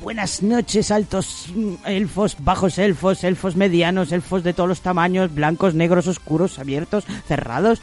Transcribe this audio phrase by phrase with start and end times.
[0.00, 1.46] Buenas noches, altos
[1.86, 7.80] elfos, bajos elfos, elfos medianos, elfos de todos los tamaños, blancos, negros, oscuros, abiertos, cerrados.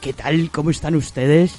[0.00, 0.50] ¿Qué tal?
[0.50, 1.54] ¿Cómo están ustedes?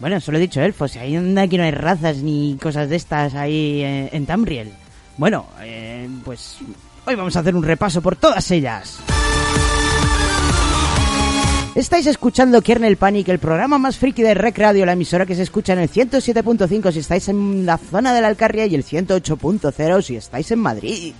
[0.00, 3.82] Bueno, solo he dicho elfos, ahí aquí no hay razas ni cosas de estas ahí
[3.82, 4.72] en, en Tamriel.
[5.16, 6.58] Bueno, eh, pues
[7.06, 8.98] hoy vamos a hacer un repaso por todas ellas.
[11.76, 15.42] Estáis escuchando Kernel Panic, el programa más friki de Rec Radio, la emisora que se
[15.42, 20.00] escucha en el 107.5 si estáis en la zona de la Alcarria y el 108.0
[20.00, 21.12] si estáis en Madrid.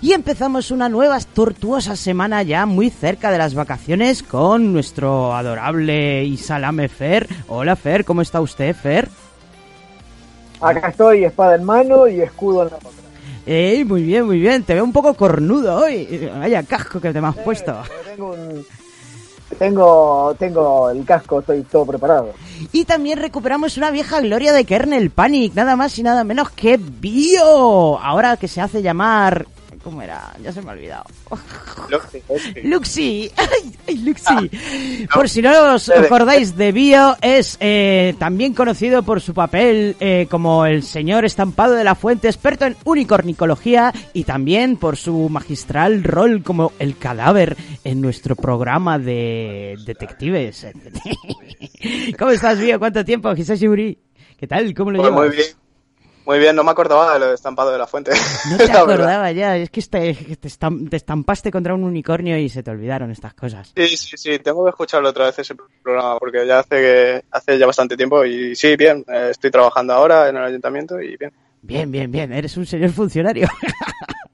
[0.00, 6.24] Y empezamos una nueva tortuosa semana ya muy cerca de las vacaciones con nuestro adorable
[6.24, 7.28] y Fer.
[7.46, 9.08] Hola Fer, ¿cómo está usted Fer?
[10.60, 13.01] Acá estoy, espada en mano y escudo en la otra.
[13.46, 13.84] ¡Ey!
[13.84, 14.62] Muy bien, muy bien.
[14.62, 16.30] Te veo un poco cornudo hoy.
[16.38, 17.74] Vaya casco que te me has puesto.
[18.14, 18.64] Tengo, un-
[19.58, 22.32] tengo, tengo el casco, estoy todo preparado.
[22.72, 26.76] Y también recuperamos una vieja gloria de Kernel Panic, nada más y nada menos que
[26.78, 27.98] Bio.
[27.98, 29.46] Ahora que se hace llamar...
[29.82, 30.32] ¿Cómo era?
[30.42, 31.04] Ya se me ha olvidado.
[32.62, 33.30] Luxi.
[33.36, 34.50] Ay, ay, Luxi.
[35.12, 40.26] Por si no os acordáis de Bio, es eh, también conocido por su papel eh,
[40.30, 46.04] como el señor estampado de la fuente, experto en unicornicología y también por su magistral
[46.04, 50.66] rol como el cadáver en nuestro programa de detectives.
[52.18, 52.78] ¿Cómo estás, Bio?
[52.78, 53.34] ¿Cuánto tiempo?
[53.34, 54.74] ¿Qué tal?
[54.74, 55.26] ¿Cómo lo Pues llevas?
[55.28, 55.61] muy bien.
[56.24, 58.12] Muy bien, no me acordaba de lo de estampado de la fuente.
[58.48, 58.82] No te verdad.
[58.82, 63.10] acordaba ya, es que te, te te estampaste contra un unicornio y se te olvidaron
[63.10, 63.72] estas cosas.
[63.76, 67.58] Sí, sí, sí, tengo que escucharlo otra vez ese programa porque ya hace que hace
[67.58, 71.32] ya bastante tiempo y sí, bien, eh, estoy trabajando ahora en el ayuntamiento y bien.
[71.60, 73.48] Bien, bien, bien, eres un señor funcionario.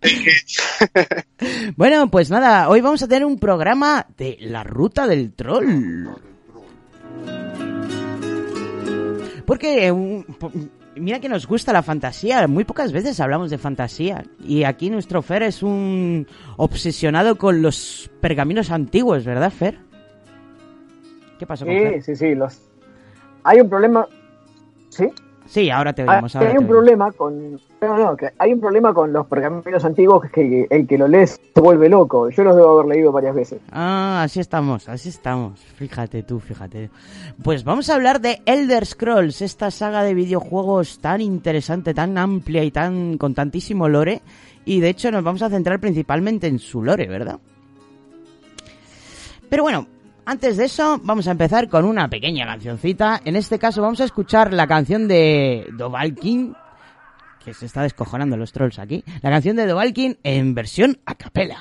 [1.76, 6.06] bueno, pues nada, hoy vamos a tener un programa de la ruta del troll.
[9.46, 9.92] Porque
[10.38, 10.52] po-
[11.00, 14.24] mira que nos gusta la fantasía, muy pocas veces hablamos de fantasía.
[14.44, 16.26] Y aquí nuestro Fer es un
[16.56, 19.78] obsesionado con los pergaminos antiguos, ¿verdad, Fer?
[21.38, 22.02] ¿Qué pasó con Sí, Fer?
[22.02, 22.60] sí, sí, los...
[23.44, 24.06] Hay un problema...
[24.88, 25.04] ¿Sí?
[25.48, 26.36] Sí, ahora te Hay, oímos.
[26.36, 27.52] ahora hay te un problema con...
[27.80, 31.08] No, no, que hay un problema con los pergaminos antiguos que que el que lo
[31.08, 32.28] lee se vuelve loco.
[32.28, 33.60] Yo los debo haber leído varias veces.
[33.72, 35.58] Ah, así estamos, así estamos.
[35.60, 36.90] Fíjate tú, fíjate.
[37.42, 42.62] Pues vamos a hablar de Elder Scrolls, esta saga de videojuegos tan interesante, tan amplia
[42.62, 44.20] y tan con tantísimo lore.
[44.66, 47.38] Y de hecho nos vamos a centrar principalmente en su lore, ¿verdad?
[49.48, 49.86] Pero bueno,
[50.28, 53.22] antes de eso vamos a empezar con una pequeña cancioncita.
[53.24, 56.54] En este caso vamos a escuchar la canción de Dovalkin,
[57.42, 59.02] que se está descojonando los trolls aquí.
[59.22, 61.58] La canción de Dovalkin en versión a capela.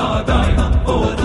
[0.00, 1.19] ba da da, oh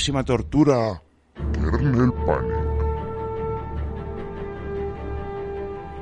[0.00, 1.02] próxima tortura.
[1.52, 2.56] Kernel Panic.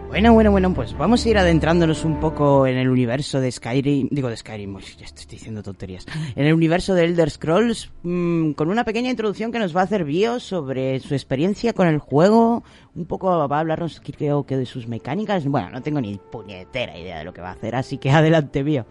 [0.07, 4.07] Bueno, bueno, bueno, pues vamos a ir adentrándonos un poco en el universo de Skyrim,
[4.13, 6.07] digo de Skyrim, uy, ya estoy diciendo tonterías,
[6.37, 9.85] en el universo de Elder Scrolls, mmm, con una pequeña introducción que nos va a
[9.85, 12.63] hacer Bio sobre su experiencia con el juego,
[12.95, 16.97] un poco va a hablarnos creo que de sus mecánicas, bueno, no tengo ni puñetera
[16.97, 18.87] idea de lo que va a hacer, así que adelante Bio.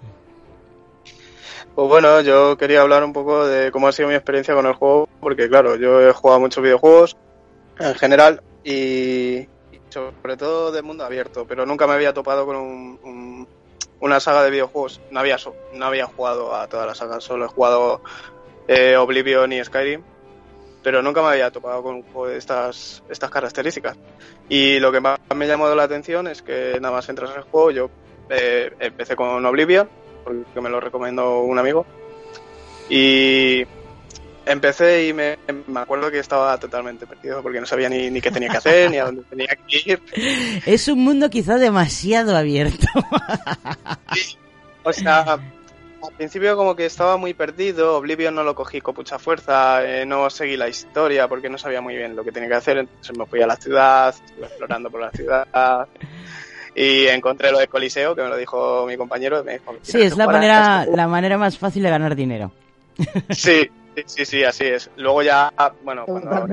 [1.76, 4.74] Pues bueno, yo quería hablar un poco de cómo ha sido mi experiencia con el
[4.74, 7.18] juego, porque claro, yo he jugado muchos videojuegos
[7.80, 9.48] en general y
[9.90, 13.48] sobre todo de mundo abierto, pero nunca me había topado con un, un,
[14.00, 15.02] una saga de videojuegos.
[15.12, 15.38] No había,
[15.74, 18.02] no había jugado a todas las sagas, solo he jugado
[18.68, 20.02] eh, Oblivion y Skyrim,
[20.84, 23.98] pero nunca me había topado con un juego de estas, estas características.
[24.50, 27.44] Y lo que más me llamó la atención es que nada más entras en el
[27.44, 27.90] juego, yo
[28.30, 29.90] eh, empecé con Oblivion,
[30.28, 31.86] porque me lo recomendó un amigo,
[32.90, 33.66] y
[34.46, 35.38] empecé y me,
[35.68, 38.92] me, acuerdo que estaba totalmente perdido porque no sabía ni, ni qué tenía que hacer,
[38.92, 40.02] ni a dónde tenía que ir.
[40.66, 42.88] Es un mundo quizá demasiado abierto.
[44.14, 44.38] Sí.
[44.84, 45.38] O sea,
[46.02, 50.06] al principio como que estaba muy perdido, Oblivion no lo cogí con mucha fuerza, eh,
[50.06, 53.18] no seguí la historia porque no sabía muy bien lo que tenía que hacer, entonces
[53.18, 55.88] me fui a la ciudad, estuve explorando por la ciudad.
[56.78, 59.44] Y encontré lo de Coliseo, que me lo dijo mi compañero.
[59.44, 62.52] Me dijo, sí, es la manera, la manera más fácil de ganar dinero.
[63.30, 63.70] Sí,
[64.06, 64.90] Sí, sí, así es.
[64.98, 65.52] Luego ya,
[65.84, 66.48] bueno, cuando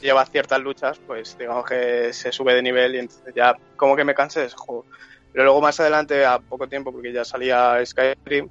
[0.00, 4.04] llevas ciertas luchas, pues digamos que se sube de nivel y entonces ya como que
[4.04, 4.86] me cansé de ese juego.
[5.32, 8.48] Pero luego más adelante, a poco tiempo, porque ya salía Skyrim,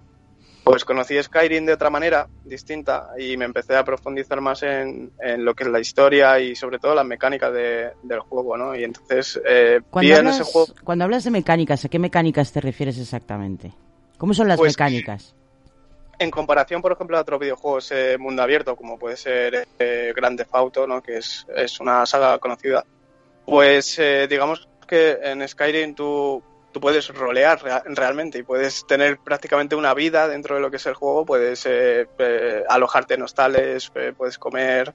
[0.70, 5.44] pues conocí Skyrim de otra manera, distinta, y me empecé a profundizar más en, en
[5.44, 8.76] lo que es la historia y sobre todo las mecánicas de, del juego, ¿no?
[8.76, 10.68] Y entonces eh, vi hablas, en ese juego...
[10.84, 13.74] Cuando hablas de mecánicas, ¿a qué mecánicas te refieres exactamente?
[14.20, 15.34] ¿Cómo son las Pues, mecánicas?
[16.20, 20.38] en comparación, por ejemplo, a otros videojuegos eh, mundo abierto, como puede ser eh, Grand
[20.38, 21.02] Theft Auto, ¿no?
[21.02, 22.86] que es, es una saga conocida,
[23.44, 29.18] pues eh, digamos que en Skyrim tú, tú puedes rolear rea- realmente y puedes tener
[29.24, 33.24] prácticamente una vida dentro de lo que es el juego, puedes eh, eh, alojarte en
[33.24, 34.94] hostales, eh, puedes comer,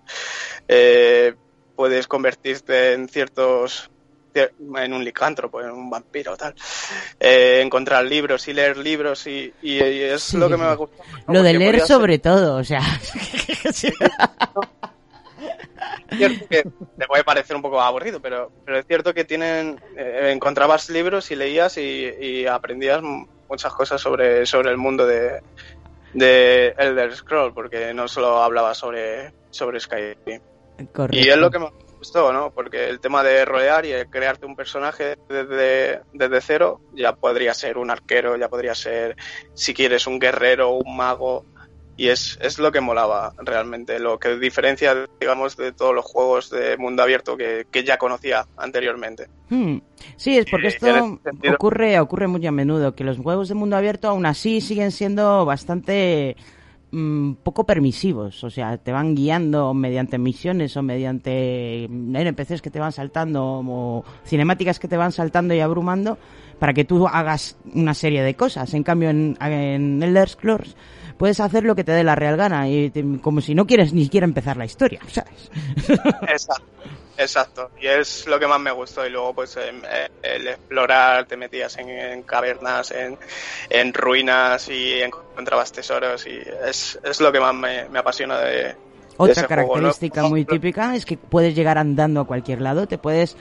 [0.68, 1.34] eh,
[1.74, 3.90] puedes convertirte en ciertos
[4.34, 6.52] en un licántropo, en un vampiro, tal.
[7.20, 10.36] Encontrar libros y leer libros y, y- y es Sí.
[10.38, 11.08] lo que me ha gustado.
[11.28, 11.34] ¿no?
[11.34, 12.80] Lo de leer sobre todo, o sea...
[16.10, 19.80] es cierto que te puede parecer un poco aburrido, pero, pero es cierto que tienen
[19.96, 25.40] eh, encontrabas libros y leías y, y aprendías muchas cosas sobre, sobre el mundo de,
[26.12, 30.40] de Elder Scroll, porque no solo hablaba sobre, sobre Skyrim.
[30.92, 31.16] Correcto.
[31.16, 32.50] Y es lo que me gustó, ¿no?
[32.50, 37.54] Porque el tema de rolear y el crearte un personaje desde, desde cero, ya podría
[37.54, 39.16] ser un arquero, ya podría ser,
[39.54, 41.44] si quieres, un guerrero, un mago.
[41.96, 46.50] Y es, es lo que molaba realmente, lo que diferencia, digamos, de todos los juegos
[46.50, 49.28] de mundo abierto que, que ya conocía anteriormente.
[49.48, 49.78] Hmm.
[50.16, 50.86] Sí, es porque esto
[51.22, 54.90] sentido- ocurre, ocurre muy a menudo, que los juegos de mundo abierto aún así siguen
[54.90, 56.36] siendo bastante
[56.90, 62.80] mm, poco permisivos, o sea, te van guiando mediante misiones o mediante NPCs que te
[62.80, 66.18] van saltando o cinemáticas que te van saltando y abrumando
[66.58, 68.72] para que tú hagas una serie de cosas.
[68.74, 70.76] En cambio, en, en Elder Scrolls
[71.18, 73.92] puedes hacer lo que te dé la real gana y te- como si no quieres
[73.92, 75.50] ni siquiera empezar la historia, ¿sabes?
[76.28, 76.64] Exacto.
[77.16, 79.06] Exacto, y es lo que más me gustó.
[79.06, 83.16] Y luego, pues, em, eh, el explorar, te metías en, en cavernas, en,
[83.70, 86.26] en ruinas y encontrabas tesoros.
[86.26, 88.76] Y es, es lo que más me, me apasiona de, de
[89.16, 89.48] Otra ese juego, ¿no?
[89.48, 93.38] característica muy típica es que puedes llegar andando a cualquier lado, te puedes pu-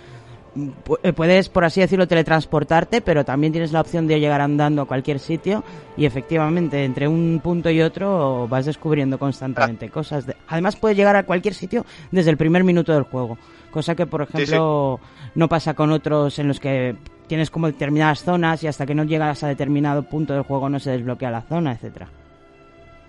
[1.15, 5.19] puedes por así decirlo teletransportarte, pero también tienes la opción de llegar andando a cualquier
[5.19, 5.63] sitio
[5.98, 10.25] y efectivamente entre un punto y otro vas descubriendo constantemente cosas.
[10.25, 13.38] de- Además puedes llegar a cualquier sitio desde el primer minuto del juego,
[13.72, 15.00] cosa que por ejemplo
[15.36, 16.95] no pasa con otros en los que
[17.27, 20.79] tienes como determinadas zonas y hasta que no llegas a determinado punto del juego no
[20.79, 22.07] se desbloquea la zona, etcétera.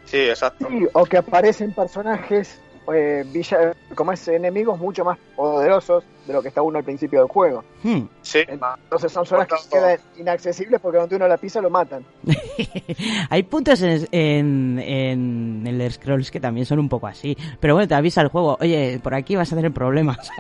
[0.05, 0.67] Sí, exacto.
[0.71, 2.61] Sí, o que aparecen personajes,
[2.93, 7.21] eh, villa, como es, enemigos mucho más poderosos de lo que está uno al principio
[7.21, 7.65] del juego.
[7.83, 8.03] Hmm.
[8.23, 12.05] Sí, Entonces son zonas que quedan inaccesibles porque donde uno la pisa lo matan.
[13.31, 17.37] Hay puntos en, en, en el Scrolls que también son un poco así.
[17.61, 18.57] Pero bueno, te avisa el juego.
[18.61, 20.31] Oye, por aquí vas a tener problemas.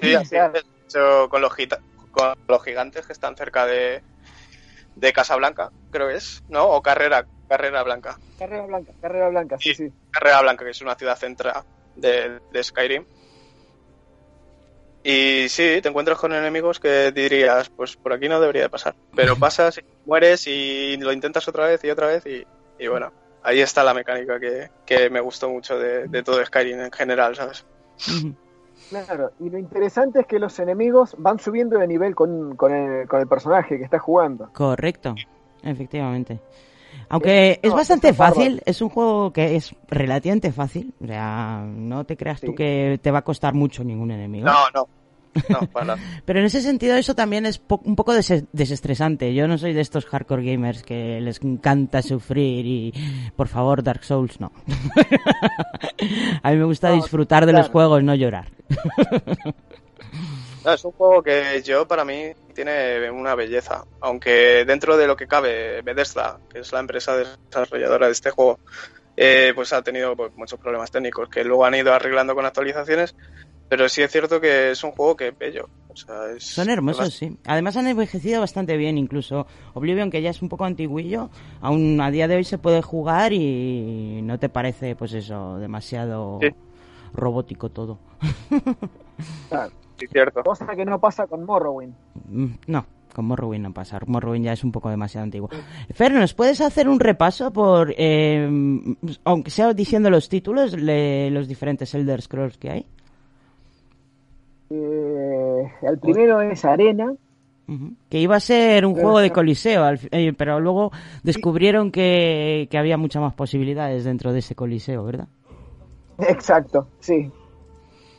[0.00, 1.52] sí, hecho, con los,
[2.12, 4.02] con los gigantes que están cerca de,
[4.94, 6.64] de Casablanca, creo que es, ¿no?
[6.68, 8.18] O Carrera, Carrera Blanca.
[8.38, 9.92] Carrera blanca, carrera blanca, sí, sí.
[10.10, 11.62] Carrera Blanca, que es una ciudad central
[11.94, 13.04] de, de Skyrim.
[15.02, 18.94] Y sí, te encuentras con enemigos que dirías, pues por aquí no debería de pasar.
[19.14, 22.46] Pero pasas y mueres y lo intentas otra vez y otra vez y,
[22.78, 26.80] y bueno, ahí está la mecánica que, que me gustó mucho de, de todo Skyrim
[26.80, 27.66] en general, ¿sabes?
[28.90, 33.08] Claro, y lo interesante es que los enemigos van subiendo de nivel con, con, el,
[33.08, 34.50] con el personaje que está jugando.
[34.52, 35.14] Correcto,
[35.62, 36.40] efectivamente.
[37.08, 38.34] Aunque Eh, es no, bastante bárbaro.
[38.34, 40.92] fácil, es un juego que es relativamente fácil.
[41.02, 44.46] O sea, no te creas tú que te va a costar mucho ningún enemigo.
[44.46, 44.88] No, no.
[45.48, 46.00] No, para nada.
[46.24, 49.32] Pero en ese sentido eso también es po- un poco des- desestresante.
[49.34, 52.92] Yo no soy de estos hardcore gamers que les encanta sufrir y
[53.36, 54.52] por favor Dark Souls no.
[56.42, 58.48] A mí me gusta No, disfrutar de los juegos, no llorar.
[60.64, 63.84] No, es un juego que yo, para mí, tiene una belleza.
[64.00, 68.58] Aunque dentro de lo que cabe, Bethesda, que es la empresa desarrolladora de este juego,
[69.16, 73.14] eh, pues ha tenido pues, muchos problemas técnicos que luego han ido arreglando con actualizaciones.
[73.70, 75.68] Pero sí es cierto que es un juego que es bello.
[75.88, 77.36] O sea, es- Son hermosos, sí.
[77.46, 81.30] Además han envejecido bastante bien, incluso Oblivion, que ya es un poco antiguillo,
[81.62, 86.38] aún a día de hoy se puede jugar y no te parece, pues eso, demasiado
[86.42, 86.48] Sí.
[87.14, 87.98] robótico todo.
[89.48, 89.72] Claro.
[89.98, 90.42] Sí, cierto.
[90.42, 91.94] Cosa que no pasa con Morrowind.
[92.30, 93.98] Mm, No, con Morrowind no pasa.
[94.06, 95.50] Morrowind ya es un poco demasiado antiguo.
[95.92, 98.48] Fer, ¿nos puedes hacer un repaso por, eh,
[99.24, 102.86] aunque sea diciendo los títulos, los diferentes Elder Scrolls que hay?
[104.70, 107.12] Eh, el primero es Arena.
[108.08, 110.90] Que iba a ser un juego de coliseo, eh, pero luego
[111.22, 115.28] descubrieron que, que había muchas más posibilidades dentro de ese coliseo, ¿verdad?
[116.18, 117.30] exacto, sí.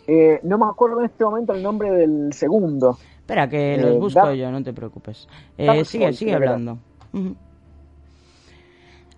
[0.08, 2.98] Eh, no me acuerdo en este momento el nombre del segundo.
[3.18, 5.28] Espera, que Eh, los busco Dark- yo, no te preocupes.
[5.58, 6.58] Eh, sigue, sigue era.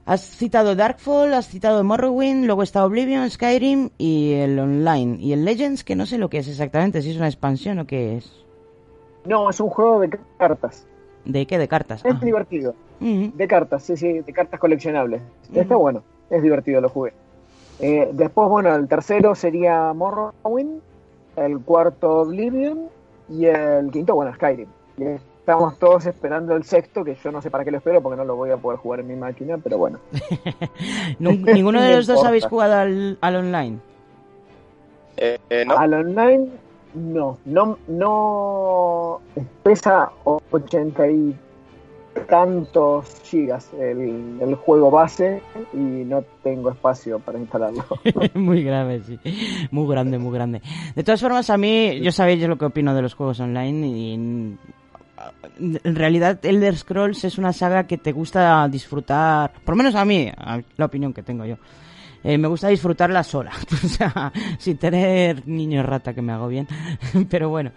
[0.06, 5.18] Has citado Darkfall, has citado Morrowind, luego está Oblivion, Skyrim y el Online.
[5.20, 7.88] Y el Legends, que no sé lo que es exactamente, si es una expansión o
[7.88, 8.30] qué es.
[9.26, 10.86] No, es un juego de cartas.
[11.24, 11.58] ¿De qué?
[11.58, 12.04] ¿De cartas?
[12.04, 12.20] Es Ah.
[12.22, 12.76] divertido.
[13.00, 13.32] Ujú.
[13.34, 15.22] De cartas, sí, sí, de cartas coleccionables.
[15.54, 17.14] Está bueno, es divertido, lo jugué.
[17.80, 20.82] Eh, después, bueno, el tercero sería Morrowind,
[21.38, 22.90] el cuarto Oblivion
[23.30, 24.68] y el quinto, bueno, Skyrim.
[24.98, 25.04] Y
[25.44, 28.24] estamos todos esperando el sexto, que yo no sé para qué lo espero porque no
[28.24, 30.00] lo voy a poder jugar en mi máquina, pero bueno.
[31.20, 33.78] ¿Ninguno de los dos habéis jugado al, al Online?
[35.18, 36.48] Eh, eh, no, Al online,
[36.94, 39.20] no, no, no
[39.64, 41.36] pesa 80 y
[42.30, 45.42] tantos gigas el, el juego base
[45.74, 47.84] y no tengo espacio para instalarlo.
[48.34, 49.20] muy grave, sí.
[49.72, 50.62] Muy grande, muy grande.
[50.96, 54.58] De todas formas, a mí, yo sabéis lo que opino de los juegos online y
[55.60, 60.06] en, realidad Elder Scrolls es una saga que te gusta disfrutar, por lo menos a
[60.06, 61.56] mí, a- la opinión que tengo yo.
[62.26, 63.52] Eh, me gusta disfrutarla sola,
[63.84, 66.68] o sea, sin tener niño rata que me hago bien.
[67.30, 67.72] Pero bueno,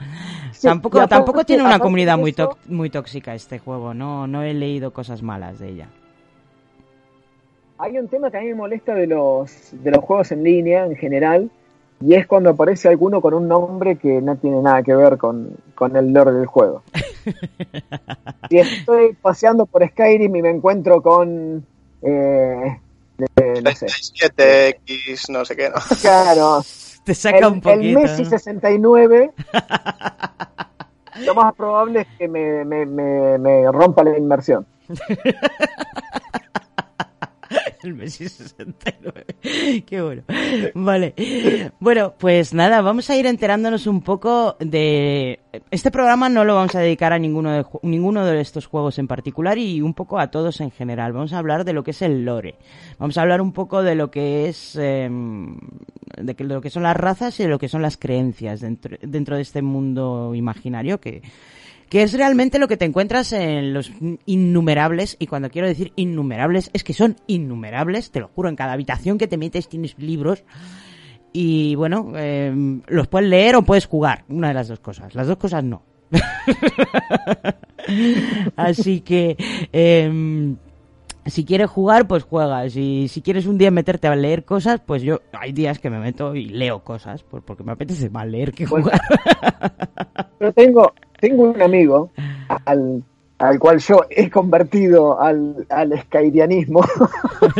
[0.52, 4.54] Sí, tampoco, tampoco tiene una comunidad muy, eso- muy tóxica este juego, no, no he
[4.54, 5.88] leído cosas malas de ella.
[7.78, 10.86] Hay un tema que a mí me molesta de los, de los juegos en línea
[10.86, 11.50] en general,
[12.00, 15.56] y es cuando aparece alguno con un nombre que no tiene nada que ver con,
[15.74, 16.82] con el lore del juego.
[18.50, 21.64] si estoy paseando por Skyrim y me encuentro con,
[22.02, 22.78] eh,
[23.16, 23.86] de, no sé.
[23.86, 25.76] 7X, no sé qué, ¿no?
[26.00, 26.62] Claro.
[27.04, 27.80] Te saca el, un poquito.
[27.80, 28.30] el Messi ¿no?
[28.30, 29.32] 69.
[31.24, 34.66] lo más probable es que me, me, me, me rompa la inmersión.
[37.86, 39.24] El Messi 69.
[39.86, 40.22] Qué bueno.
[40.74, 41.14] Vale.
[41.78, 45.40] Bueno, pues nada, vamos a ir enterándonos un poco de...
[45.70, 49.06] Este programa no lo vamos a dedicar a ninguno de, ninguno de estos juegos en
[49.06, 51.12] particular y un poco a todos en general.
[51.12, 52.56] Vamos a hablar de lo que es el lore.
[52.98, 54.76] Vamos a hablar un poco de lo que es...
[54.76, 55.08] eh,
[56.16, 58.96] de, de lo que son las razas y de lo que son las creencias dentro,
[59.00, 61.22] dentro de este mundo imaginario que
[61.88, 63.92] que es realmente lo que te encuentras en los
[64.24, 68.72] innumerables, y cuando quiero decir innumerables, es que son innumerables, te lo juro, en cada
[68.72, 70.44] habitación que te metes tienes libros,
[71.32, 75.26] y bueno, eh, los puedes leer o puedes jugar, una de las dos cosas, las
[75.26, 75.82] dos cosas no.
[78.56, 79.36] Así que...
[79.72, 80.56] em,
[81.26, 82.76] si quieres jugar, pues juegas.
[82.76, 85.98] Y si quieres un día meterte a leer cosas, pues yo hay días que me
[85.98, 89.00] meto y leo cosas, pues porque me apetece más leer que jugar.
[90.38, 92.10] Pero tengo, tengo un amigo
[92.64, 93.02] al,
[93.38, 96.82] al cual yo he convertido al, al skyrianismo.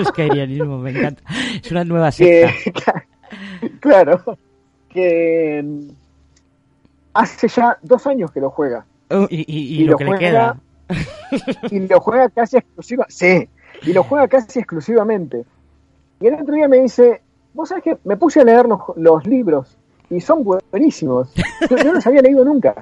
[0.09, 1.23] Skyrianismo, me encanta.
[1.63, 3.05] Es una nueva que, secta.
[3.81, 4.23] claro,
[4.89, 5.89] que mm,
[7.15, 8.85] hace ya dos años que lo juega.
[9.11, 10.57] Oh, y, y- y y lo, lo que le juega- queda.
[11.71, 13.49] y lo juega casi exclusiva, sí,
[13.83, 15.45] y lo juega casi exclusivamente.
[16.21, 17.21] Y el otro día me dice,
[17.55, 19.77] vos sabés que me puse a leer los, los libros
[20.09, 21.33] y son buenísimos.
[21.69, 22.75] Yo no los había leído nunca.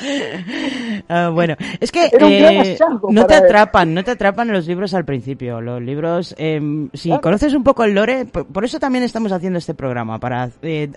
[1.08, 2.76] Ah, bueno, es que eh,
[3.10, 3.44] no te él.
[3.44, 5.60] atrapan, no te atrapan los libros al principio.
[5.60, 6.60] Los libros, eh,
[6.94, 7.20] si Claro.
[7.22, 10.90] conoces un poco el lore, por, por eso también estamos haciendo este programa, para eh,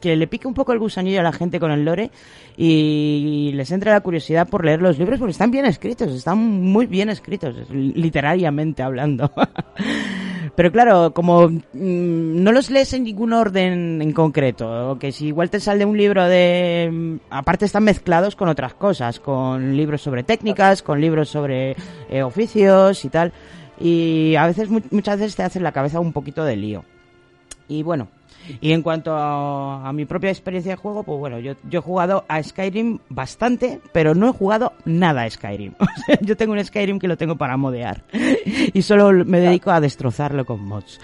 [0.00, 2.10] que le pique un poco el gusanillo a la gente con el lore
[2.56, 6.86] y les entre la curiosidad por leer los libros, porque están bien escritos, están muy
[6.86, 9.30] bien escritos, literariamente hablando.
[10.56, 15.50] Pero claro, como mm, no los lees en ningún orden en concreto, que si igual
[15.50, 16.88] te sale un libro de...
[16.92, 21.74] mm, Aparte están mezclados con otras cosas, con libros sobre técnicas, con libros sobre
[22.08, 23.32] eh, oficios y tal.
[23.80, 26.84] Y a veces, mu- muchas veces te hacen la cabeza un poquito de lío.
[27.66, 28.08] Y bueno,
[28.60, 31.82] y en cuanto a, a mi propia experiencia de juego, pues bueno, yo, yo he
[31.82, 35.72] jugado a Skyrim bastante, pero no he jugado nada a Skyrim.
[35.80, 38.02] O sea, yo tengo un Skyrim que lo tengo para modear.
[38.72, 41.00] Y solo me dedico a destrozarlo con mods.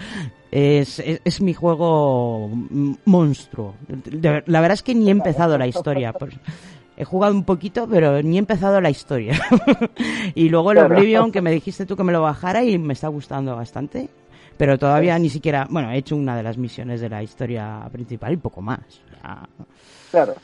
[0.51, 2.49] Es, es, es mi juego
[3.05, 3.75] monstruo.
[3.87, 6.11] De- La verdad es que ni he empezado la historia.
[6.19, 6.33] pues,
[6.97, 9.39] he jugado un poquito, pero ni he empezado la historia.
[10.35, 10.79] y luego el.
[10.79, 14.09] Oblivion, que me dijiste tú que me lo bajara y me está gustando bastante.
[14.57, 18.33] Pero todavía ni siquiera, bueno, he hecho una de las misiones de la historia principal
[18.33, 18.79] y poco más.
[19.23, 19.47] Ya
[20.11, 20.35] Claro,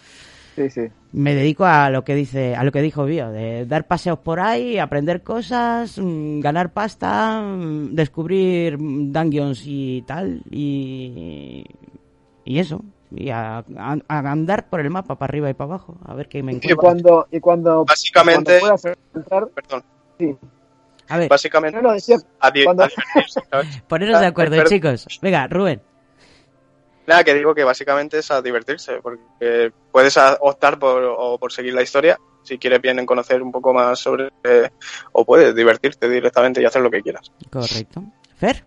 [0.56, 0.82] sí, sí.
[1.12, 4.40] me dedico a lo que dice, a lo que dijo Bio, de dar paseos por
[4.40, 11.66] ahí, aprender cosas, mm, ganar pasta, mm, descubrir mm, dungeons y tal, y,
[12.46, 12.82] y eso.
[13.12, 16.28] Y a, a- a andar por el mapa para arriba y para abajo, a ver
[16.28, 16.78] qué me Y encuentro.
[16.78, 19.84] cuando, y cuando, Básicamente- cuando puedas entrar, Perdón.
[20.20, 20.36] sí.
[21.10, 22.18] A ver, Básicamente, No, no, decía,
[22.66, 22.88] cuando-
[23.88, 25.08] poneros de acuerdo, Pero- chicos.
[25.22, 25.82] Venga, Rubén.
[27.06, 31.74] Nada, que digo que básicamente es a divertirse, porque puedes optar por, o por seguir
[31.74, 34.70] la historia, si quieres bien en conocer un poco más sobre, eh,
[35.14, 37.32] o puedes divertirte directamente y hacer lo que quieras.
[37.50, 38.04] Correcto.
[38.36, 38.66] Fer.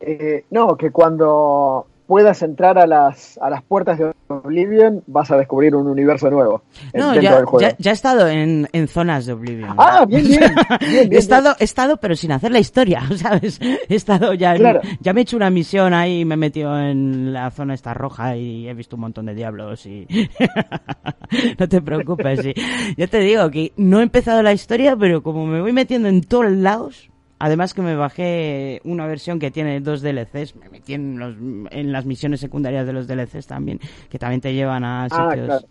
[0.00, 5.36] Eh, no, que cuando puedas entrar a las, a las puertas de Oblivion vas a
[5.36, 6.62] descubrir un universo nuevo
[6.94, 7.60] No, ya, del juego.
[7.60, 9.74] ya, ya he estado en, en zonas de Oblivion.
[9.76, 10.40] Ah, bien, bien.
[10.80, 13.60] bien, bien, he estado, he estado, pero sin hacer la historia, ¿sabes?
[13.60, 14.80] He estado ya, en- Claro.
[15.00, 18.36] ya me he hecho una misión ahí, me he metido en la zona esta roja
[18.36, 20.08] y he visto un montón de diablos y
[21.58, 22.54] no te preocupes, sí.
[22.96, 26.22] Ya te digo que no he empezado la historia, pero como me voy metiendo en
[26.22, 31.18] todos lados, además que me bajé una versión que tiene dos DLCs, me metí en,
[31.18, 31.36] los,
[31.70, 35.46] en las misiones secundarias de los DLCs también, que también te llevan a Ah, sitios.
[35.46, 35.66] claro.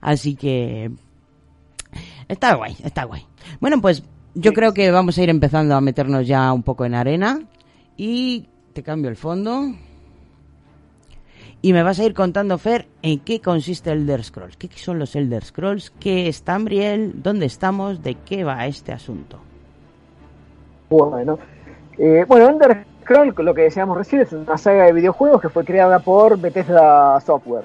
[0.00, 0.90] Así que
[2.28, 3.26] Está guay, está guay.
[3.60, 4.02] Bueno, pues
[4.34, 7.40] yo creo que vamos a ir empezando a meternos ya un poco en arena.
[7.98, 9.74] Y te cambio el fondo.
[11.60, 14.56] Y me vas a ir contando, Fer, en qué consiste el Elder Scrolls.
[14.56, 15.90] ¿Qué son los Elder Scrolls?
[16.00, 17.12] ¿Qué es Tambriel?
[17.22, 18.02] ¿Dónde estamos?
[18.02, 19.40] ¿De qué va este asunto?
[20.92, 21.38] Bueno,
[21.96, 25.64] eh, bueno, Ender Scroll, lo que decíamos recién, es una saga de videojuegos que fue
[25.64, 27.64] creada por Bethesda Software.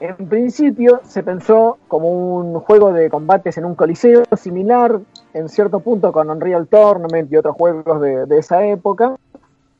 [0.00, 4.98] En principio se pensó como un juego de combates en un coliseo similar
[5.32, 9.14] en cierto punto con Unreal Tournament y otros juegos de, esa época.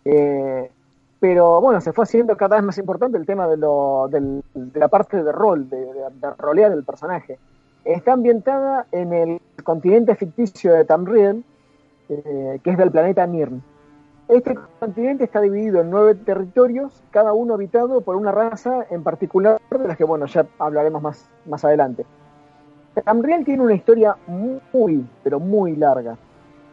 [0.05, 0.71] Eh,
[1.19, 4.79] pero bueno, se fue haciendo cada vez más importante el tema de, lo, del- de
[4.79, 7.37] la parte de rol, de, de, de rolear el personaje.
[7.85, 11.43] Está ambientada en el continente ficticio de Tamriel,
[12.09, 13.63] eh, que es del planeta Nirn.
[14.29, 19.59] Este continente está dividido en nueve territorios, cada uno habitado por una raza en particular,
[19.71, 22.05] de las que, bueno, ya hablaremos más, más adelante.
[23.05, 26.17] Tamriel tiene una historia muy, pero muy larga.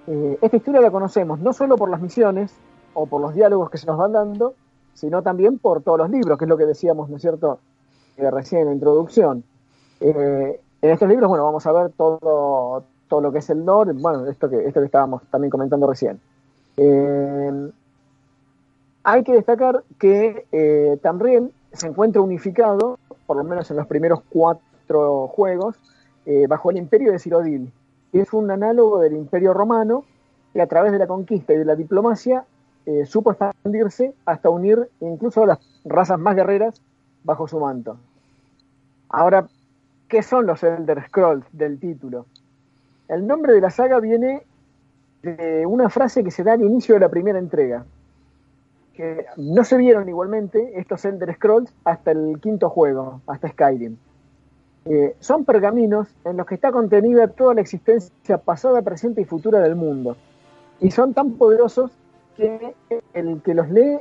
[0.07, 2.53] Eh, esta historia la conocemos no solo por las misiones
[2.93, 4.53] o por los diálogos que se nos van dando,
[4.93, 7.59] sino también por todos los libros, que es lo que decíamos, ¿no es cierto?,
[8.17, 9.43] eh, recién en la introducción.
[9.99, 12.83] Eh, en estos libros, bueno, vamos a ver todo,
[13.15, 16.19] todo lo que es el lore, bueno, esto que, esto que estábamos también comentando recién.
[19.03, 25.29] hay que destacar que Tamriel se encuentra unificado, por lo menos en los primeros cuatro
[25.29, 25.77] juegos,
[26.49, 27.71] bajo el imperio de Cirodil,
[28.11, 30.03] es un análogo del Imperio Romano
[30.53, 32.45] que a través de la conquista y de la diplomacia
[32.85, 36.81] eh, supo expandirse hasta unir incluso a las razas más guerreras
[37.23, 37.97] bajo su manto.
[39.09, 39.47] Ahora,
[40.07, 42.25] ¿qué son los Elder Scrolls del título?
[43.07, 44.43] El nombre de la saga viene
[45.21, 47.85] de una frase que se da al inicio de la primera entrega,
[48.93, 53.97] que no se vieron igualmente estos Elder Scrolls hasta el quinto juego, hasta Skyrim.
[54.85, 59.59] Eh, son pergaminos en los que está contenida toda la existencia pasada, presente y futura
[59.59, 60.15] del mundo.
[60.79, 61.91] Y son tan poderosos
[62.37, 62.75] que
[63.13, 63.99] el que los lee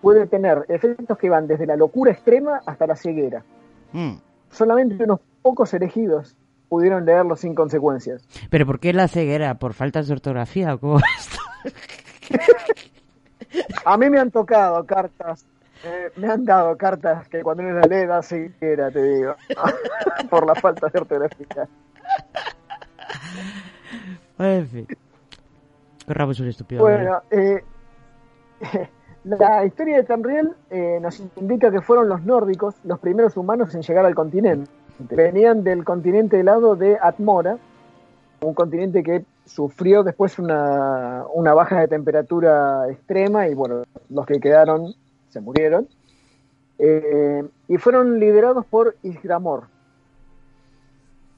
[0.00, 3.44] puede tener efectos que van desde la locura extrema hasta la ceguera.
[3.92, 4.14] Mm.
[4.50, 6.36] Solamente unos pocos elegidos
[6.74, 8.26] pudieron leerlo sin consecuencias.
[8.50, 9.60] ¿Pero por qué la ceguera?
[9.60, 10.98] ¿Por faltas de ortografía o cómo
[13.84, 15.46] A mí me han tocado cartas
[15.84, 19.36] eh, me han dado cartas que cuando uno la lee da siquiera, te digo,
[20.30, 21.68] por la falta de ortografía.
[24.38, 24.86] En fin.
[26.08, 26.82] es un estúpido.
[26.82, 27.62] Bueno, eh,
[29.24, 33.82] la historia de Tamriel eh, nos indica que fueron los nórdicos los primeros humanos en
[33.82, 34.68] llegar al continente.
[34.98, 37.58] Venían del continente helado de Atmora,
[38.40, 44.40] un continente que sufrió después una, una baja de temperatura extrema y bueno, los que
[44.40, 44.94] quedaron
[45.28, 45.88] se murieron,
[46.78, 49.64] eh, y fueron liderados por Isgramor.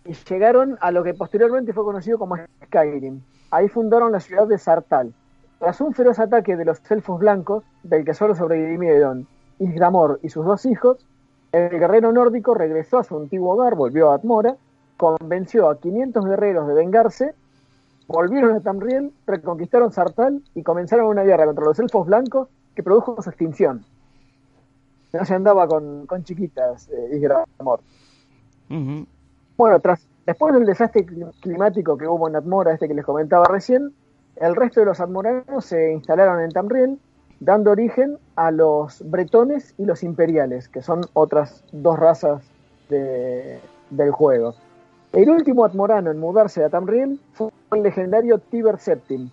[0.04, 3.22] Y llegaron a lo que posteriormente fue conocido como Skyrim.
[3.50, 5.12] Ahí fundaron la ciudad de Sartal.
[5.58, 9.26] Tras un feroz ataque de los elfos blancos, del que solo sobrevivieron
[9.58, 10.98] Isgramor y sus dos hijos,
[11.56, 14.56] el guerrero nórdico regresó a su antiguo hogar, volvió a Atmora,
[14.96, 17.34] convenció a 500 guerreros de vengarse,
[18.06, 23.20] volvieron a Tamriel, reconquistaron Sartal y comenzaron una guerra contra los elfos blancos que produjo
[23.22, 23.84] su extinción.
[25.12, 27.80] No se andaba con, chiquitas eh, y gran amor.
[29.56, 31.06] Bueno, tras, después del desastre
[31.40, 33.94] climático que hubo en Atmora, este que les comentaba recién,
[34.36, 36.98] el resto de los atmoranos se instalaron en Tamriel,
[37.40, 42.42] dando origen a los bretones y los imperiales, que son otras dos razas
[42.88, 44.54] del juego.
[45.12, 49.30] El último atmorano en mudarse a Tamriel fue el legendario Tiber Septim,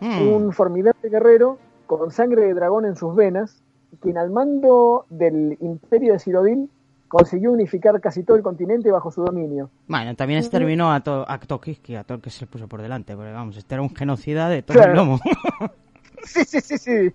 [0.00, 0.28] mm.
[0.28, 3.62] un formidable guerrero con sangre de dragón en sus venas,
[4.00, 6.70] quien al mando del imperio de Cirodil
[7.08, 9.70] consiguió unificar casi todo el continente bajo su dominio.
[9.86, 13.56] Bueno, también exterminó a, to a Tokiski, a se le puso por delante, porque vamos,
[13.56, 15.20] este era un genocida de todo el lomo.
[16.26, 17.14] sí, sí, sí, sí.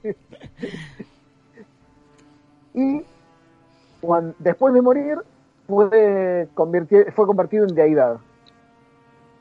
[2.74, 3.06] y
[4.40, 5.18] después de morir,
[5.68, 8.18] fue, convertido en deidad.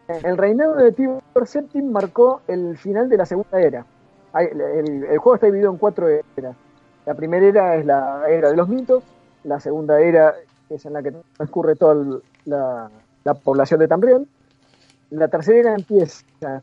[0.09, 3.85] El reinado de Tiber Septim marcó el final de la segunda era
[4.35, 6.57] el, juego está dividido en cuatro eras.
[7.07, 9.03] La primera era es la era de los mitos,
[9.45, 10.35] la segunda era
[10.69, 12.91] es en la que transcurre toda la,
[13.43, 14.27] población de Tamriel,
[15.11, 16.63] la tercera era empieza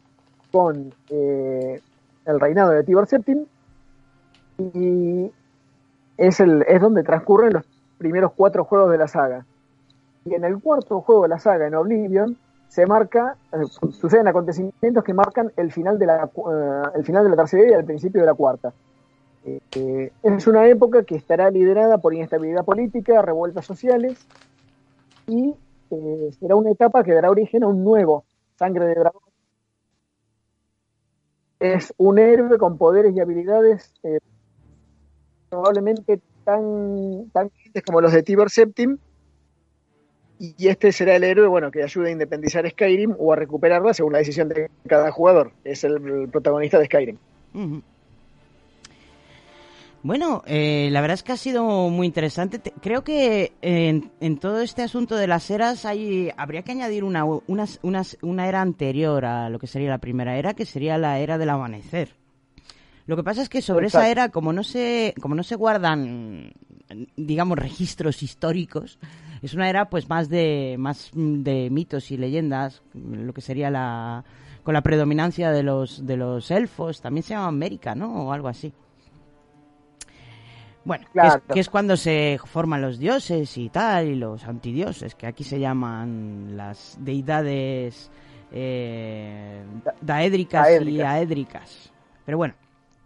[0.52, 1.82] con eh,
[2.26, 3.46] el reinado de Tibor Septim
[4.58, 5.32] y
[6.18, 7.66] es, el, es donde transcurren los
[7.98, 9.46] primeros cuatro juegos de la saga.
[10.26, 15.04] Y en el cuarto juego de la saga, en Oblivion, se marca, eh, suceden acontecimientos
[15.04, 18.22] que marcan el final de la, eh, el final de la tercera y el principio
[18.22, 18.74] de la cuarta.
[19.46, 24.26] Eh, es una época que estará liderada por inestabilidad política, revueltas sociales
[25.28, 25.54] y
[26.40, 28.26] será una etapa que dará origen a un nuevo
[28.58, 29.22] Sangre de Dragón.
[31.74, 33.94] Es un héroe con poderes y habilidades
[35.50, 37.50] probablemente tan, tan
[37.86, 38.98] como los de Tiber Septim,
[40.38, 44.14] y este será el héroe bueno que ayude a independizar Skyrim o a recuperarla según
[44.14, 45.54] la decisión de cada jugador.
[45.64, 47.18] Es el, protagonista de Skyrim.
[50.06, 52.62] Bueno, eh, la verdad es que ha sido muy interesante.
[52.80, 57.66] creo que en, todo este asunto de las eras hay, habría que añadir una, una,
[58.22, 61.50] una, era anterior a lo que sería la primera era, que sería la era del
[61.50, 62.16] amanecer.
[63.08, 66.54] Lo que pasa es que sobre esa era, como no se, como no se guardan,
[67.18, 69.00] digamos, registros históricos,
[69.42, 74.24] Es una era pues más de más de mitos y leyendas, lo que sería la
[74.62, 78.28] con la predominancia de los de los elfos, también se llama América, ¿no?
[78.28, 78.72] O algo así.
[80.86, 81.44] Bueno, que es- Claro.
[81.54, 85.60] que, es, cuando se forman los dioses y tal, y los antidioses, que aquí se
[85.60, 88.10] llaman las deidades
[88.52, 89.64] eh,
[90.02, 91.06] daédricas, y Daédricas.
[91.08, 91.92] aédricas.
[92.26, 92.54] Pero bueno,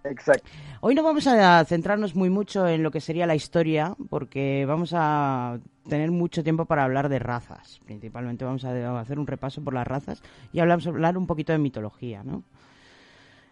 [0.04, 0.44] Exacto.
[0.82, 4.92] hoy no vamos a centrarnos muy mucho en lo que sería la historia, porque vamos
[4.94, 7.80] a tener mucho tiempo para hablar de razas.
[7.86, 10.22] Principalmente vamos a hacer un repaso por las razas
[10.54, 12.44] y hablamos, hablar un poquito de mitología, ¿no?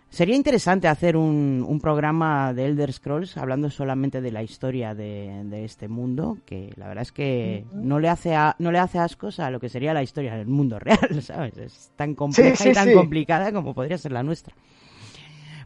[0.10, 5.43] Sería interesante hacer un, un programa de Elder Scrolls hablando solamente de la historia de,
[5.46, 9.00] de este mundo, que la verdad es que no le hace a- no le hace
[9.00, 11.58] ascos a lo que sería la historia del mundo real, ¿sabes?
[11.58, 12.93] Es tan compleja sí, y tan sí.
[12.93, 14.56] complicada como podría ser la nuestra.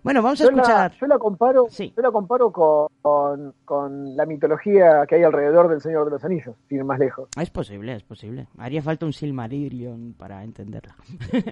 [0.04, 0.92] Bueno, vamos a Yo la, escuchar.
[1.00, 1.94] yo la comparo, Sí.
[1.96, 6.26] yo la comparo con, con, con la mitología que hay alrededor del Señor de los
[6.26, 7.30] Anillos, sin ir más lejos.
[7.40, 8.48] Es posible, es posible.
[8.58, 10.96] Haría falta un Silmarillion para entenderla.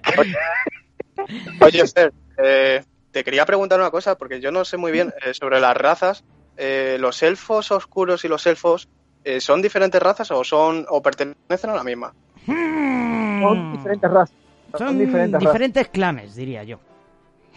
[1.60, 5.34] Oye, Fer, eh, te quería preguntar una cosa, porque yo no sé muy bien eh,
[5.34, 6.24] sobre las razas.
[6.56, 8.88] Eh, ¿Los elfos oscuros y los elfos
[9.24, 12.12] eh, son diferentes razas o son o pertenecen a la misma?
[12.46, 14.34] Son diferentes razas.
[14.72, 14.76] Hmm.
[14.78, 16.78] Son diferentes diferentes clanes, diría yo.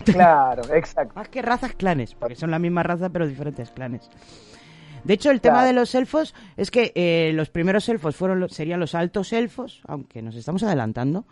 [0.05, 1.13] Claro, exacto.
[1.15, 4.09] Más que razas, clanes, porque son la misma raza pero diferentes clanes.
[5.03, 8.53] De hecho, el tema de los elfos es que eh, los primeros elfos fueron los-
[8.53, 11.25] serían los altos elfos, aunque nos estamos adelantando,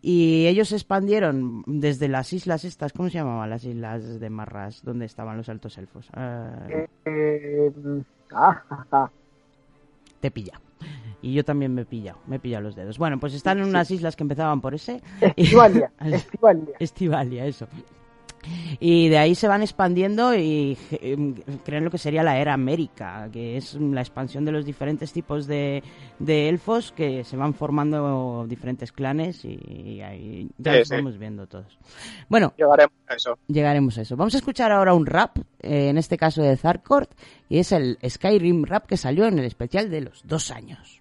[0.00, 4.82] y ellos se expandieron desde las islas estas, ¿cómo se llamaban las islas de Marras?
[4.82, 6.08] donde estaban los altos elfos?
[6.14, 6.66] Ah,
[7.04, 7.70] Eh,
[8.32, 9.10] ah, ah, ah.
[10.20, 10.60] te pilla.
[11.20, 12.96] Y yo también me he pillado, me he pillado los dedos.
[12.96, 15.02] Bueno, pues están en unas islas que empezaban por ese.
[15.36, 16.74] Estivalia, Estivalia.
[16.78, 17.66] Estivalia, eso.
[18.80, 21.34] Y de ahí se van expandiendo y eh,
[21.64, 25.46] crean lo que sería la era América, que es la expansión de los diferentes tipos
[25.46, 25.82] de,
[26.18, 30.94] de elfos que se van formando diferentes clanes y, ahí ya Sí, los sí.
[30.96, 31.78] vamos viendo todos.
[32.28, 33.38] Bueno, Llegaremos a eso.
[33.48, 34.16] llegaremos a eso.
[34.16, 37.10] Vamos a escuchar ahora un rap, eh, en este caso de Zarkort,
[37.48, 40.97] y es el Skyrim rap que salió en el especial de los dos años.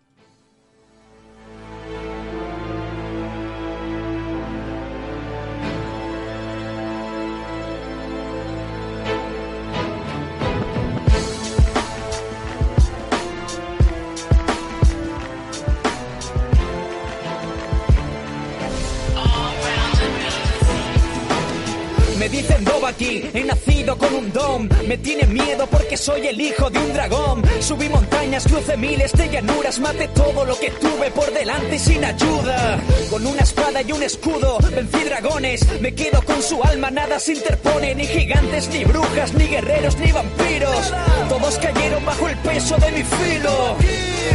[22.17, 24.69] Me dicen Dovahkiin, he nacido con un don.
[24.87, 27.43] Me tiene miedo porque soy el hijo de un dragón.
[27.59, 32.03] Subí montañas, crucé miles de llanuras, maté todo lo que tuve por delante y sin
[32.03, 32.79] ayuda.
[33.09, 35.65] Con una espada y un escudo, vencí dragones.
[35.79, 37.93] Me quedo con su alma, nada se interpone.
[37.93, 40.93] Ni gigantes, ni brujas, ni guerreros, ni vampiros.
[41.29, 43.77] Todos cayeron bajo el peso de mi filo.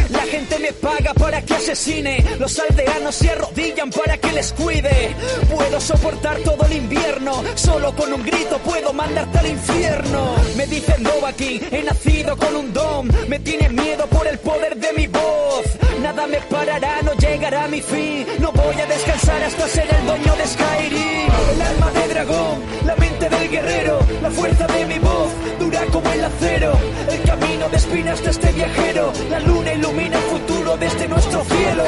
[0.09, 2.23] La gente me paga para que asesine.
[2.39, 5.15] Los aldeanos se arrodillan para que les cuide.
[5.53, 7.43] Puedo soportar todo el invierno.
[7.55, 10.35] Solo con un grito puedo mandarte al infierno.
[10.55, 13.11] Me dicen Dovahkiin, he nacido con un don.
[13.27, 15.65] Me tienen miedo por el poder de mi voz.
[16.01, 18.25] Nada me parará, no llegará mi fin.
[18.39, 21.29] No voy a descansar hasta ser el dueño de Skyrim.
[21.53, 26.09] El alma de dragón, la mente del guerrero, la fuerza de mi voz, dura como
[26.11, 26.73] el acero.
[27.11, 31.83] El camino de espinas de este viajero, la luna ilumina el futuro desde nuestro cielo.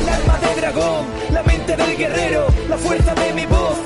[0.00, 3.78] El alma de dragón, la mente del guerrero, la fuerza de mi voz,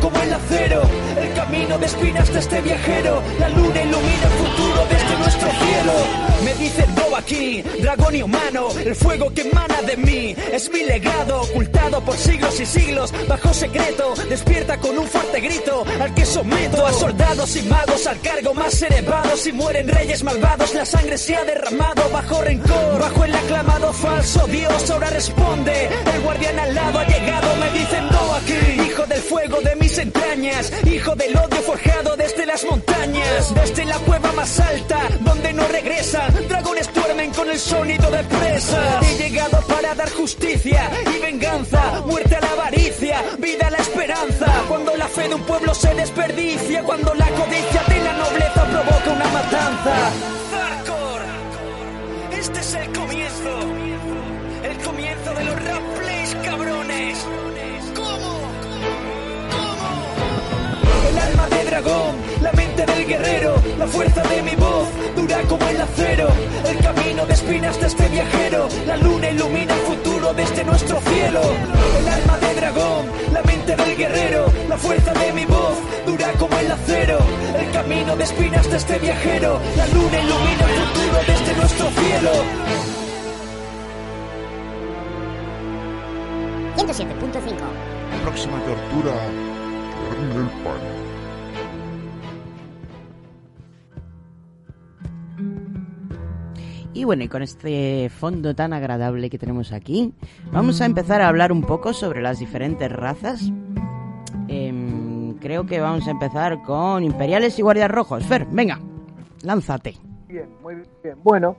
[0.00, 0.82] como el acero.
[1.20, 5.92] El camino de espinas de este viajero, la luna ilumina el futuro desde nuestro cielo.
[6.44, 11.42] Me dicen Dovahkiin, dragón y humano, el fuego que emana de mí es mi legado,
[11.42, 16.86] ocultado por siglos y siglos, bajo secreto, despierta con un fuerte grito al que someto
[16.86, 19.36] a soldados y magos al cargo más elevado.
[19.36, 24.46] Si mueren reyes malvados, la sangre se ha derramado bajo rencor, bajo el aclamado falso
[24.46, 24.90] Dios.
[24.90, 29.74] Ahora responde, el guardián al lado ha llegado, me dicen Dovahkiin, hijo del fuego de
[29.76, 35.50] mis entrañas, hijo del odio forjado desde las montañas, desde la cueva más alta, donde
[35.54, 39.02] no regresa, dragones duermen con el sonido de presas.
[39.02, 44.46] He llegado para dar justicia y venganza, muerte a la avaricia, vida a la esperanza.
[44.68, 49.10] Cuando la fe de un pueblo se desperdicia, cuando la codicia de la nobleza provoca
[49.10, 49.94] una matanza.
[50.50, 51.22] Zarkor,
[52.30, 53.58] este es el comienzo,
[54.64, 56.01] el comienzo de los rap
[61.42, 65.80] alma de dragón, la mente del guerrero, la fuerza de mi voz, dura como el
[65.80, 66.28] acero.
[66.68, 71.40] El camino de espinas de este viajero, la luna ilumina el futuro desde nuestro cielo.
[71.98, 75.76] El alma de dragón, la mente del guerrero, la fuerza de mi voz,
[76.06, 77.18] dura como el acero.
[77.58, 82.30] El camino de espinas de este viajero, la luna ilumina el futuro desde nuestro cielo.
[86.76, 88.22] 107.5.
[88.22, 89.12] Próxima tortura.
[97.02, 100.14] Y bueno, y con este fondo tan agradable que tenemos aquí,
[100.52, 103.50] vamos a empezar a hablar un poco sobre las diferentes razas.
[104.46, 108.24] Em, creo que vamos a empezar con imperiales y guardias rojos.
[108.24, 108.78] Fer, venga,
[109.42, 109.96] lánzate.
[110.28, 111.16] Bien, muy bien.
[111.24, 111.56] Bueno,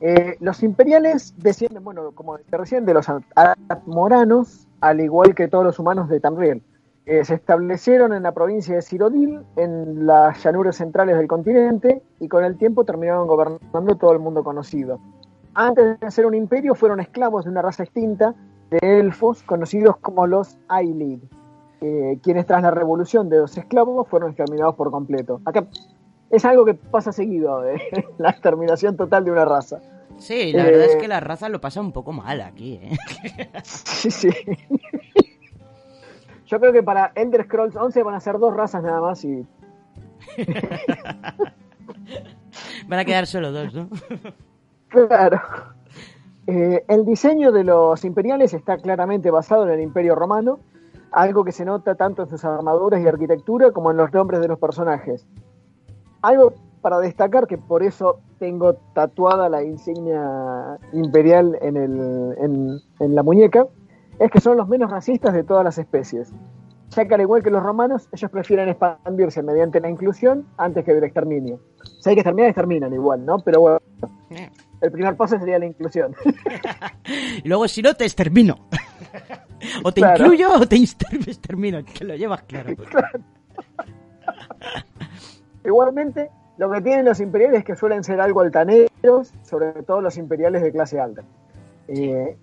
[0.00, 3.06] eh, los imperiales descienden, bueno, como decía recién, de los
[3.86, 6.64] moranos, al igual que todos los humanos de Tamriel.
[7.10, 12.28] Eh, se establecieron en la provincia de Cirodil, en las llanuras centrales del continente, y
[12.28, 15.00] con el tiempo terminaron gobernando todo el mundo conocido.
[15.54, 18.36] Antes de ser un imperio, fueron esclavos de una raza extinta
[18.70, 21.18] de elfos conocidos como los Ailid,
[21.80, 25.40] eh, quienes tras la revolución de los esclavos fueron exterminados por completo.
[25.46, 25.66] Acá
[26.30, 27.82] es algo que pasa seguido, eh,
[28.18, 29.80] la exterminación total de una raza.
[30.18, 32.78] Sí, la verdad es que la raza lo pasa un poco mal aquí.
[32.80, 32.96] ¿eh?
[33.64, 34.30] Sí, sí.
[36.50, 39.46] Yo creo que para Elder Scrolls 11 van a ser dos razas nada más y...
[42.88, 43.88] van a quedar solo dos, ¿no?
[44.88, 45.40] claro.
[46.48, 50.58] Eh, el diseño de los imperiales está claramente basado en el imperio romano,
[51.12, 54.48] algo que se nota tanto en sus armaduras y arquitectura como en los nombres de
[54.48, 55.24] los personajes.
[56.20, 63.14] Algo para destacar, que por eso tengo tatuada la insignia imperial en, el, en, en
[63.14, 63.68] la muñeca,
[64.20, 66.32] es que son los menos racistas de todas las especies,
[66.90, 70.94] ya que al igual que los romanos, ellos prefieren expandirse mediante la inclusión antes que
[70.94, 71.58] del exterminio.
[72.00, 73.38] Si hay que exterminar, exterminan igual, ¿no?
[73.40, 73.78] Pero bueno,
[74.80, 76.14] el primer paso sería la inclusión.
[77.42, 78.56] y luego, si no, te extermino.
[79.84, 80.24] o te Claro.
[80.24, 82.70] incluyo o te extermino, que lo llevas claro.
[85.64, 90.16] Igualmente, lo que tienen los imperiales es que suelen ser algo altaneros, sobre todo los
[90.16, 91.22] imperiales de clase alta.
[91.88, 92.36] Eh,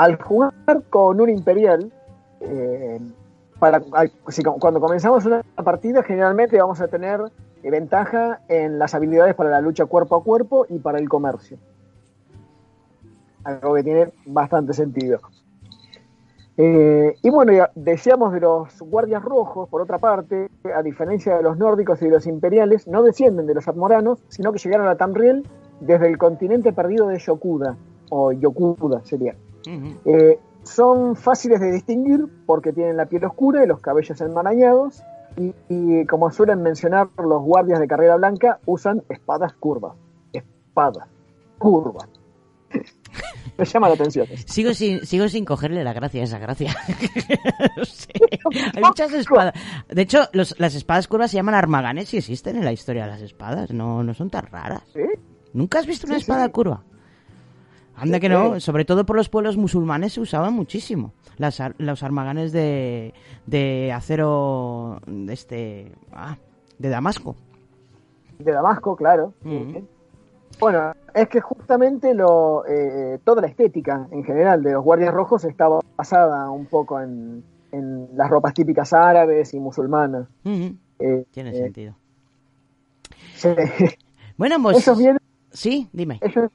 [0.00, 0.54] al jugar
[0.88, 1.92] con un imperial,
[2.40, 2.98] eh,
[4.58, 7.20] cuando comenzamos una partida, generalmente vamos a tener
[7.62, 11.58] eh, ventaja en las habilidades para la lucha cuerpo a cuerpo y para el comercio.
[13.44, 15.20] Algo que tiene bastante sentido.
[16.56, 21.58] Eh, y bueno, decíamos de los guardias rojos, por otra parte, a diferencia de los
[21.58, 25.46] nórdicos y de los imperiales, no descienden de los atmoranos, sino que llegaron a Tamriel
[25.80, 27.76] desde el continente perdido de Yokuda,
[28.08, 29.34] o Yokuda sería.
[29.66, 35.02] Eh, son fáciles de distinguir porque tienen la piel oscura y los cabellos enmarañados,
[35.36, 39.94] y, y como suelen mencionar los guardias de carrera blanca, usan espadas curvas.
[40.32, 41.08] Espadas
[41.58, 42.08] curvas.
[43.58, 44.26] Me llama la atención.
[44.46, 46.74] Sigo sin, sigo sin cogerle la gracia a esa gracia.
[47.76, 48.08] No sé.
[48.74, 49.54] Hay muchas espadas.
[49.88, 53.10] De hecho, los- las espadas curvas se llaman armaganes y existen en la historia de
[53.10, 53.70] las espadas.
[53.72, 54.82] No, no son tan raras.
[54.92, 55.00] ¿Sí?
[55.52, 56.52] ¿Nunca has visto una Sí, espada sí.
[56.52, 56.84] curva?
[58.00, 61.12] Anda que no, sobre todo por los pueblos musulmanes se usaban muchísimo.
[61.36, 63.12] Las, ar- los armaganes de,
[63.46, 66.36] de acero de este ah,
[66.78, 67.36] de Damasco.
[68.38, 69.34] De Damasco, claro.
[70.58, 75.44] Bueno, es que justamente lo, eh, toda la estética en general de los guardias rojos
[75.44, 80.26] estaba basada un poco en, en las ropas típicas árabes y musulmanas.
[80.44, 81.94] Eh, Tiene eh, sentido.
[83.34, 83.48] sí.
[84.36, 85.18] Bueno, pues vienen,
[85.50, 86.18] sí, dime.
[86.22, 86.50] ellos,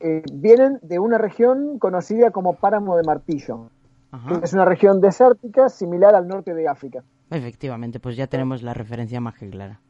[0.00, 3.70] eh, vienen de una región conocida como Páramo de Martillo.
[4.10, 4.40] Ajá.
[4.42, 7.02] Es una región desértica similar al norte de África.
[7.30, 9.80] Efectivamente, pues ya tenemos la referencia más que clara.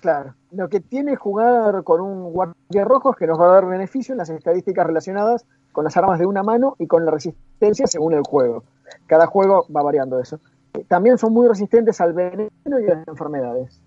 [0.00, 0.34] Claro.
[0.50, 4.12] Lo que tiene jugar con un guardia rojo es que nos va a dar beneficio
[4.12, 8.12] en las estadísticas relacionadas con las armas de una mano y con la resistencia según
[8.12, 8.64] el juego.
[9.06, 10.40] Cada juego va variando eso.
[10.74, 13.80] Eh, También son muy resistentes al veneno y a las enfermedades.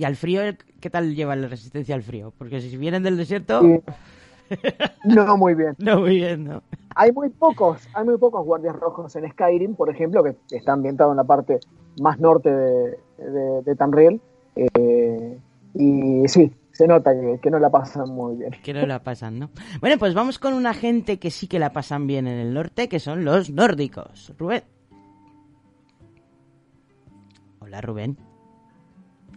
[0.00, 0.40] ¿Y al frío,
[0.80, 2.32] qué tal lleva la resistencia al frío?
[2.38, 3.60] Porque si vienen del desierto,
[5.04, 5.74] no muy bien.
[5.76, 6.62] no muy bien, ¿no?
[6.94, 11.10] Hay muy pocos, hay muy pocos guardias rojos en Skyrim, por ejemplo, que está ambientado
[11.10, 11.60] en la parte
[12.00, 14.22] más norte de, de, de Tamriel.
[14.56, 15.38] Eh,
[15.74, 18.52] y sí, se nota que, que no la pasan muy bien.
[18.64, 19.50] Que no la pasan, ¿no?
[19.82, 22.88] Bueno, pues vamos con una gente que sí que la pasan bien en el norte,
[22.88, 24.32] que son los nórdicos.
[24.38, 24.62] Rubén.
[27.58, 28.29] Hola, Rubén.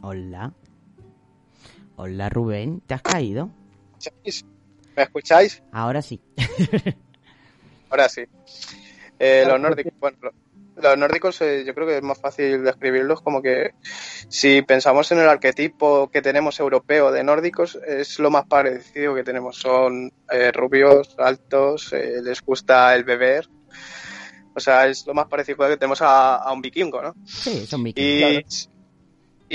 [0.06, 0.51] Hola.
[1.95, 2.82] Hola, Rubén.
[2.86, 3.49] ¿Te has caído?
[4.97, 5.64] ¿Me escucháis?
[5.72, 6.20] Ahora sí.
[7.89, 8.24] Ahora sí.
[9.18, 10.34] Eh, los nórdicos, bueno, lo-
[10.76, 13.76] los nórdicos eh, yo creo que es más fácil describirlos como que
[14.28, 19.24] si pensamos en el arquetipo que tenemos europeo de nórdicos, es lo más parecido que
[19.24, 19.56] tenemos.
[19.56, 23.47] Son eh, rubios, altos, eh, les gusta el beber.
[24.54, 27.16] O sea, es lo más parecido que tenemos a, a un vikingo, ¿no?
[27.26, 28.68] Sí, son vikingos.
[28.68, 28.72] Y,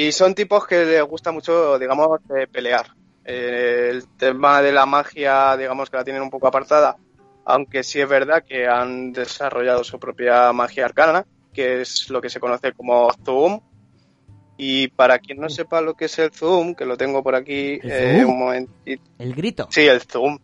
[0.07, 2.87] y son tipos que les gusta mucho, digamos, eh, pelear.
[3.25, 6.97] Eh, el tema de la magia, digamos que la tienen un poco apartada
[7.49, 11.25] aunque sí es verdad que han desarrollado su propia magia arcana,
[11.55, 13.61] que es lo que se conoce como Zoom.
[14.59, 17.81] Y para quien no sepa lo que es el Zoom, que lo tengo por aquí,
[17.83, 19.03] ¿El eh, un momentito.
[19.19, 19.67] El grito.
[19.71, 20.39] Sí, el Zoom,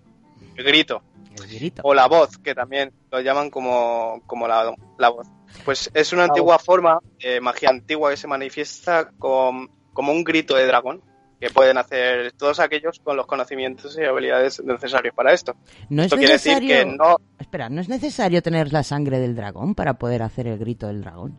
[0.57, 1.03] el grito.
[1.37, 1.83] El grito.
[1.85, 5.27] O la voz, que también lo llaman como, como la, la voz.
[5.65, 10.55] Pues es una antigua forma de magia antigua que se manifiesta con- como un grito
[10.57, 11.03] de dragón,
[11.41, 15.55] que pueden hacer todos aquellos con los conocimientos y habilidades necesarios para esto.
[15.89, 16.91] No es Esto quiere decir necesario.
[16.91, 20.59] que no, Espera, ¿no es necesario tener la sangre del dragón para poder hacer el
[20.59, 21.39] grito del dragón?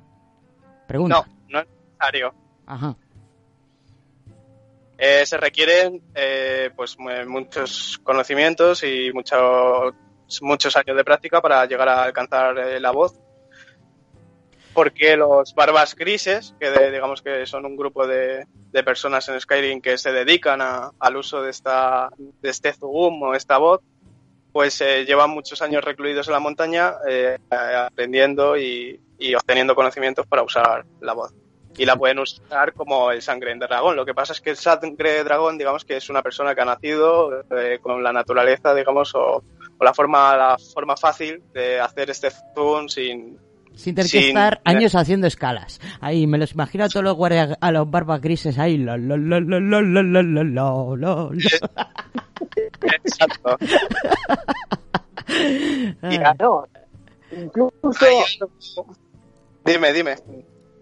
[0.87, 1.25] Pregunta.
[1.27, 2.33] no, no es necesario.
[2.67, 2.95] Ajá.
[4.97, 9.93] Eh, se requieren eh, pues mu- muchos conocimientos y muchos
[10.41, 13.13] muchos años de práctica para llegar a alcanzar eh, la voz
[14.75, 19.81] porque los barbas grises que digamos que son un grupo de, de personas en Skyrim
[19.81, 23.81] que se dedican a- al uso de esta de este zoom o esta voz
[24.51, 28.99] pues eh, llevan muchos años recluidos en la montaña eh, aprendiendo y,
[29.35, 31.33] obteniendo conocimientos para usar la voz
[31.77, 33.97] y la pueden usar como el sangre de dragón.
[33.97, 36.61] Lo que pasa es que el sangre de dragón, digamos que es una persona que
[36.61, 39.43] ha nacido eh, con la naturaleza, digamos, o,
[39.77, 43.37] o la forma la forma fácil de hacer este zoom sin
[43.75, 45.79] Sin tener que estar años haciendo escalas.
[46.01, 48.77] Ahí me los imagino a todos los guardias, a los barbas grises ahí.
[48.77, 51.31] lo, lo, lo, lo, lo, lo, lo, lo, lo,
[53.03, 53.57] exacto.
[56.01, 56.65] Ay, No,
[57.31, 58.05] incluso
[59.65, 60.15] Dime, dime.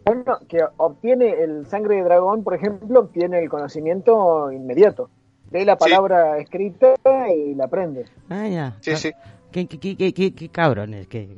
[0.05, 5.09] uno que obtiene el sangre de dragón, por ejemplo, obtiene el conocimiento inmediato.
[5.51, 5.79] Lee la Sí.
[5.79, 6.95] palabra escrita
[7.33, 8.05] y la aprende.
[8.29, 8.77] ah, ya.
[8.81, 9.11] Sí, sí.
[9.53, 11.07] ¿Qué, qué, qué, qué, qué- qué cabrones?
[11.07, 11.29] ¿Qué,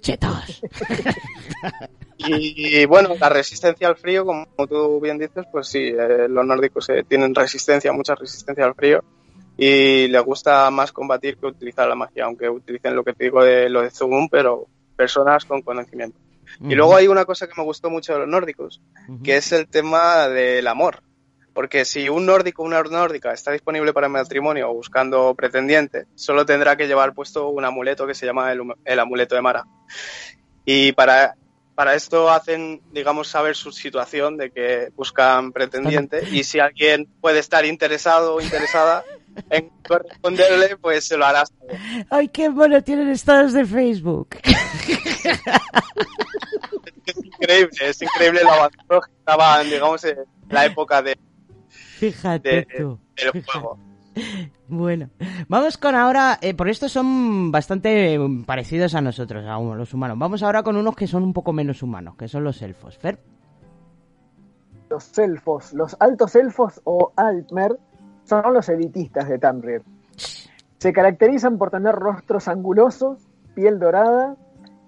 [0.00, 0.62] chetos.
[2.16, 6.88] Y bueno, la resistencia al frío, como tú bien dices, pues sí, eh, los nórdicos
[6.88, 9.02] eh, tienen resistencia, mucha resistencia al frío
[9.56, 13.42] y les gusta más combatir que utilizar la magia, aunque utilicen lo que te digo
[13.44, 16.18] de lo de Zoom, pero personas con conocimiento.
[16.60, 18.80] Y luego hay una cosa que me gustó mucho de los nórdicos,
[19.24, 21.02] que es el tema del amor.
[21.54, 26.44] Porque si un nórdico o una nórdica está disponible para matrimonio o buscando pretendiente, solo
[26.44, 29.64] tendrá que llevar puesto un amuleto que se llama el, el amuleto de Mara.
[30.64, 31.36] Y para,
[31.74, 37.38] para esto hacen, digamos, saber su situación de que buscan pretendiente y si alguien puede
[37.38, 39.04] estar interesado o interesada
[39.50, 41.44] en corresponderle, pues se lo hará.
[41.46, 42.06] saber.
[42.10, 44.36] Ay, qué mono tienen estados de Facebook.
[47.06, 50.16] Es increíble, es increíble avanzado que estaban, digamos, en
[50.48, 51.18] la época de,
[52.12, 52.98] Fíjate de- tú.
[53.16, 53.42] del fíjate.
[53.52, 53.78] juego.
[54.68, 55.10] Bueno,
[55.48, 60.18] vamos con ahora, eh, por estos son bastante mm, parecidos a nosotros, a los humanos.
[60.18, 62.96] Vamos ahora con unos que son un poco menos humanos, que son los elfos.
[62.96, 63.18] Fer,
[64.88, 67.78] Los elfos, los altos elfos o Altmer,
[68.24, 69.82] son los elitistas de Tamriel.
[70.78, 73.18] Se caracterizan por tener rostros angulosos,
[73.54, 74.36] piel dorada,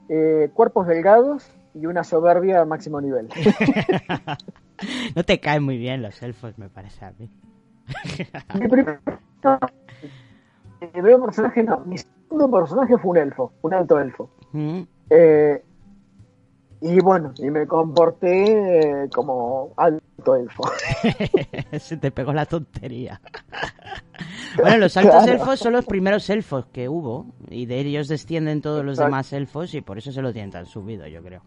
[0.09, 3.29] eh, cuerpos delgados y una soberbia a máximo nivel.
[5.15, 7.31] no te caen muy bien los elfos, me parece a mí.
[8.55, 9.01] Mi primer
[11.21, 14.31] personaje no, mi segundo personaje fue un elfo, un alto elfo.
[14.53, 15.63] Mm, Eh,
[16.81, 20.65] y bueno, y me comporté eh, como alto elfo.
[21.79, 23.21] Se te pegó la tontería.
[24.61, 25.33] bueno, los altos Claro.
[25.33, 29.75] elfos son los primeros elfos que hubo, y de ellos descienden todos los demás elfos,
[29.75, 31.43] y por eso se lo tienen tan subido, yo creo.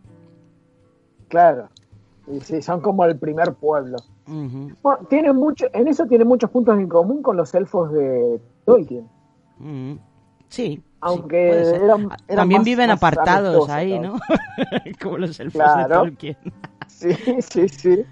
[1.28, 1.70] Claro.
[2.32, 3.98] Y sí, son como el primer pueblo.
[4.28, 9.08] Bueno, tiene mucho, en eso tiene muchos puntos en común con los elfos de Tolkien.
[10.50, 10.84] Sí.
[11.02, 14.14] Aunque sí, eran- Ah, eran También más- viven apartados ahí, ¿no?
[14.14, 14.20] ¿no?
[15.02, 16.04] Como los elfos Claro.
[16.04, 16.38] de Tolkien.
[16.88, 18.06] Sí, sí, sí.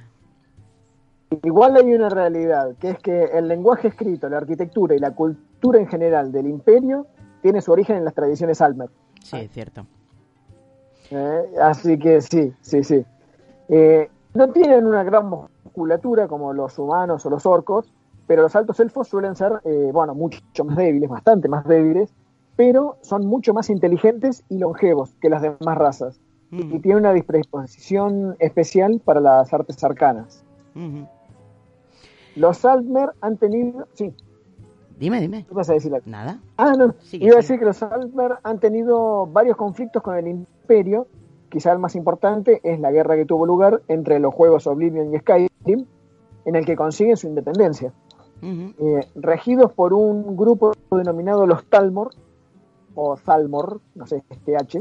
[1.44, 5.80] Igual hay una realidad, que es que el lenguaje escrito, la arquitectura y la cultura
[5.80, 7.06] en general del imperio
[7.42, 8.90] tiene su origen en las tradiciones Almer.
[9.22, 9.86] Sí, es cierto.
[11.12, 11.44] ¿eh?
[11.62, 13.06] Así que sí, sí, sí.
[13.70, 17.92] Eh, no tienen una gran musculatura como los humanos o los orcos,
[18.28, 22.14] pero los altos elfos suelen ser, eh, bueno, mucho más débiles, bastante más débiles,
[22.56, 26.20] pero son mucho más inteligentes y longevos que las demás razas.
[26.52, 30.44] Y Ujú, tienen una predisposición especial para las artes arcanas.
[32.36, 33.88] Los Altmer han tenido.
[33.94, 34.14] Sí,
[35.00, 35.46] Dime, dime.
[35.48, 35.92] ¿qué vas a decir?
[36.06, 36.40] Nada.
[36.58, 36.96] Ah, no.
[37.02, 41.08] Sigue, Iba a decir que los Altmer han tenido varios conflictos con el Imperio.
[41.50, 45.20] Quizá el más importante es la guerra que tuvo lugar entre los juegos Oblivion y
[45.20, 45.86] Skyrim,
[46.46, 47.94] en el que consiguen su independencia.
[48.42, 52.12] Eh, regidos por un grupo denominado los Talmor,
[52.96, 54.80] o Zalmor, no sé, este H,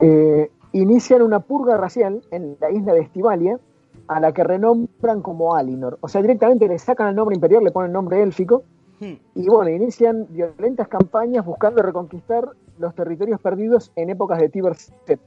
[0.00, 3.58] eh, inician una purga racial en la isla de Estivalia,
[4.08, 5.98] a la que renombran como Alinor.
[6.00, 8.62] O sea, directamente le sacan el nombre imperial, le ponen nombre élfico
[9.34, 12.48] Y bueno, inician violentas campañas buscando reconquistar
[12.78, 15.20] los territorios perdidos en épocas de Tiber Set.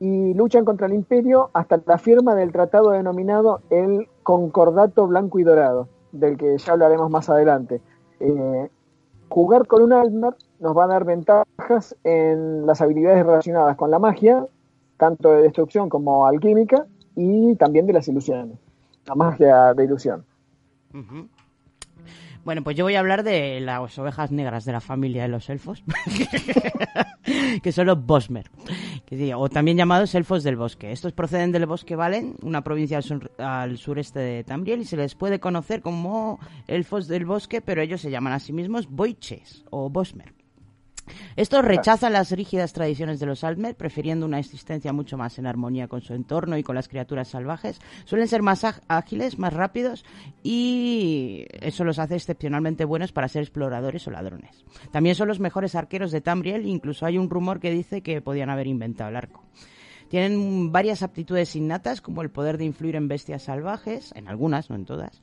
[0.00, 5.44] Y luchan contra el imperio hasta la firma del tratado denominado el Concordato Blanco y
[5.44, 7.80] Dorado, del que ya hablaremos más adelante.
[8.20, 8.70] Eh,
[9.28, 13.98] jugar con un Altmer nos va a dar ventajas en las habilidades relacionadas con la
[13.98, 14.46] magia,
[14.96, 16.86] tanto de destrucción como alquímica,
[17.16, 18.58] y también de las ilusiones,
[19.06, 20.24] la magia de ilusión.
[22.48, 25.50] Bueno, pues yo voy a hablar de las ovejas negras de la familia de los
[25.50, 25.84] elfos,
[27.62, 28.50] que son los Bosmer,
[29.36, 30.90] o también llamados elfos del bosque.
[30.90, 35.14] Estos proceden del bosque Valen, una provincia al, al sureste de Tamriel, y se les
[35.14, 39.90] puede conocer como elfos del bosque, pero ellos se llaman a sí mismos Boiches o
[39.90, 40.37] Bosmer.
[41.36, 45.88] Estos rechazan las rígidas tradiciones de los Altmer, prefiriendo una existencia mucho más en armonía
[45.88, 47.80] con su entorno y con las criaturas salvajes.
[48.04, 50.04] Suelen ser más ágiles, más rápidos
[50.42, 54.64] y eso los hace excepcionalmente buenos para ser exploradores o ladrones.
[54.90, 58.50] También son los mejores arqueros de Tamriel, incluso hay un rumor que dice que podían
[58.50, 59.42] haber inventado el arco.
[60.08, 64.76] Tienen varias aptitudes innatas, como el poder de influir en bestias salvajes, en algunas, no
[64.76, 65.22] en todas.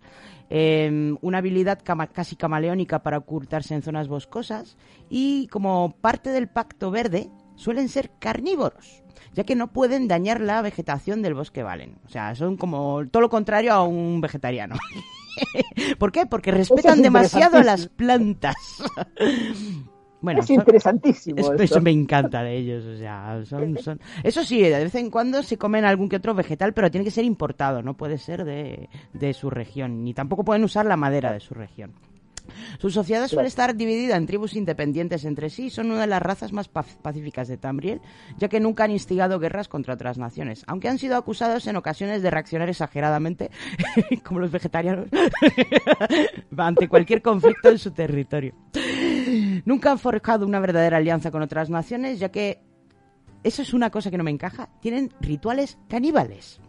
[0.50, 4.78] Eh, una habilidad cama- casi camaleónica para ocultarse en zonas boscosas.
[5.10, 10.62] Y como parte del pacto verde, suelen ser carnívoros, ya que no pueden dañar la
[10.62, 11.98] vegetación del bosque Valen.
[12.06, 14.76] O sea, son como todo lo contrario a un vegetariano.
[16.00, 16.26] ¿Por qué?
[16.26, 18.56] Porque respetan demasiado a las plantas.
[20.22, 21.54] Bueno, es son- interesantísimo.
[21.54, 25.44] eso me encanta de ellos, o sea, son, son- Eso sí, de vez en cuando
[25.44, 28.90] se comen algún que otro vegetal, pero tiene que ser importado, no puede ser de,
[29.14, 31.94] de su región, ni tampoco pueden usar la madera de su región.
[32.78, 36.22] Su sociedad suele estar dividida en tribus independientes entre sí y son una de las
[36.22, 38.02] razas más pacíficas de Tamriel,
[38.38, 42.22] ya que nunca han instigado guerras contra otras naciones, aunque han sido acusados en ocasiones
[42.22, 43.50] de reaccionar exageradamente,
[44.24, 45.08] como los vegetarianos,
[46.58, 48.54] ante cualquier conflicto en su territorio.
[49.64, 52.62] Nunca han forjado una verdadera alianza con otras naciones, ya que
[53.44, 54.70] eso es una cosa que no me encaja.
[54.82, 56.60] Tienen rituales caníbales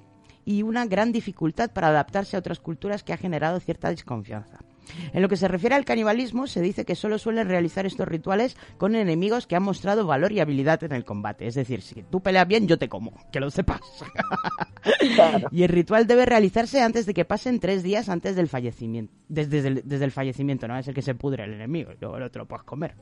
[0.45, 4.59] y una gran dificultad para adaptarse a otras culturas que ha generado cierta desconfianza.
[5.13, 8.57] En lo que se refiere al canibalismo, se dice que solo suelen realizar estos rituales
[8.79, 11.47] con enemigos que han mostrado valor y habilidad en el combate.
[11.47, 13.81] Es decir, si tú peleas bien, yo te como, que lo sepas.
[15.51, 19.13] Y el ritual debe realizarse antes de que pasen tres días antes del fallecimiento.
[19.29, 20.79] Desde, el, desde el fallecimiento, ¿no?
[20.79, 22.95] Es el que se pudre el enemigo y luego el otro lo puedes comer.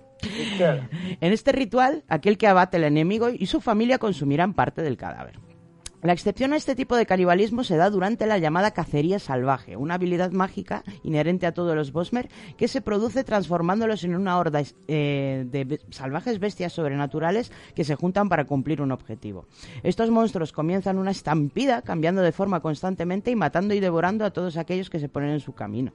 [0.57, 0.89] Claro.
[1.20, 5.39] En este ritual, aquel que abate el enemigo y su familia consumirán parte del cadáver.
[6.05, 9.95] La excepción a este tipo de canibalismo se da durante la llamada cacería salvaje, una
[9.95, 12.29] habilidad mágica inherente a todos los Bosmer
[12.59, 18.29] que se produce transformándolos en una horda eh, de salvajes bestias sobrenaturales que se juntan
[18.29, 19.47] para cumplir un objetivo.
[19.83, 24.59] Estos monstruos comienzan una estampida, cambiando de forma constantemente y matando y devorando a todos
[24.59, 25.95] aquellos que se ponen en su camino.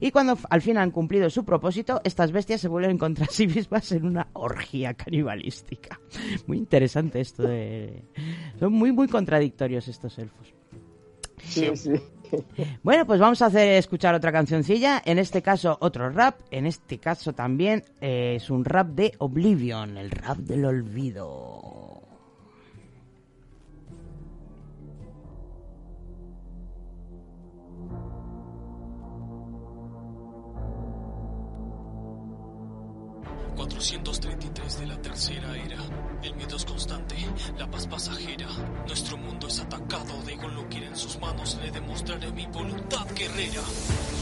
[0.00, 3.92] Y cuando al fin han cumplido su propósito, estas bestias se vuelven contra sí mismas
[3.92, 6.00] en una orgía canibalística.
[6.46, 8.02] Muy interesante esto de...
[8.58, 9.41] Son muy, muy contradictorios
[9.88, 10.54] estos elfos.
[11.38, 11.92] Sí, sí.
[12.82, 15.02] Bueno, pues vamos a hacer escuchar otra cancioncilla.
[15.04, 16.40] En este caso, otro rap.
[16.50, 21.81] En este caso también eh, es un rap de Oblivion, el rap del olvido.
[33.56, 35.78] ...433 de la tercera era...
[36.22, 37.16] ...el miedo es constante,
[37.58, 38.48] la paz pasajera...
[38.86, 40.22] ...nuestro mundo es atacado...
[40.24, 41.58] ...de Golokir en sus manos...
[41.62, 43.62] ...le demostraré mi voluntad guerrera...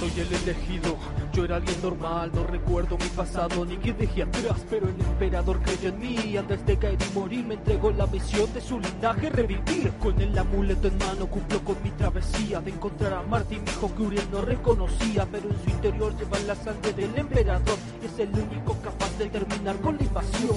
[0.00, 0.96] Soy el elegido,
[1.34, 5.60] yo era alguien normal, no recuerdo mi pasado ni que dejé atrás, pero el emperador
[5.60, 9.28] creyó en mí, antes de caer y morir me entregó la misión de su linaje
[9.28, 9.92] revivir.
[10.00, 13.94] Con el amuleto en mano cumplo con mi travesía de encontrar a Martín, mi hijo
[13.94, 18.18] que Uriel no reconocía, pero en su interior lleva la sangre del emperador y es
[18.18, 20.56] el único capaz de terminar con la invasión.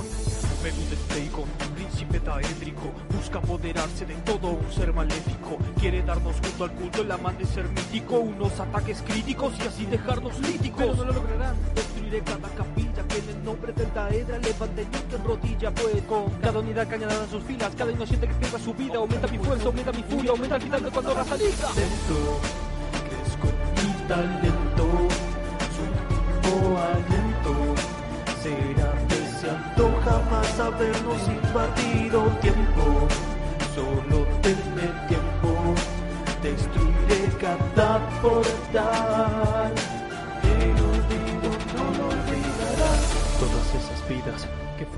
[0.63, 5.57] Vengo de Steigon, príncipe taédrico, busca apoderarse de todo un ser maléfico.
[5.77, 10.79] Quiere darnos junto al culto el amanecer mítico, unos ataques críticos y así dejarnos líticos.
[10.79, 15.15] Pero no lo lograrán, destruiré cada capilla que en el nombre del Daedra levante que
[15.17, 15.71] en rodilla.
[15.71, 19.27] Pues con cada unidad que añadan sus filas, cada inocente que pierda su vida, aumenta
[19.27, 21.67] mi fuerza, aumenta mi furia, aumenta el final de cuando la salida.
[21.75, 22.39] Lento,
[23.09, 24.87] crezco mi talento,
[25.75, 27.32] su aliento
[30.05, 33.07] jamás habernos invadido tiempo.
[33.73, 35.73] Solo tenme tiempo,
[36.41, 39.73] destruiré cada portal.
[40.43, 42.91] El olvido no lo olvidará.
[43.39, 44.47] Todas esas vidas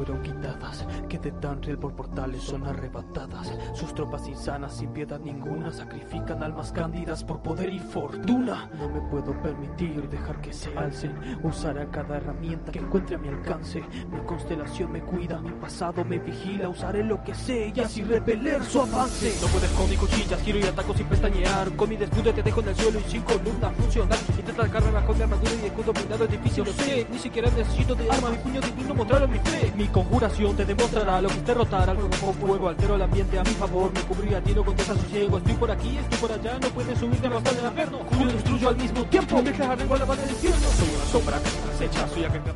[0.05, 3.51] fueron quitadas, que de Tanriel por portales son arrebatadas.
[3.73, 8.69] Sus tropas insanas sin piedad ninguna sacrifican almas cándidas por poder y fortuna.
[8.77, 13.29] No me puedo permitir dejar que se alcen, usaré cada herramienta que encuentre a mi
[13.29, 13.83] alcance.
[14.11, 18.63] Mi constelación me cuida, mi pasado me vigila, usaré lo que sé y así repeler
[18.63, 19.33] su avance.
[19.41, 21.75] No puedes con mi cuchilla, giro y ataco sin pestañear.
[21.75, 24.19] Con mi descudo te dejo en el suelo y sin columna funcional.
[24.37, 27.07] Intenta atacarme bajo mi armadura y escudo blindado es difícil, lo sé.
[27.11, 29.73] Ni siquiera necesito de arma, mi puño divino mostrará mi fe.
[29.75, 32.67] Mi conjuración te demostrará lo que es derrotar algo con fuego.
[32.67, 35.37] Altero el ambiente a mi favor, me cubrirá tiro con desasosiego.
[35.37, 37.99] Estoy por aquí, estoy por allá, no puedes subirte más del infierno.
[38.19, 40.59] Yo destruyo al mismo tiempo, me dejaré con la base del infierno.
[40.59, 42.51] Soy una sombra que se acecha, soy aquel que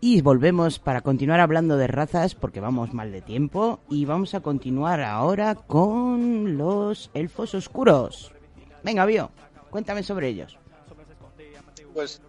[0.00, 4.40] Y volvemos para continuar hablando de razas porque vamos mal de tiempo y vamos a
[4.40, 8.30] continuar ahora con los elfos oscuros.
[8.84, 9.32] Venga, Bio,
[9.70, 10.56] cuéntame sobre ellos.
[11.94, 12.22] Pues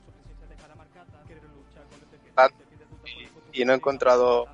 [3.54, 4.48] y, no he encontrado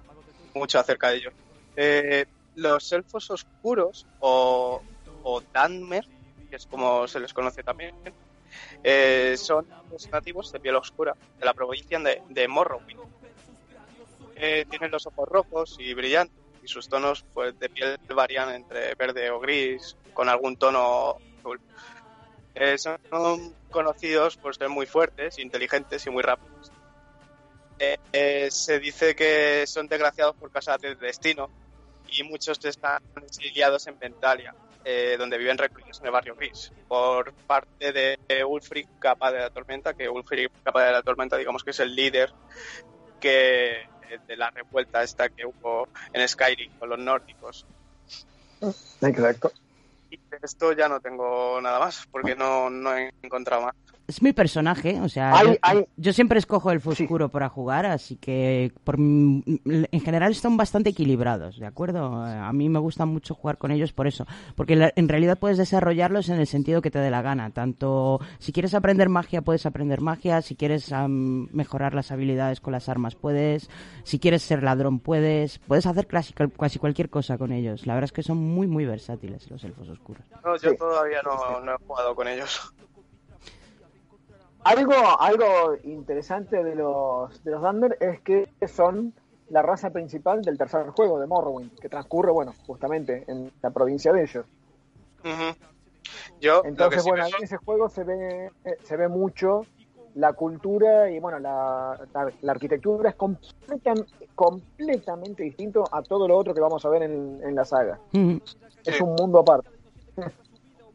[0.54, 1.34] mucho acerca de ellos.
[1.76, 2.26] Eh,
[2.56, 4.82] los elfos oscuros o,
[5.24, 6.06] o Danmer,
[6.50, 7.94] que es como se les conoce también,
[8.84, 12.48] eh, son los nativos de piel oscura de la provincia de, de.
[14.36, 18.94] Eh, tienen los ojos rojos y brillantes y sus tonos pues, de piel varían entre
[18.96, 21.60] verde o gris con algún tono azul.
[22.54, 22.98] Eh, son
[23.70, 26.72] conocidos por ser muy fuertes, inteligentes y muy rápidos.
[27.80, 31.50] Eh, eh, se dice que son desgraciados por causa del destino
[32.10, 37.34] y muchos están exiliados en Ventalia, eh, donde viven recluidos en el barrio gris, por
[37.34, 41.72] parte de Ulfric, capa de la tormenta, que Ulfric, capa de la tormenta, digamos que
[41.72, 42.34] es el líder
[43.20, 43.88] que
[44.26, 47.66] de la revuelta esta que hubo en Skyrim con los nórdicos.
[49.02, 49.52] Exacto.
[50.10, 53.76] Y de esto ya no tengo nada más, porque no, no he encontrado más.
[54.08, 57.86] Es mi personaje, o sea, Hay- yo, hay- yo siempre escojo el oscuro para jugar,
[57.86, 62.24] así que por, en general están bastante equilibrados, ¿de acuerdo?
[62.24, 65.58] A mí me gusta mucho jugar con ellos por eso, porque la- en realidad puedes
[65.58, 69.66] desarrollarlos en el sentido que te dé la gana, tanto si quieres aprender magia puedes
[69.66, 73.70] aprender magia, si quieres am, mejorar las habilidades con las armas puedes,
[74.04, 78.06] si quieres ser ladrón puedes, puedes hacer casi, casi cualquier cosa con ellos, la verdad
[78.06, 80.24] es que son muy muy versátiles los elfos oscuros.
[80.46, 82.74] No, yo todavía no, no he jugado con ellos.
[84.68, 85.46] Algo, algo
[85.84, 89.14] interesante de los, de los Dunder es que son
[89.50, 94.12] la raza principal del tercer juego de Morrowind, que transcurre, bueno, justamente en la provincia
[94.12, 94.46] de ellos.
[96.40, 99.66] Yo, Entonces, sí bueno, en ese juego se ve, eh, se ve mucho
[100.16, 104.06] la cultura y, bueno, la, la- la arquitectura es completam-
[104.36, 108.00] completamente distinto a todo lo otro que vamos a ver en, en la saga.
[108.12, 108.38] Mm.
[108.86, 109.70] Es un mundo aparte.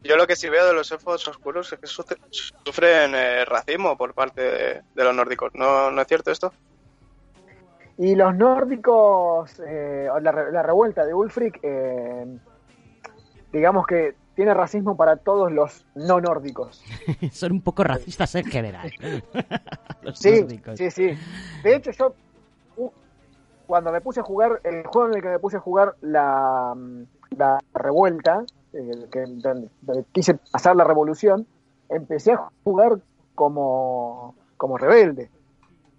[0.03, 2.17] Yo lo que sí veo de los elfos oscuros es que sufre-
[2.65, 5.51] sufren eh, racismo por parte de, de los nórdicos.
[5.53, 6.51] ¿No, ¿No es cierto esto?
[7.97, 12.25] Y los nórdicos, eh, la, re- la revuelta de Ulfric, eh,
[13.51, 16.83] digamos que tiene racismo para todos los no nórdicos.
[17.31, 18.91] Son un poco racistas en general.
[20.01, 20.77] Los Sí, nórdicos.
[20.77, 21.11] sí, sí.
[21.63, 22.15] De hecho, yo
[23.67, 26.73] cuando me puse a jugar, el juego en el que me puse a jugar la,
[26.75, 27.03] mm,
[27.37, 28.43] la revuelta,
[28.73, 31.45] que, donde, donde quise pasar la revolución,
[31.89, 32.99] empecé a jugar
[33.35, 35.29] como, como rebelde.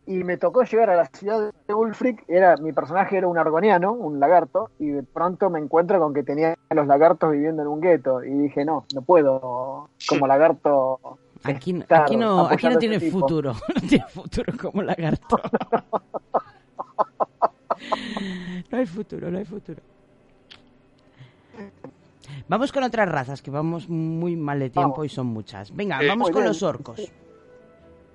[0.07, 3.93] Y me tocó llegar a la ciudad de Ulfric, era, mi personaje era un argoniano,
[3.93, 7.69] un lagarto, y de pronto me encuentro con que tenía a los lagartos viviendo en
[7.69, 8.23] un gueto.
[8.23, 11.01] Y dije, no, no puedo como lagarto
[11.45, 13.53] Aquí, aquí no, aquí no a tiene futuro.
[13.75, 15.39] No tiene futuro como lagarto.
[18.71, 19.81] No hay futuro, no hay futuro.
[22.49, 25.07] Vamos con otras razas, que vamos muy mal de tiempo Vamos.
[25.07, 25.75] y son muchas.
[25.75, 26.07] Venga, Sí.
[26.09, 26.49] vamos con bien.
[26.49, 27.13] los orcos.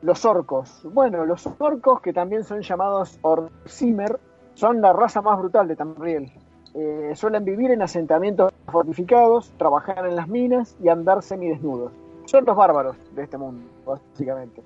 [0.01, 0.81] Los orcos.
[0.83, 4.19] Bueno, los orcos, que también son llamados Orcimer,
[4.53, 6.31] son la raza más brutal de Tamriel.
[6.75, 11.91] Eh, suelen vivir en asentamientos fortificados, trabajar en las minas y andar semidesnudos.
[12.25, 14.61] Son los bárbaros de este mundo, básicamente.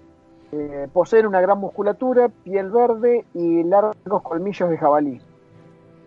[0.51, 5.21] Eh, poseen una gran musculatura, piel verde y largos colmillos de jabalí.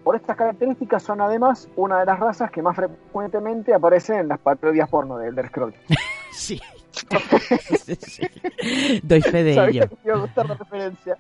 [0.07, 4.39] Por estas características son además una de las razas que más frecuentemente aparecen en las
[4.39, 5.75] parodias porno de Elder Scrolls.
[6.33, 6.61] Sí.
[6.93, 8.23] Sí, sí.
[9.03, 9.89] Doy fe de Sabía ello.
[9.91, 11.17] que te iba a gustar la referencia.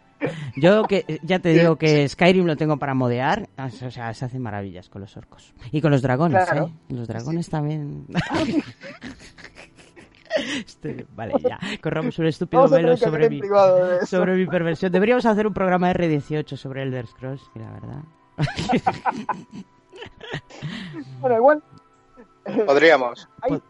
[0.56, 4.40] Yo que ya te digo que Skyrim lo tengo para modear, o sea, se hacen
[4.42, 5.52] maravillas con los orcos.
[5.72, 6.66] Y con los dragones, Claro.
[6.66, 6.94] ¿eh?
[6.94, 8.06] Los dragones también.
[10.36, 11.58] Este, vale, ya.
[11.82, 13.40] Corramos un estúpido velo sobre mi,
[14.04, 14.92] sobre mi perversión.
[14.92, 18.02] Deberíamos hacer un programa R18 sobre Elder Scrolls, la verdad.
[21.20, 21.62] Bueno, igual.
[22.66, 23.28] Podríamos.
[23.42, 23.60] Hay,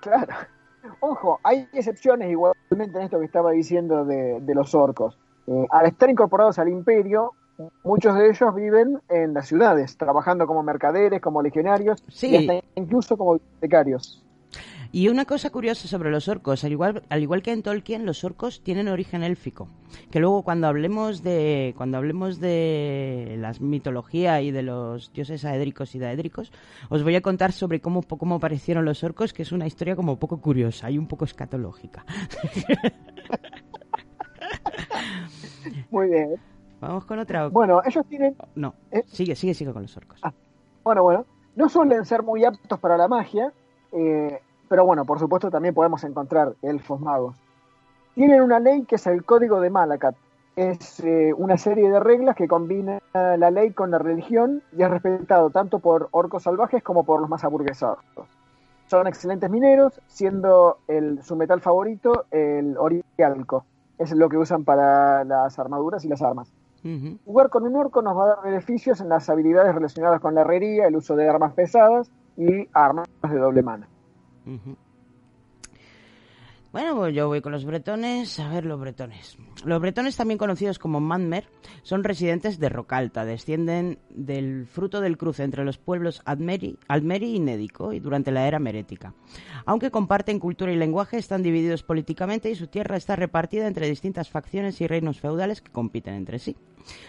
[0.00, 0.34] claro.
[1.00, 5.18] Ojo, hay excepciones igualmente en esto que estaba diciendo de, de los orcos.
[5.46, 7.32] Eh, al estar incorporados al imperio,
[7.84, 12.28] muchos de ellos viven en las ciudades, trabajando como mercaderes, como legionarios, Sí.
[12.30, 14.24] y hasta incluso como bibliotecarios.
[14.94, 18.24] Y una cosa curiosa sobre los orcos, al igual, al igual que en Tolkien, los
[18.24, 19.68] orcos tienen origen élfico.
[20.10, 25.94] Que luego cuando hablemos de cuando hablemos de la mitología y de los dioses aédricos
[25.94, 26.52] y daédricos,
[26.90, 30.18] os voy a contar sobre cómo, cómo aparecieron los orcos, que es una historia como
[30.18, 32.04] poco curiosa y un poco escatológica.
[35.90, 36.34] Muy bien.
[36.80, 37.48] Vamos con otra.
[37.48, 39.02] Bueno, ellos tienen, No, ¿Eh?
[39.06, 40.20] sigue, sigue, sigue con los orcos.
[40.84, 41.24] bueno, bueno,
[41.56, 43.52] no suelen ser muy aptos para la magia,
[43.92, 44.40] eh,
[44.72, 47.36] pero bueno, por supuesto también podemos encontrar elfos magos.
[48.14, 50.14] Tienen una ley que es el Código de Malakat.
[50.56, 54.88] Es eh, una serie de reglas que combina la ley con la religión y es
[54.88, 57.98] respetado tanto por orcos salvajes como por los más aburguesados.
[58.86, 63.66] Son excelentes mineros, siendo el, su metal favorito el orialco.
[63.98, 66.50] Es lo que usan para las armaduras y las armas.
[66.82, 67.18] Ujú.
[67.26, 70.40] Jugar con un orco nos va a dar beneficios en las habilidades relacionadas con la
[70.40, 73.91] herrería, el uso de armas pesadas y armas de doble mano.
[76.72, 78.40] Bueno, pues yo voy con los bretones.
[78.40, 79.36] A ver, los bretones.
[79.62, 81.46] Los bretones, también conocidos como Manmer,
[81.82, 83.26] son residentes de Rocalta.
[83.26, 88.48] Descienden del fruto del cruce entre los pueblos Admeri, Almeri y Nédico y durante la
[88.48, 89.12] era merética.
[89.66, 94.30] Aunque comparten cultura y lenguaje, están divididos políticamente y su tierra está repartida entre distintas
[94.30, 96.56] facciones y reinos feudales que compiten entre sí.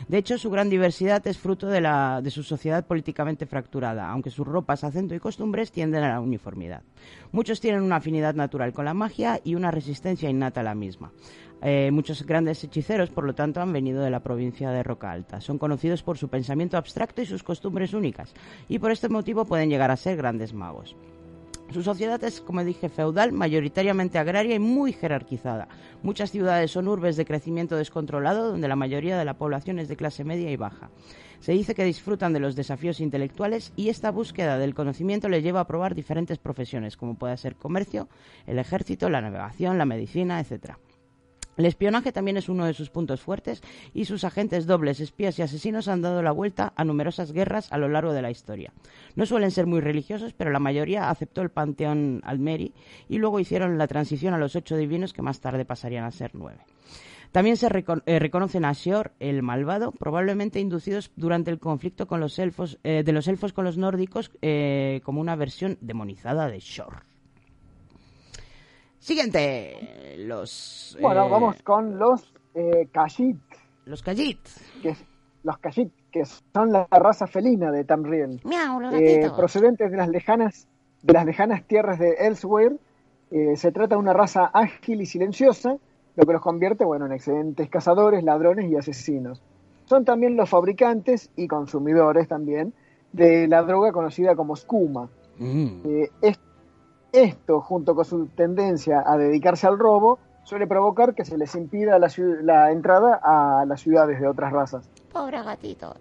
[0.08, 4.30] De hecho, su gran diversidad es fruto de, la, de su sociedad políticamente fracturada, aunque
[4.30, 6.84] sus ropas, acento y costumbres tienden a la uniformidad.
[7.32, 11.12] Muchos tienen una afinidad natural con la magia y una resistencia innata a la misma.
[11.62, 15.40] Eh, muchos grandes hechiceros, por lo tanto, han venido de la provincia de Roca Alta.
[15.40, 18.34] Son conocidos por su pensamiento abstracto y sus costumbres únicas,
[18.68, 20.98] y por este motivo pueden llegar a ser grandes magos.
[21.74, 25.68] Su sociedad es, como dije, feudal, mayoritariamente agraria y muy jerarquizada.
[26.04, 29.96] Muchas ciudades son urbes de crecimiento descontrolado, donde la mayoría de la población es de
[29.96, 30.92] clase media y baja.
[31.40, 35.62] Se dice que disfrutan de los desafíos intelectuales y esta búsqueda del conocimiento les lleva
[35.62, 38.08] a probar diferentes profesiones, como puede ser comercio,
[38.46, 40.76] el ejército, la navegación, la medicina, etc.
[41.58, 43.62] El espionaje también es uno de sus puntos fuertes
[43.94, 47.78] y sus agentes dobles, espías y asesinos han dado la vuelta a numerosas guerras a
[47.78, 48.74] lo largo de la historia.
[49.16, 52.74] No suelen ser muy religiosos, pero la mayoría aceptó el panteón Almeri
[53.08, 56.32] y luego hicieron la transición a los ocho divinos que más tarde pasarían a ser
[56.34, 56.60] nueve.
[57.32, 62.20] También se reco- eh, reconocen a Shor, el malvado, probablemente inducidos durante el conflicto con
[62.20, 66.60] los elfos, eh, de los elfos con los nórdicos eh, como una versión demonizada de
[66.60, 67.04] Shor.
[69.04, 70.98] Siguiente, los...
[71.02, 72.88] Bueno, eh, vamos con los eh,
[73.86, 74.40] Los Khajiit.
[74.82, 75.04] que es-
[75.44, 76.24] los Khajiit, que
[76.54, 78.40] son la raza felina de Tamriel.
[78.46, 80.68] Miau, los Eh, procedentes de las lejanas
[81.02, 82.78] de las lejanas tierras de Elsewhere,
[83.32, 85.76] eh, se trata de una raza ágil y silenciosa,
[86.16, 89.42] lo que los convierte bueno, en excelentes cazadores, ladrones y asesinos.
[89.84, 92.74] Son también los fabricantes y consumidores también
[93.12, 95.10] de la droga conocida como skuma.
[95.40, 95.68] Mm.
[95.84, 96.40] Eh, es-
[97.14, 101.98] esto, junto con su tendencia a dedicarse al robo, suele provocar que se les impida
[102.00, 102.12] la,
[102.42, 104.90] la entrada a las ciudades de otras razas.
[105.12, 105.96] Pobres gatitos.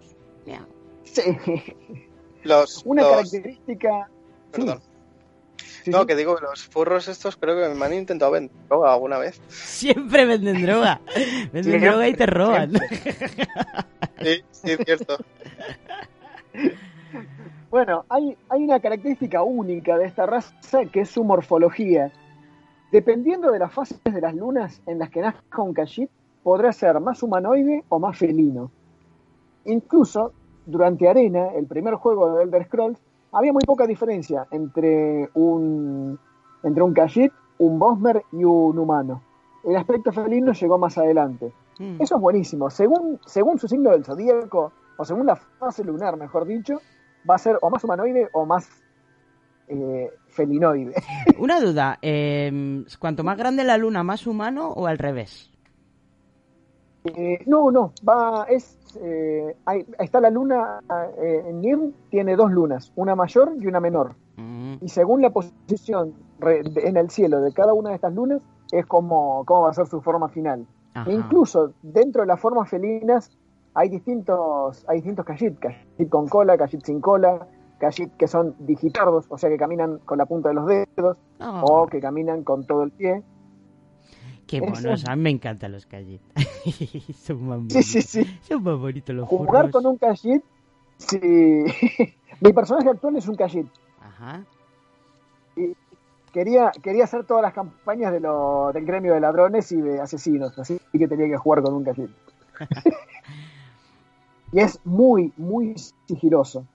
[0.45, 0.65] Miau.
[1.03, 1.21] Sí.
[2.43, 4.07] Los, Una los- característica...
[4.07, 4.11] sí.
[4.51, 4.81] Perdón.
[5.55, 6.07] Sí, no, sí.
[6.07, 9.39] que digo que los furros estos creo que me han intentado vender droga alguna vez.
[9.49, 10.99] Siempre venden droga.
[11.53, 12.71] Venden Siempre, droga y te roban.
[14.21, 15.17] Sí, sí, es cierto.
[17.73, 22.11] Bueno, hay, hay una característica única de esta raza que es su morfología.
[22.91, 26.11] Dependiendo de las fases de las lunas en las que nazca un Khajiit,
[26.43, 28.69] podrá ser más humanoide o más felino.
[29.65, 30.33] Incluso,
[30.67, 32.99] durante Arena, el primer juego de Elder Scrolls,
[33.31, 36.19] había muy poca diferencia entre un,
[36.61, 39.23] entre un Khajiit, un Bosmer y un humano.
[39.63, 41.51] El aspecto felino llegó más adelante.
[41.79, 41.99] Mm.
[41.99, 42.69] Eso es buenísimo.
[42.69, 46.79] Según, según su signo del zodíaco, o según la fase lunar, mejor dicho,
[47.29, 48.67] va a ser o más humanoide o más
[49.67, 50.93] eh, felinoide.
[51.39, 55.49] Una duda, eh, ¿cuanto más grande la luna, más humano o al revés?
[57.05, 60.79] Eh, no, no, va, es, eh, hay- está la luna,
[61.21, 64.15] eh, en Nirn tiene dos lunas, una mayor y una menor.
[64.37, 64.75] Mm.
[64.79, 68.41] Y según la posición re- de- en el cielo de cada una de estas lunas,
[68.71, 70.65] es como, cómo va a ser su forma final.
[70.93, 71.09] Ajá.
[71.09, 73.29] E incluso dentro de las formas felinas
[73.75, 77.47] hay distintos, hay distintos Khajiit, Khajiit con cola, Khajiit sin cola,
[77.79, 81.61] Khajiit que son digitardos, o sea que caminan con la punta de los dedos, Oh,
[81.83, 83.21] o que caminan con todo el pie.
[84.47, 86.21] qué monos, a mí me encantan los Khajiit.
[87.15, 88.05] Son más Sí, sí, bonitos.
[88.05, 88.39] sí.
[88.41, 89.71] Son más bonitos los Jugar furros.
[89.71, 90.43] con un Khajiit,
[90.97, 91.19] sí.
[92.41, 93.67] Mi personaje actual es un Khajiit.
[94.01, 94.43] Ajá.
[96.31, 100.57] Quería, quería hacer todas las campañas de lo, del gremio de ladrones y de asesinos,
[100.57, 102.09] así que tenía que jugar con un Khajiit.
[104.53, 105.75] y es muy, muy
[106.07, 106.65] sigiloso.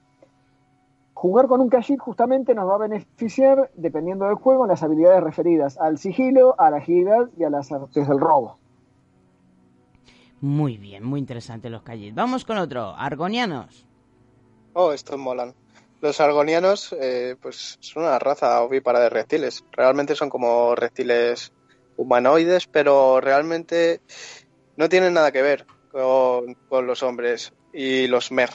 [1.15, 5.23] Jugar con un Khajiit justamente nos va a beneficiar, dependiendo del juego, en las habilidades
[5.23, 8.59] referidas al sigilo, a la agilidad y a las artes del robo.
[10.41, 12.15] Muy bien, muy interesante los Khajiit.
[12.15, 13.87] Vamos con otro, Argonianos.
[14.75, 15.55] Oh, estos molan.
[16.01, 19.65] Los argonianos, eh, pues son una raza ovípara de reptiles.
[19.73, 21.53] Realmente son como reptiles
[21.97, 24.01] humanoides, pero realmente
[24.77, 28.51] no tienen nada que ver con, con los hombres y los mer.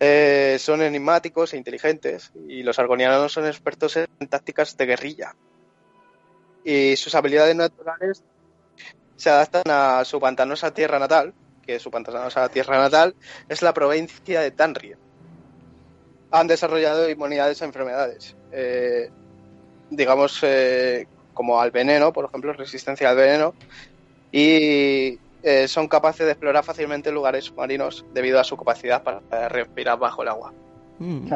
[0.00, 5.34] Eh, son enigmáticos e inteligentes y los argonianos son expertos en tácticas de guerrilla.
[6.64, 8.24] Y sus habilidades naturales
[9.16, 11.32] se adaptan a su pantanosa tierra natal,
[11.62, 13.14] que su pantanosa tierra natal
[13.48, 14.98] es la provincia de Tanria.
[16.30, 19.10] Han desarrollado inmunidades a enfermedades, eh,
[19.90, 23.54] digamos eh, como al veneno, por ejemplo, resistencia al veneno,
[24.32, 29.98] y eh, son capaces de explorar fácilmente lugares submarinos debido a su capacidad para respirar
[29.98, 30.54] bajo el agua.
[30.98, 31.28] Mm.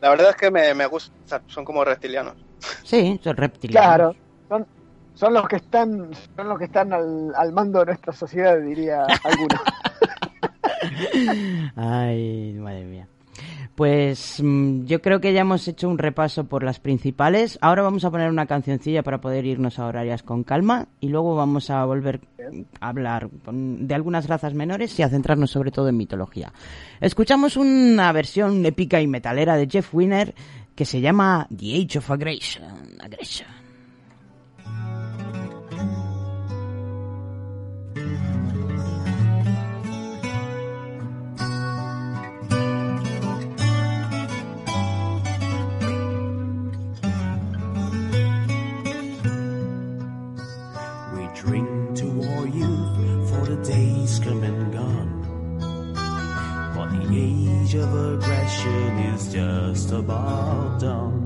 [0.00, 2.34] La verdad es que me, me gusta, son como reptilianos.
[2.84, 3.86] Sí, son reptilianos.
[3.86, 4.16] Claro,
[4.48, 4.66] son,
[5.14, 9.04] son los que están, son los que están al, al mando de nuestra sociedad, diría
[9.24, 9.56] alguno.
[11.76, 13.08] Ay, madre mía.
[13.76, 17.58] Pues mm, yo creo que ya hemos hecho un repaso por las principales.
[17.60, 21.36] Ahora vamos a poner una cancioncilla para poder irnos a horarias con calma y luego
[21.36, 22.20] vamos a volver
[22.80, 26.54] a hablar de algunas razas menores y a centrarnos sobre todo en mitología.
[27.02, 30.34] Escuchamos una versión épica y metalera de Jeff Winner
[30.74, 32.64] que se llama The Age of Aggression.
[33.00, 33.65] Aggression.
[57.78, 61.24] Of aggression is just about done.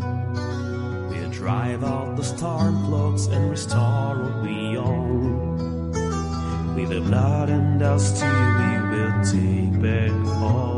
[1.09, 5.92] We'll drive out the storm clouds and restore what we own.
[6.74, 10.70] With the blood and dust we will take back our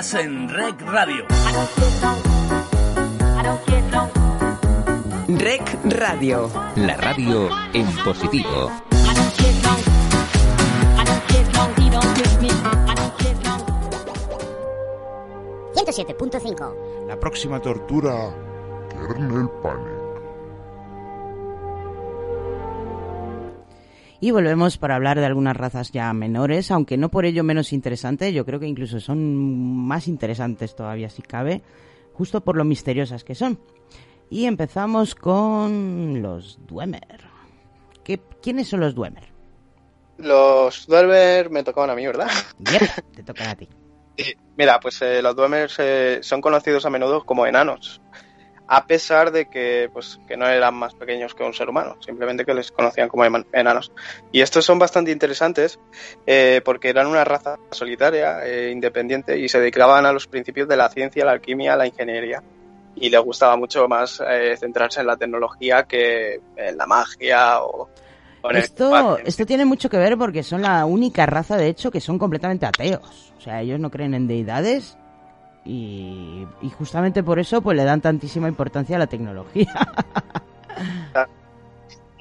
[0.00, 1.26] Estás en Rec Radio.
[5.28, 6.50] Rec Radio.
[6.76, 8.70] La radio en positivo.
[15.74, 17.06] 107.5.
[17.06, 18.34] La próxima tortura,
[18.88, 19.89] Kernel Panic.
[24.22, 28.34] Y volvemos para hablar de algunas razas ya menores, aunque no por ello menos interesantes,
[28.34, 29.34] yo creo que incluso son
[29.86, 31.62] más interesantes todavía si cabe,
[32.12, 33.58] justo por lo misteriosas que son.
[34.28, 37.24] Y empezamos con los Dwemer.
[38.04, 39.24] ¿Qué, ¿Quiénes son los Dwemer?
[40.18, 42.28] Los Dwemer me tocaban a mí, ¿verdad?
[42.58, 43.68] Yep, te tocan a ti.
[44.18, 48.02] Sí, mira, pues eh, los Dwemer eh, son conocidos a menudo como enanos,
[48.72, 52.44] a pesar de que, pues, que no eran más pequeños que un ser humano, simplemente
[52.44, 53.90] que les conocían como enanos.
[54.30, 55.80] Y estos son bastante interesantes
[56.24, 60.76] eh, porque eran una raza solitaria, eh, independiente, y se dedicaban a los principios de
[60.76, 62.44] la ciencia, la alquimia, la ingeniería.
[62.94, 67.88] Y les gustaba mucho más eh, centrarse en la tecnología que en la magia o,
[68.40, 71.66] o en el Esto, esto tiene mucho que ver porque son la única raza, de
[71.66, 73.32] hecho, que son completamente ateos.
[73.36, 74.96] O sea, ellos no creen en deidades
[75.64, 79.72] y, y justamente por eso pues le dan tantísima importancia a la tecnología.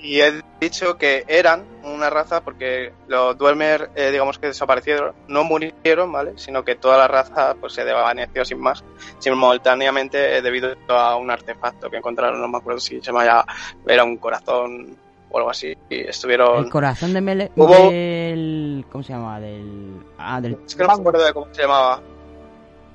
[0.01, 5.43] Y he dicho que eran una raza porque los Dwemer, eh, digamos que desaparecieron, no
[5.43, 6.33] murieron, ¿vale?
[6.37, 8.81] Sino que toda la raza pues se desvaneció sin más,
[9.19, 13.45] simultáneamente eh, debido a un artefacto que encontraron, no me acuerdo si se llamaba,
[13.85, 14.95] era un corazón
[15.31, 16.63] o algo así, y estuvieron...
[16.63, 17.51] El corazón de Mele...
[17.57, 18.85] Hubo- del...
[18.89, 19.37] ¿Cómo se llama?
[19.41, 20.01] Del...
[20.17, 20.57] Ah, del...
[20.65, 22.01] Es que no me acuerdo de cómo se llamaba.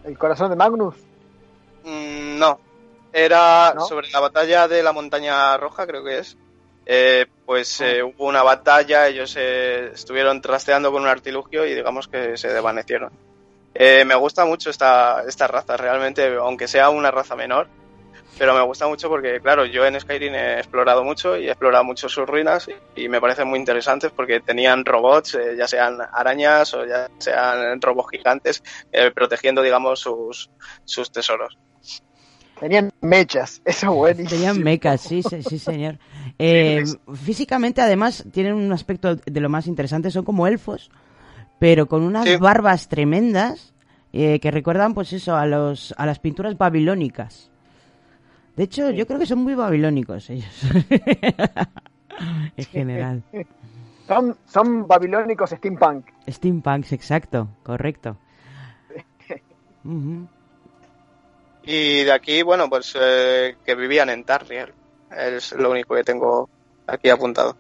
[0.04, 0.94] ¿El corazón de Magnus?
[1.84, 2.60] Mm, no,
[3.12, 3.86] era ¿No?
[3.86, 6.36] sobre la batalla de la montaña roja, creo que es.
[6.86, 12.08] Eh, pues eh, hubo una batalla, ellos eh, estuvieron trasteando con un artilugio y digamos
[12.08, 13.10] que se desvanecieron.
[13.74, 17.68] Eh, me gusta mucho esta, esta raza, realmente, aunque sea una raza menor,
[18.38, 21.84] pero me gusta mucho porque, claro, yo en Skyrim he explorado mucho y he explorado
[21.84, 25.98] mucho sus ruinas y, y me parecen muy interesantes porque tenían robots, eh, ya sean
[26.12, 28.62] arañas o ya sean robots gigantes,
[28.92, 30.50] eh, protegiendo, digamos, sus,
[30.84, 31.56] sus tesoros.
[32.60, 34.30] Tenían mechas, eso es buenísimo.
[34.30, 35.98] Tenían mecas, sí, sí, sí, señor.
[36.36, 36.82] Eh,
[37.24, 40.90] físicamente, además, tienen un aspecto de lo más interesante, son como elfos,
[41.60, 42.36] pero con unas Sí.
[42.38, 43.72] barbas tremendas
[44.12, 47.52] eh, que recuerdan, pues eso, a, los, a las pinturas babilónicas.
[48.56, 50.62] De hecho, yo creo que son muy babilónicos ellos.
[52.56, 53.22] en general.
[54.06, 56.06] Son, son babilónicos steampunk.
[56.28, 58.16] Steampunks, exacto, correcto.
[61.66, 64.72] Y de aquí, bueno, pues eh, que vivían en Tarriel.
[65.10, 66.48] Es lo único que tengo
[66.86, 67.56] aquí apuntado.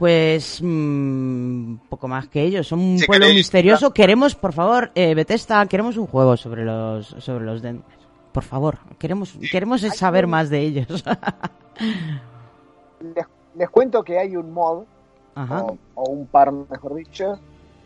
[0.00, 3.92] Pues mm, poco más que ellos, son un Si pueblo queréis, misterioso.
[3.92, 7.84] Queremos, por favor, eh, Bethesda, queremos un juego sobre los sobre los Denver.
[8.32, 11.04] Por favor, queremos queremos saber más de ellos.
[13.14, 14.84] Les, les cuento que hay un mod,
[15.34, 15.64] Ajá.
[15.64, 17.38] o, o un par, mejor dicho,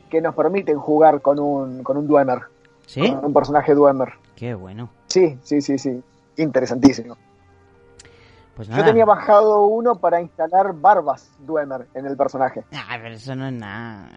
[0.09, 2.43] que nos permiten jugar con un, con un Dwemer.
[2.87, 3.01] ¿Sí?
[3.13, 4.11] Con un personaje Dwemer.
[4.37, 4.89] Qué bueno.
[5.09, 6.01] Sí, sí, sí, sí.
[6.37, 7.17] Interesantísimo.
[8.57, 12.63] Pues Yo tenía bajado uno para instalar barbas Dwemer en el personaje.
[12.73, 14.09] Ah, pero eso no es nada.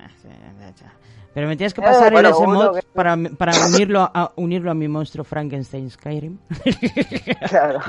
[1.34, 4.32] Pero me tienes que Eh, pasar bueno, el ese mod que- para, para unirlo a
[4.36, 6.38] unirlo a mi monstruo Frankenstein Skyrim.
[7.50, 7.80] Claro.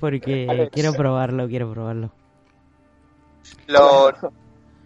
[0.00, 0.70] Porque Vale.
[0.70, 2.10] quiero probarlo, quiero probarlo.
[3.68, 4.12] Lo,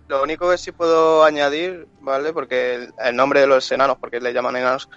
[0.08, 2.32] lo único que sí puedo añadir, ¿vale?
[2.32, 4.88] Porque el, el nombre de los enanos, porque le llaman enanos,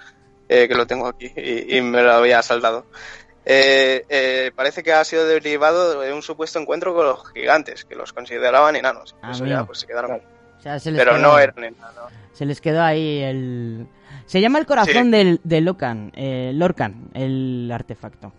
[0.49, 2.86] eh, que lo tengo aquí y, y me lo había saltado.
[3.45, 7.95] Eh, eh, parece que ha sido derivado de un supuesto encuentro con los gigantes, que
[7.95, 9.15] los consideraban enanos.
[9.21, 10.21] Ah, Eso ya, pues se quedaron.
[10.57, 12.11] O sea, se les Pero quedó- no eran enanos.
[12.33, 13.87] Se les quedó ahí el...
[14.25, 15.11] Se llama el corazón Sí.
[15.11, 18.31] del, de Locan, eh, Lorcan, el artefacto.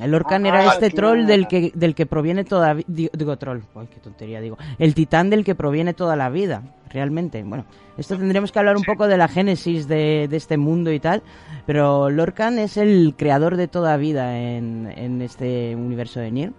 [0.00, 0.94] El Lorcan Ah, era este claro.
[1.14, 2.74] troll del que, del que proviene toda...
[2.86, 4.56] Digo, digo troll, ay, qué tontería digo.
[4.78, 7.42] El titán del que proviene toda la vida, realmente.
[7.44, 7.66] Bueno,
[7.98, 11.22] esto tendríamos que hablar un poco de la génesis de, de este mundo y tal,
[11.66, 16.52] pero Lorcan es el creador de toda vida en, en este universo de Nier.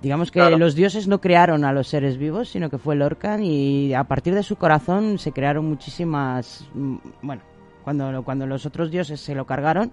[0.00, 0.58] Digamos que Claro.
[0.58, 4.34] los dioses no crearon a los seres vivos, sino que fue Lorcan y a partir
[4.34, 6.68] de su corazón se crearon muchísimas...
[6.74, 7.42] mm, Bueno,
[7.82, 9.90] cuando, cuando los otros dioses se lo cargaron,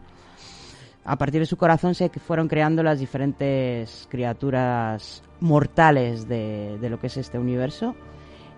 [1.04, 7.00] a partir de su corazón se fueron creando las diferentes criaturas mortales de, de lo
[7.00, 7.96] que es este universo.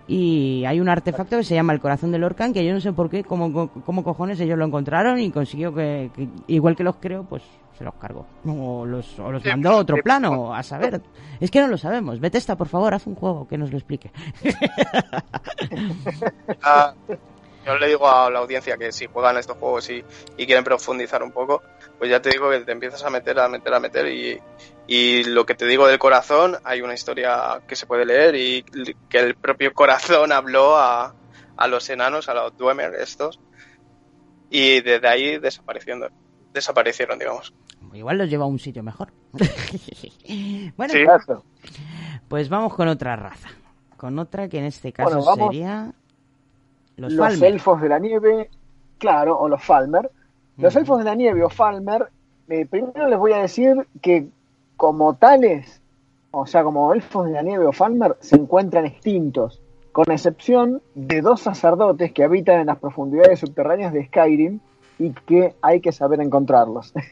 [0.06, 2.92] Y hay un artefacto que se llama el corazón de Lorcan, que yo no sé
[2.92, 6.96] por qué, cómo, cómo cojones ellos lo encontraron y consiguió que, que igual que los
[6.96, 7.42] creo, pues
[7.78, 8.26] se los cargó.
[8.46, 11.00] O los, o los mandó a otro plano, a saber.
[11.40, 12.20] Es que no lo sabemos.
[12.20, 14.10] Bethesda, por favor, haz un juego que nos lo explique.
[17.66, 20.04] Yo le digo a la audiencia que si juegan estos juegos y,
[20.36, 21.62] y quieren profundizar un poco,
[21.98, 24.38] pues ya te digo que te empiezas a meter, a meter, a meter y,
[24.86, 28.62] y lo que te digo del corazón, hay una historia que se puede leer y
[29.08, 31.14] que el propio corazón habló a,
[31.56, 33.40] a los enanos, a los Dwemer estos,
[34.50, 36.08] y desde ahí desapareciendo,
[36.52, 37.54] desaparecieron, digamos.
[37.94, 39.12] Igual los lleva a un sitio mejor.
[40.76, 41.04] bueno, Sí.
[42.28, 43.48] Pues vamos con otra raza.
[43.96, 45.92] Con otra que en este caso Bueno, vamos- sería
[46.96, 48.50] los, elfos de la nieve,
[48.98, 50.10] claro, o los Falmer.
[50.56, 52.08] Los elfos de la nieve o Falmer,
[52.48, 54.28] eh, primero les voy a decir que
[54.76, 55.80] como tales,
[56.30, 59.60] o sea, como elfos de la nieve o Falmer, se encuentran extintos,
[59.92, 64.60] con excepción de dos sacerdotes que habitan en las profundidades subterráneas de Skyrim
[64.98, 66.92] y que hay que saber encontrarlos.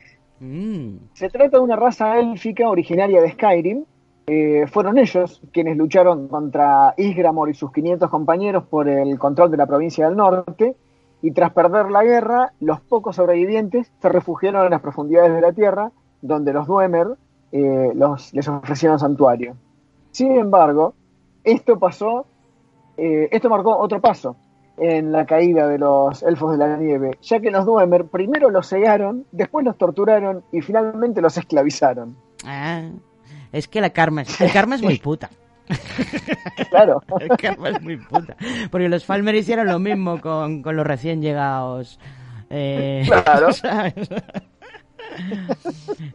[0.44, 0.96] Mm.
[1.12, 3.84] Se trata de una raza élfica originaria de Skyrim.
[4.26, 9.56] Eh, fueron ellos quienes lucharon contra Isgramor y sus 500 compañeros por el control de
[9.56, 10.76] la provincia del norte.
[11.22, 15.52] Y tras perder la guerra, los pocos sobrevivientes se refugiaron en las profundidades de la
[15.52, 17.16] tierra, donde los Dwemer
[17.52, 19.54] eh, los, les ofrecieron santuario.
[20.10, 20.94] Sin embargo,
[21.44, 22.26] esto pasó,
[22.96, 24.36] eh, esto marcó otro paso
[24.78, 28.68] en la caída de los elfos de la nieve, ya que los Dwemer primero los
[28.68, 32.16] cegaron, después los torturaron y finalmente los esclavizaron.
[32.44, 32.82] Ah,
[33.52, 35.30] es que la karma es, el karma es muy puta.
[36.70, 37.02] Claro.
[37.20, 38.36] El karma es muy puta.
[38.70, 41.98] Porque los Falmer hicieron lo mismo con, con los recién llegados.
[42.50, 43.52] eh, Claro.
[43.52, 43.94] ¿sabes?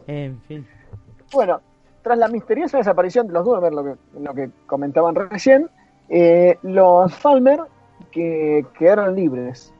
[0.06, 0.66] en fin.
[1.32, 1.60] Bueno,
[2.02, 5.68] tras la misteriosa desaparición de los Dwemer, lo que, lo que comentaban recién,
[6.08, 7.60] eh, los Falmer
[8.10, 9.72] que quedaron libres.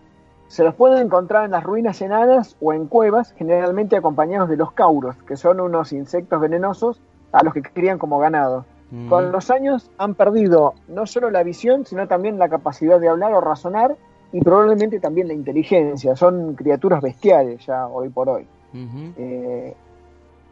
[0.48, 4.72] Se los puede encontrar en las ruinas enanas o en cuevas, generalmente acompañados de los
[4.72, 7.00] cauros, que son unos insectos venenosos
[7.32, 8.64] a los que crían como ganado.
[8.90, 9.08] Mm.
[9.08, 13.32] Con los años han perdido no solo la visión, sino también la capacidad de hablar
[13.32, 13.96] o razonar
[14.32, 16.16] y probablemente también la inteligencia.
[16.16, 18.46] Son criaturas bestiales ya hoy por hoy.
[18.74, 19.74] Eh,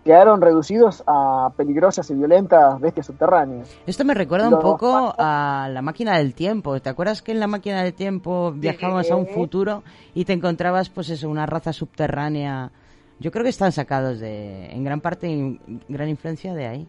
[0.04, 3.76] quedaron reducidos a peligrosas y violentas bestias subterráneas.
[3.86, 6.80] Esto me recuerda un poco a la máquina del tiempo.
[6.80, 9.82] ¿Te acuerdas que en la máquina del tiempo viajabas a un futuro
[10.14, 12.70] y te encontrabas, pues eso, una raza subterránea?
[13.18, 15.58] Yo creo que están sacados de, en gran parte, en
[15.88, 16.86] gran influencia de ahí.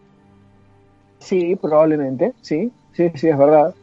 [1.18, 3.74] Sí, probablemente, sí, sí, sí, es verdad.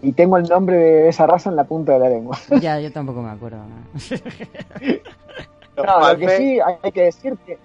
[0.00, 2.38] Y tengo el nombre de esa raza en la punta de la lengua.
[2.62, 3.58] Ya, yo tampoco me acuerdo.
[3.58, 3.76] ¿no?
[5.76, 7.58] Los No, lo que Falmer- sí hay que decir que...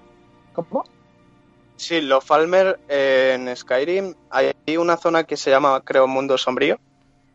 [0.54, 0.84] ¿Cómo?
[1.76, 6.80] Sí, los Falmer eh, en Skyrim hay una zona que se llama, creo, Mundo Sombrío,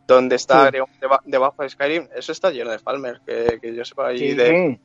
[0.07, 0.71] donde está Sí.
[0.71, 2.07] creo, deba- debajo de Skyrim.
[2.15, 4.11] Eso está lleno de Falmer, que, que yo sepa.
[4.13, 4.33] Y Sí.
[4.33, 4.79] de, Sí,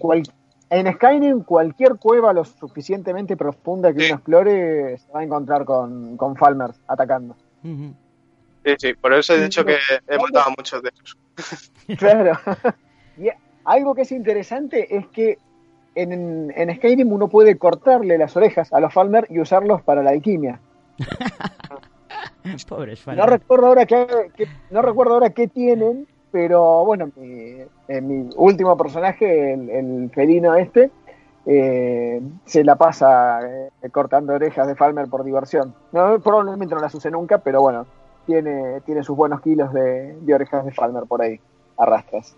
[0.00, 0.22] cual-
[0.70, 6.16] en Skyrim cualquier cueva lo suficientemente profunda que uno explore se va a encontrar con,
[6.16, 7.36] con Falmers atacando.
[7.62, 9.76] Sí, sí, por eso he dicho que
[10.08, 11.18] he matado a muchos de esos.
[11.98, 12.32] Claro.
[13.18, 13.28] y
[13.64, 15.38] algo que es interesante es que
[15.94, 20.10] en, en Skyrim uno puede cortarle las orejas a los Falmer y usarlos para la
[20.10, 20.60] alquimia.
[22.68, 23.30] Pobres No Falmer.
[23.30, 24.06] recuerdo ahora qué,
[24.36, 30.10] qué- no recuerdo ahora qué tienen, pero bueno, mi, eh, mi último personaje, el, el
[30.12, 30.90] felino este,
[31.46, 35.72] eh, se la pasa eh, cortando orejas de Falmer por diversión.
[35.92, 37.86] No, probablemente no las use nunca, pero bueno,
[38.26, 41.38] tiene, tiene sus buenos kilos de, de orejas de Falmer por ahí,
[41.78, 42.34] arrastras.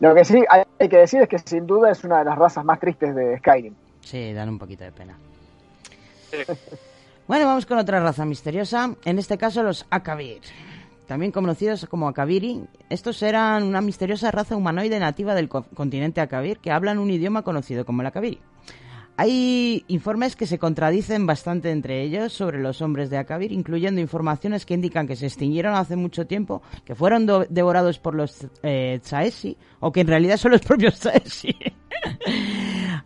[0.00, 2.38] Lo que sí hay, hay que decir es que sin duda es una de las
[2.38, 3.74] razas más tristes de Skyrim.
[4.00, 5.18] Sí, dan un poquito de pena.
[7.28, 10.40] Bueno, vamos con otra raza misteriosa, en este caso los Akavir.
[11.06, 16.58] También conocidos como Akaviri, estos eran una misteriosa raza humanoide nativa del co- continente Akavir
[16.58, 18.38] que hablan un idioma conocido como el Akaviri.
[19.16, 24.66] Hay informes que se contradicen bastante entre ellos sobre los hombres de Akavir, incluyendo informaciones
[24.66, 28.98] que indican que se extinguieron hace mucho tiempo, que fueron do- devorados por los eh,
[29.02, 31.54] Tsaesi, o que en realidad son los propios Tsaesi.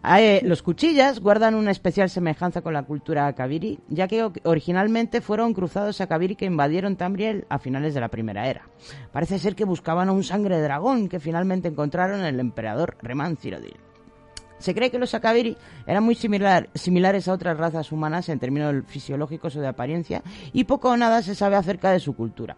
[0.05, 5.55] Eh, los cuchillas guardan una especial semejanza con la cultura akaviri, ya que originalmente fueron
[5.55, 8.69] cruzados akaviri que invadieron Tamriel a finales de la primera era.
[9.12, 13.77] Parece ser que buscaban un sangre dragón que finalmente encontraron en el emperador Reman Cirodil.
[14.59, 15.57] Se cree que los akaviri
[15.87, 20.23] eran muy similar- similares a otras razas humanas en términos fisiológicos o de apariencia,
[20.53, 22.57] y poco o nada se sabe acerca de su cultura.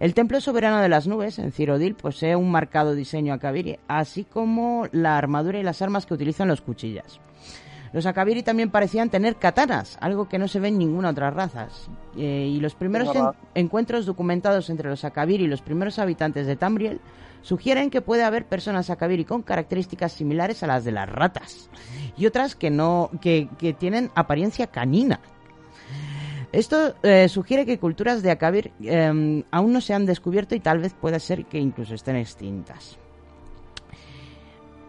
[0.00, 4.86] El templo soberano de las nubes, en Cirodil, posee un marcado diseño akaviri, así como
[4.92, 7.20] la armadura y las armas que utilizan los cuchillas.
[7.92, 11.68] Los akaviri también parecían tener katanas, algo que no se ve en ninguna otra raza.
[12.18, 13.08] Eh, y los primeros
[13.54, 17.00] en- encuentros documentados entre los akaviri y los primeros habitantes de Tamriel
[17.40, 21.70] sugieren que puede haber personas akaviri con características similares a las de las ratas
[22.16, 25.20] y otras que no que, que tienen apariencia canina.
[26.52, 30.78] Esto eh, sugiere que culturas de Akavir eh, aún no se han descubierto y tal
[30.78, 32.98] vez pueda ser que incluso estén extintas.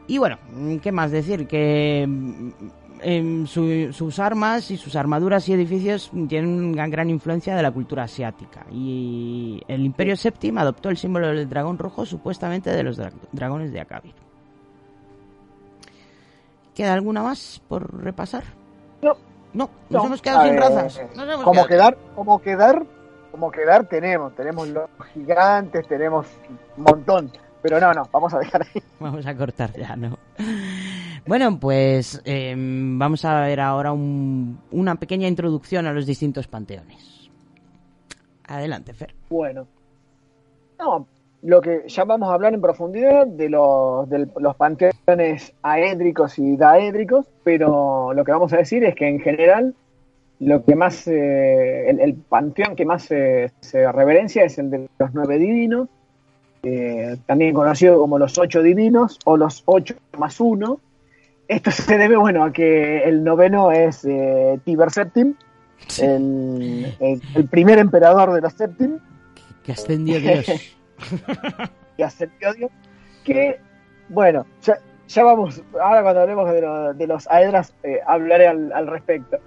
[0.07, 0.37] Y bueno,
[0.81, 1.45] ¿qué más decir?
[1.47, 2.49] Que mm,
[3.01, 7.71] em, su- sus armas y sus armaduras y edificios tienen una gran influencia de la
[7.71, 8.65] cultura asiática.
[8.71, 13.71] Y el Imperio Séptimo adoptó el símbolo del dragón rojo supuestamente de los dra- dragones
[13.71, 14.15] de Akavir.
[16.73, 18.43] ¿Queda alguna más por repasar?
[19.01, 19.15] No.
[19.53, 20.97] No, nos No, hemos quedado sin eh, razas.
[20.97, 22.85] Hemos Como quedado- quedar, como quedar,
[23.31, 26.27] como quedar tenemos, tenemos los gigantes, tenemos
[26.77, 27.31] un montón.
[27.61, 28.81] Pero no, no, vamos a dejar ahí.
[29.01, 30.17] Vamos a cortar ya, ¿no?
[31.25, 37.29] Bueno, pues eh, vamos a ver ahora un- una pequeña introducción a los distintos panteones.
[38.47, 39.13] Adelante, Fer.
[39.29, 39.67] Bueno.
[40.79, 41.05] No,
[41.41, 46.57] lo que ya vamos a hablar en profundidad de los, de los panteones aédricos y
[46.57, 49.73] daédricos, pero lo que vamos a decir es que en general
[50.41, 54.87] lo que más, eh, el, el panteón que más eh, se reverencia es el de
[54.97, 55.87] los nueve divinos,
[56.63, 60.79] eh, también conocido como los ocho divinos o los ocho más uno.
[61.47, 65.35] Esto se debe, bueno, a que el noveno es eh, Tiber Septim,
[66.01, 68.99] el, el- el primer emperador de los Septim,
[69.63, 70.45] Que ascendió Dios.
[71.97, 72.71] que ascendió Dios,
[73.23, 73.59] que,
[74.09, 74.77] bueno, ya,
[75.07, 79.37] ya vamos, ahora cuando hablemos de, lo- de los Aedras eh, hablaré al, al respecto.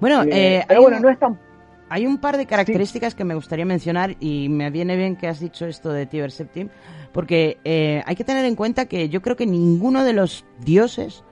[0.00, 1.38] Bueno, Eh, eh, pero bueno, un- no es tan...
[1.88, 5.40] Hay un par de características que me gustaría mencionar y me viene bien que has
[5.40, 6.70] dicho esto de Tiber Septim,
[7.12, 11.22] porque eh, hay que tener en cuenta que yo creo que ninguno de los dioses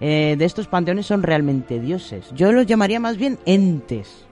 [0.00, 2.30] eh, de estos panteones son realmente dioses.
[2.32, 4.24] Yo los llamaría más bien entes.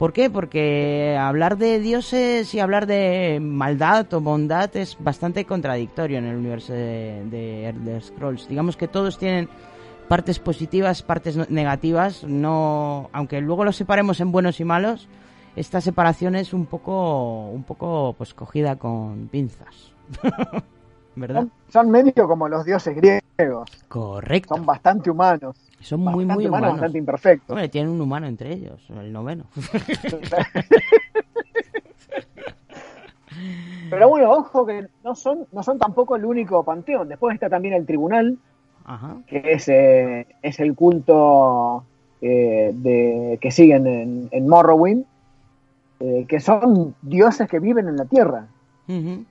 [0.00, 0.30] ¿Por qué?
[0.30, 6.36] Porque hablar de dioses y hablar de maldad o bondad es bastante contradictorio en el
[6.36, 8.48] universo de, de Elder Scrolls.
[8.48, 9.50] Digamos que todos tienen
[10.08, 15.06] partes positivas, partes negativas, no, aunque luego los separemos en buenos y malos,
[15.54, 19.92] esta separación es un poco, un poco, pues cogida con pinzas,
[21.16, 21.40] ¿verdad?
[21.40, 23.70] Son, son medio como los dioses griegos.
[23.88, 24.54] Correcto.
[24.56, 25.56] Son bastante humanos.
[25.80, 26.80] Son muy, bastante muy humanos, humanos.
[26.80, 27.50] bastante imperfectos.
[27.50, 29.44] Hombre, tienen un humano entre ellos, el noveno.
[33.90, 37.08] Pero bueno, ojo que no son, no son tampoco el único panteón.
[37.08, 38.38] Después está también el tribunal,
[38.84, 39.16] Ajá.
[39.26, 41.84] que es, eh, es el culto
[42.20, 45.04] eh, de, que siguen en, en Morrowind,
[46.00, 48.46] eh, que son dioses que viven en la tierra.
[48.86, 49.24] Ujú.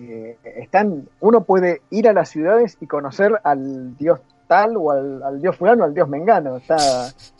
[0.00, 5.22] Eh, están, uno puede ir a las ciudades y conocer al dios tal o al,
[5.22, 6.56] al dios fulano, al dios mengano.
[6.58, 6.76] Está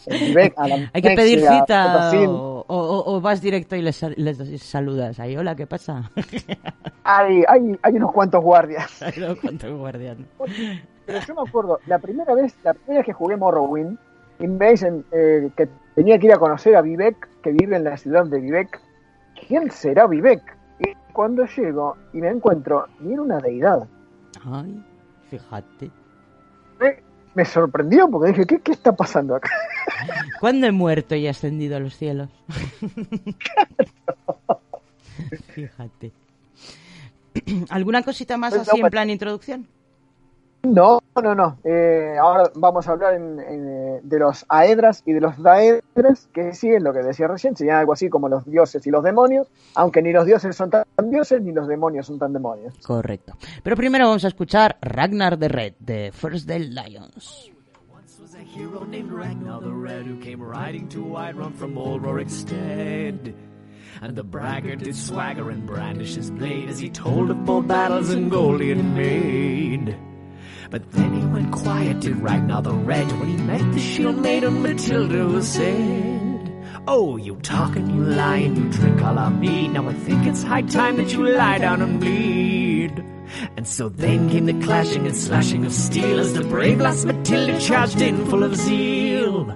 [0.07, 4.63] en a la Hay que pedir cita o, o- o vas directo y les, les
[4.63, 5.21] saludas.
[5.21, 6.11] Ahí, hola, ¿qué pasa?
[7.09, 9.01] Hay, hay, hay unos cuantos guardias.
[9.03, 10.17] Hay unos cuantos guardias.
[11.07, 13.97] Pero yo me acuerdo, la primera vez, la primera vez que jugué Morrowind,
[14.41, 17.85] y me dicen eh, que tenía que ir a conocer a Vivek, que vive en
[17.85, 18.81] la ciudad de Vivek.
[19.47, 20.56] ¿Quién será Vivek?
[20.79, 23.87] Y cuando llego y me encuentro, y era una deidad.
[24.45, 24.83] Ay,
[25.31, 25.91] fíjate.
[26.79, 27.03] Me,
[27.35, 29.51] me sorprendió porque dije, ¿qué, qué está pasando acá?
[30.41, 32.29] ¿Cuándo he muerto y ascendido a los cielos?
[35.49, 36.13] Fíjate.
[37.71, 39.67] ¿Alguna cosita más Pues así no, en plan introducción?
[40.75, 41.59] No, no, no.
[41.65, 46.29] Eh, ahora vamos a hablar en- en, eh, de los aedras y de los daedras,
[46.33, 49.49] que siguen lo que decía recién, serían algo así como los dioses y los demonios,
[49.75, 52.75] aunque ni los dioses son tan dioses ni los demonios son tan demonios.
[52.85, 53.35] Correcto.
[53.63, 57.51] Pero primero vamos a escuchar Ragnar the Red de First Day Lions.
[58.21, 63.35] was a hero named Ragnar the Red who came riding to Whiterun from old Rorikstead.
[64.03, 68.11] And the braggart did swagger and brandish his blade as he told of bold battles
[68.11, 69.95] and gold he had made.
[70.71, 74.63] But then he went quiet, did Ragnar the Red, when he met the shield maiden
[74.63, 76.53] Matilda said,
[76.89, 79.73] Oh, you talk and you lie and you drink all our mead.
[79.73, 83.05] Now I think it's high time that you lie down and bleed.
[83.57, 87.61] And so then came the clashing and slashing of steel as the brave lass Matilda
[87.61, 89.51] charged in full of zeal.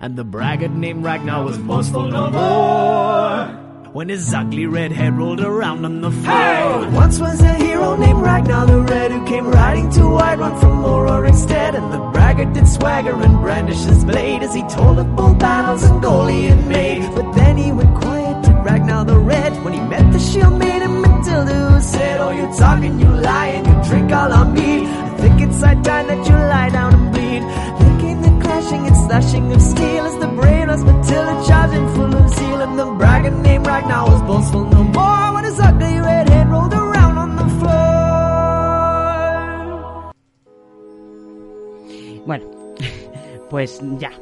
[0.00, 3.46] And the braggart named Ragnar was boastful no more.
[3.92, 6.36] When his ugly red head rolled around on the floor.
[6.36, 6.90] Hey!
[6.90, 11.26] Once was a hero named Ragnar the Red who came riding to Whiterun from Moror
[11.26, 11.74] instead.
[11.74, 15.82] And the braggart did swagger and brandish his blade as he told of bold battles
[15.82, 17.02] and he made.
[17.14, 21.02] But then he went quiet to Ragnar the Red when he met the shield maiden
[21.02, 24.82] Matilda who said, Oh, you're talking, you and you drink all our mead.
[24.86, 27.42] I think it's high time that you lie down and bleed.
[28.02, 32.28] Came the clashing and slashing of steel as the brave lass Matilda charging full of
[32.34, 32.60] zeal.
[32.66, 36.13] And the braggart named Ragnar was boastful no more when his ugly red
[42.26, 42.44] Bueno,
[43.50, 44.12] pues ya,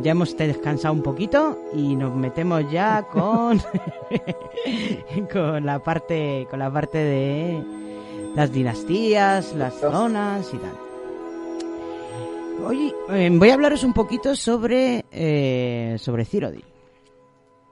[0.00, 3.60] ya hemos descansado un poquito y nos metemos ya con
[5.32, 7.62] con la parte con la parte de
[8.34, 10.88] las dinastías, las zonas y tal.
[12.66, 16.77] Hoy eh, voy a hablaros un poquito sobre eh, sobre Cyrodiil.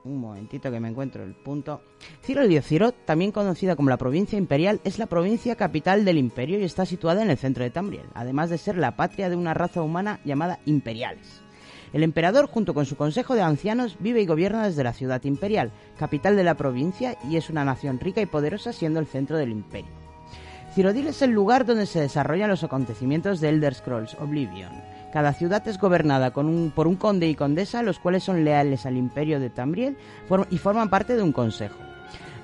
[0.07, 1.81] Un momentito que me encuentro el punto.
[2.23, 6.87] Ciro, también conocida como la provincia imperial, es la provincia capital del imperio y está
[6.87, 10.21] situada en el centro de Tamriel, además de ser la patria de una raza humana
[10.25, 11.41] llamada imperiales.
[11.93, 15.73] El emperador, junto con su consejo de ancianos, vive y gobierna desde la ciudad imperial,
[15.99, 19.51] capital de la provincia, y es una nación rica y poderosa siendo el centro del
[19.51, 19.91] imperio.
[20.73, 24.71] Cyrodiil es el lugar donde se desarrollan los acontecimientos de Elder Scrolls Oblivion.
[25.17, 29.41] Cada ciudad es gobernada por un conde y condesa, los cuales son leales al imperio
[29.41, 29.97] de Tamriel
[30.51, 31.79] y forman parte de un consejo.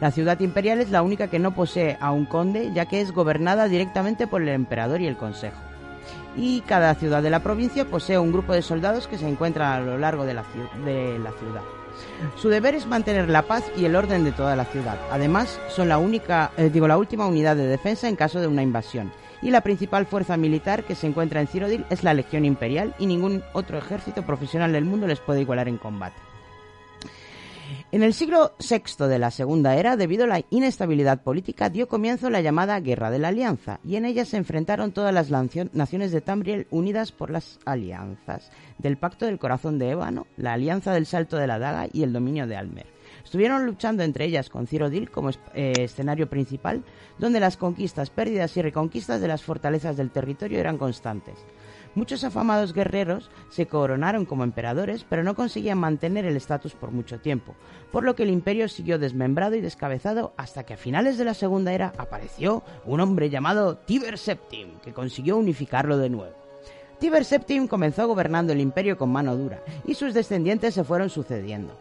[0.00, 3.12] La ciudad imperial es la única que no posee a un conde, ya que es
[3.12, 5.58] gobernada directamente por el emperador y el consejo.
[6.34, 9.84] Y cada ciudad de la provincia posee un grupo de soldados que se encuentran a
[9.84, 11.60] lo largo de la, ciu- de la ciudad.
[12.36, 14.96] Su deber es mantener la paz y el orden de toda la ciudad.
[15.10, 18.62] Además, son la única, eh, digo, la última unidad de defensa en caso de una
[18.62, 19.12] invasión.
[19.42, 23.06] Y la principal fuerza militar que se encuentra en Cyrodiil es la Legión Imperial y
[23.06, 26.16] ningún otro ejército profesional del mundo les puede igualar en combate.
[27.90, 32.30] En el siglo VI de la Segunda Era, debido a la inestabilidad política, dio comienzo
[32.30, 36.20] la llamada Guerra de la Alianza, y en ella se enfrentaron todas las naciones de
[36.20, 41.36] Tamriel unidas por las alianzas del Pacto del Corazón de Ébano, la Alianza del Salto
[41.36, 42.86] de la Daga y el dominio de Almer.
[43.24, 46.84] Estuvieron luchando entre ellas con Cyrodiil como eh, escenario principal,
[47.18, 51.38] donde las conquistas, pérdidas y reconquistas de las fortalezas del territorio eran constantes.
[51.94, 57.20] Muchos afamados guerreros se coronaron como emperadores, pero no conseguían mantener el estatus por mucho
[57.20, 57.54] tiempo,
[57.90, 61.34] por lo que el imperio siguió desmembrado y descabezado hasta que a finales de la
[61.34, 66.42] Segunda Era apareció un hombre llamado Tiber Septim, que consiguió unificarlo de nuevo.
[66.98, 71.76] Tiber Septim comenzó gobernando el imperio con mano dura, y sus descendientes se fueron sucediendo.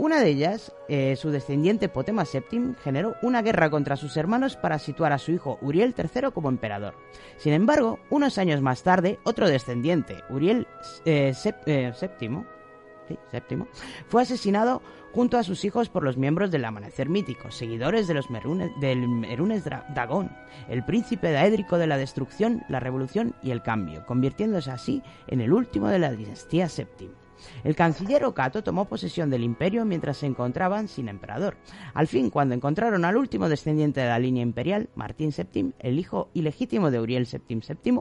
[0.00, 4.78] Una de ellas, eh, su descendiente Potema Septim, generó una guerra contra sus hermanos para
[4.78, 6.94] situar a su hijo Uriel III como emperador.
[7.36, 10.66] Sin embargo, unos años más tarde, otro descendiente, Uriel
[11.04, 11.34] eh,
[11.66, 12.44] eh, VII,
[13.30, 13.68] séptimo,
[14.08, 14.80] fue asesinado
[15.12, 19.06] junto a sus hijos por los miembros del Amanecer Mítico, seguidores de los Merunes, del
[19.06, 19.64] Merunes
[19.94, 20.34] Dagón,
[20.70, 25.52] el príncipe daédrico de la destrucción, la revolución y el cambio, convirtiéndose así en el
[25.52, 27.19] último de la dinastía Septim.
[27.64, 31.56] El canciller Okato tomó posesión del imperio mientras se encontraban sin emperador.
[31.94, 36.30] Al fin, cuando encontraron al último descendiente de la línea imperial, Martín VII, el hijo
[36.34, 38.00] ilegítimo de Uriel VII VII,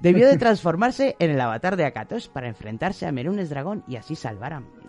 [0.00, 4.14] debió de transformarse en el avatar de Akatos para enfrentarse a Merunes Dragón y así
[4.14, 4.81] salvar a.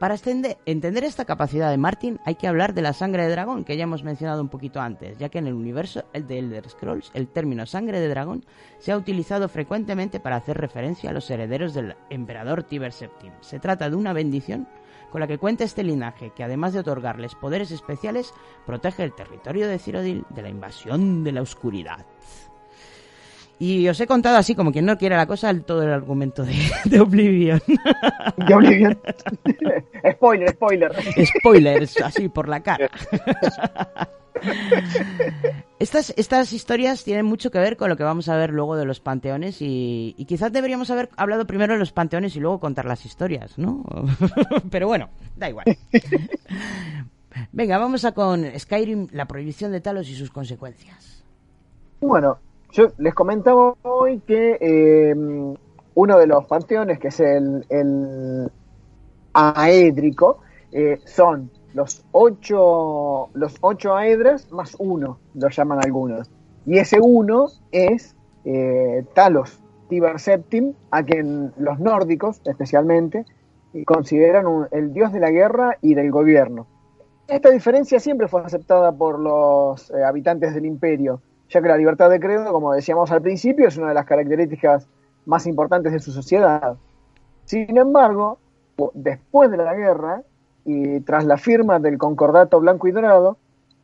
[0.00, 0.16] Para
[0.64, 3.82] entender esta capacidad de Martin hay que hablar de la sangre de dragón que ya
[3.82, 7.28] hemos mencionado un poquito antes, ya que en el universo el de Elder Scrolls el
[7.28, 8.46] término sangre de dragón
[8.78, 13.30] se ha utilizado frecuentemente para hacer referencia a los herederos del emperador Tiber VII.
[13.42, 14.66] Se trata de una bendición
[15.10, 18.32] con la que cuenta este linaje que además de otorgarles poderes especiales
[18.64, 22.06] protege el territorio de Cyrodiil de la invasión de la oscuridad.
[23.60, 26.42] Y os he contado así, como quien no quiere la cosa, el- todo el argumento
[26.44, 26.54] de,
[26.86, 27.60] de Oblivion.
[28.38, 28.98] De Oblivion.
[30.14, 30.92] spoiler, spoiler.
[31.38, 32.90] Spoilers, así por la cara.
[35.78, 38.84] Estas, estas historias tienen mucho que ver con lo que vamos a ver luego de
[38.86, 42.84] los panteones y, y quizás deberíamos haber hablado primero de los panteones y luego contar
[42.86, 43.82] las historias, ¿no?
[44.70, 45.66] Pero bueno, da igual.
[47.52, 51.22] Venga, vamos a con Skyrim, la prohibición de Talos y sus consecuencias.
[52.00, 52.38] Bueno,
[52.72, 55.14] yo les comentaba hoy que eh,
[55.94, 58.50] uno de los panteones, que es el, el
[59.32, 60.40] aédrico,
[60.72, 66.30] eh, son los ocho, los ocho aedras más uno, lo llaman algunos.
[66.66, 73.24] Y ese uno es eh, Talos Tiber Septim, a quien los nórdicos especialmente
[73.86, 76.66] consideran un- el dios de la guerra y del gobierno.
[77.28, 82.08] Esta diferencia siempre fue aceptada por los eh, habitantes del imperio, ya que la libertad
[82.08, 84.86] de credo, como decíamos al principio, es una de las características
[85.26, 86.76] más importantes de su sociedad.
[87.44, 88.38] Sin embargo,
[88.94, 90.22] después de la guerra
[90.64, 93.36] y tras la firma del concordato blanco y dorado,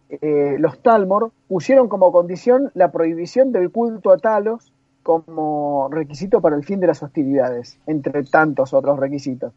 [0.09, 4.73] eh, los Talmor pusieron como condición la prohibición del culto a Talos
[5.03, 9.53] como requisito para el fin de las hostilidades, entre tantos otros requisitos.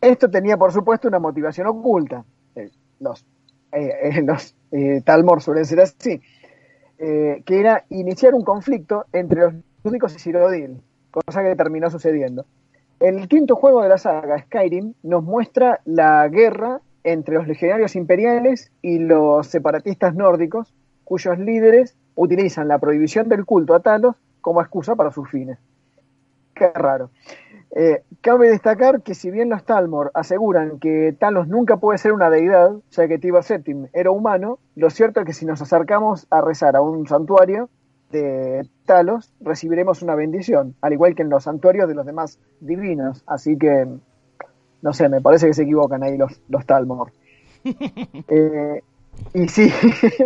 [0.00, 2.24] Esto tenía, por supuesto, una motivación oculta.
[2.56, 3.24] Eh, los
[3.70, 4.54] eh, los
[5.04, 6.20] Talmor suelen ser así,
[6.98, 9.54] eh, que era iniciar un conflicto entre los
[9.84, 10.80] únicos y Cyrodiil,
[11.10, 12.44] cosa que terminó sucediendo.
[13.00, 18.72] El quinto juego de la saga, Skyrim, nos muestra la guerra entre los legionarios imperiales
[18.82, 24.96] y los separatistas nórdicos, cuyos líderes utilizan la prohibición del culto a Talos como excusa
[24.96, 25.58] para sus fines.
[26.54, 27.10] Qué raro.
[27.70, 32.30] Eh, cabe destacar que si bien los Talmor aseguran que Talos nunca puede ser una
[32.30, 36.40] deidad, ya que Tiber Septim era humano, lo cierto es que si nos acercamos a
[36.40, 37.68] rezar a un santuario
[38.10, 43.22] de Talos, recibiremos una bendición, al igual que en los santuarios de los demás divinos.
[43.26, 43.86] Así que,
[44.80, 47.12] no sé, me parece que se equivocan ahí los, los Talmor.
[48.28, 48.82] Eh,
[49.34, 49.70] y sí,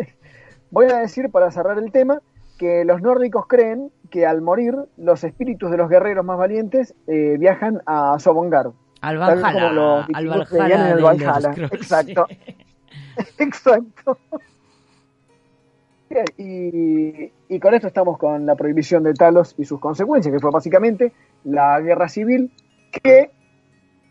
[0.71, 2.21] voy a decir para cerrar el tema
[2.63, 7.37] que los nórdicos creen que al morir los espíritus de los guerreros más valientes eh,
[7.37, 8.71] viajan a Sovngarde.
[9.01, 11.55] Al como Valhalla, los al vikingos Valhalla creían en el Valhalla.
[11.73, 12.27] Exacto.
[13.39, 14.19] Exacto.
[16.39, 20.53] Y, y con esto estamos con la prohibición de Talos y sus consecuencias, que fue
[20.53, 21.13] básicamente
[21.43, 22.53] la guerra civil
[22.93, 23.33] que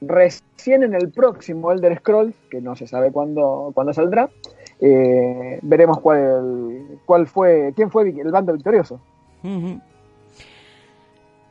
[0.01, 4.29] recién en el próximo Elder Scrolls, que no se sabe cuándo, cuándo saldrá,
[4.81, 8.99] eh, veremos cuál, cuál fue, quién fue el bando victorioso.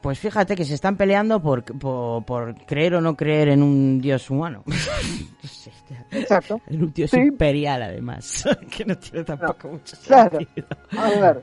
[0.01, 4.01] Pues fíjate que se están peleando por, por, por creer o no creer en un
[4.01, 4.63] dios humano.
[6.11, 6.61] Exacto.
[6.69, 7.19] En un dios Sí.
[7.21, 8.45] imperial, además.
[8.77, 10.39] que no tiene tampoco mucho Claro.
[10.39, 10.67] sentido.
[10.99, 11.43] A ver.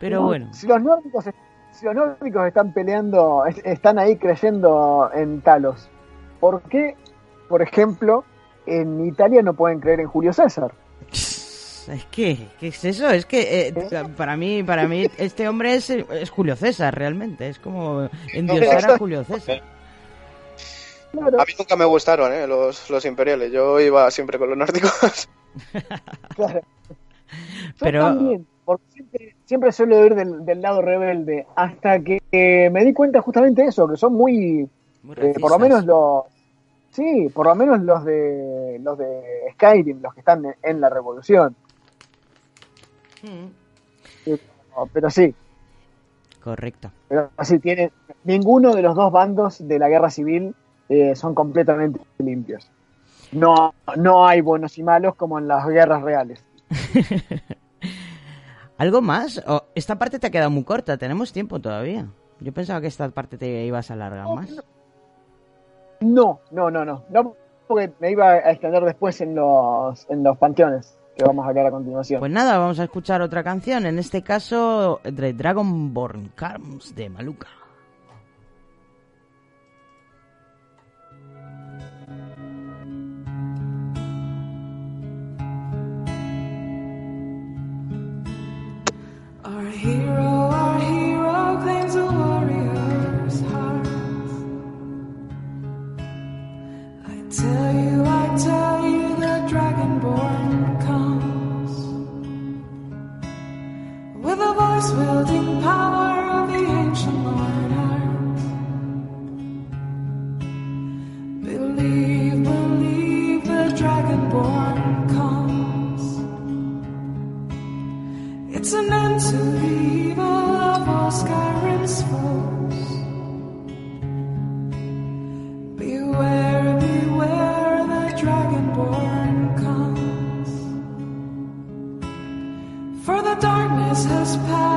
[0.00, 0.52] Pero No, bueno.
[0.52, 1.24] Si los nórdicos,
[1.70, 5.88] si los nórdicos están peleando, es- están ahí creyendo en Talos,
[6.40, 6.96] ¿por qué,
[7.48, 8.24] por ejemplo,
[8.66, 10.72] en Italia no pueden creer en Julio César?
[11.88, 13.08] Es que, ¿qué es eso?
[13.10, 13.74] Es que eh,
[14.16, 17.48] para mí, para mí este hombre es, es Julio César, realmente.
[17.48, 19.62] Es como endiosar a Julio César.
[21.16, 22.46] A mí nunca me gustaron ¿eh?
[22.46, 23.52] los, los imperiales.
[23.52, 25.28] Yo iba siempre con los nórdicos.
[26.34, 26.60] Claro.
[26.60, 32.70] Yo Pero- también, porque siempre, siempre suelo ir del, del lado rebelde, hasta que eh,
[32.70, 34.68] me di cuenta justamente de eso, que son muy,
[35.16, 36.24] eh, por lo menos los,
[36.90, 39.22] sí, por lo menos los de los de
[39.54, 41.54] Skyrim, los que están en, en la revolución.
[44.92, 45.34] Pero sí,
[46.42, 46.90] Correcto.
[47.08, 47.90] pero sí tienen,
[48.24, 50.54] ninguno de los dos bandos de la guerra civil
[50.88, 52.70] eh, son completamente limpios.
[53.32, 56.44] No, no hay buenos y malos como en las guerras reales.
[58.78, 59.42] ¿Algo más?
[59.46, 62.06] O- esta parte te ha quedado muy corta, tenemos tiempo todavía.
[62.40, 64.50] Yo pensaba que esta parte te ibas a alargar más.
[66.00, 67.04] No, no, no, no.
[67.08, 67.34] No,
[67.66, 71.66] porque me iba a extender después en los, en los panteones que vamos a ver
[71.66, 72.20] a continuación.
[72.20, 77.48] Pues nada, vamos a escuchar otra canción, en este caso de Dragonborn Carms de Maluka.
[89.44, 93.86] Our hero, our hero claims a warrior's heart.
[97.06, 100.33] I tell you, I tell you, the dragonborn
[104.92, 108.42] building power of the ancient monarchs.
[111.46, 114.63] Believe, believe the dragonborn.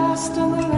[0.08, 0.77] Has passed and the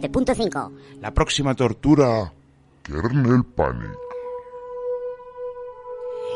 [0.00, 0.72] 107.5.
[1.00, 2.32] La próxima tortura,
[2.82, 3.90] Kernel Panic.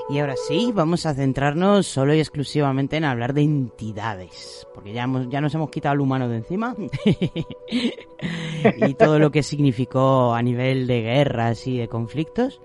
[0.08, 5.02] Y ahora sí, vamos a centrarnos solo y exclusivamente en hablar de entidades, porque ya,
[5.02, 6.76] hemos- ya nos hemos quitado el humano de encima
[8.76, 12.60] y todo lo que significó a nivel de guerras y de conflictos.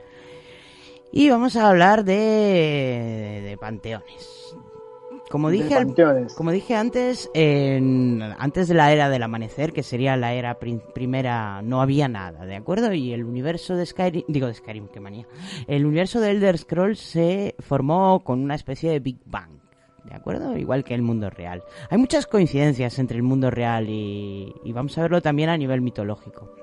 [1.11, 4.40] Y vamos a hablar de, de panteones.
[5.31, 5.87] Como dije, al-
[6.35, 10.81] como dije antes, en- antes de la era del amanecer, que sería la era prim-
[10.93, 12.93] primera, no había nada, ¿de acuerdo?
[12.93, 15.25] Y el universo de Skyrim, digo de Skyrim, qué manía.
[15.67, 19.51] El universo de Elder Scrolls se formó con una especie de Big Bang,
[20.03, 20.57] ¿de acuerdo?
[20.57, 21.63] Igual que el mundo real.
[21.89, 25.81] Hay muchas coincidencias entre el mundo real y, y vamos a verlo también a nivel
[25.81, 26.53] mitológico.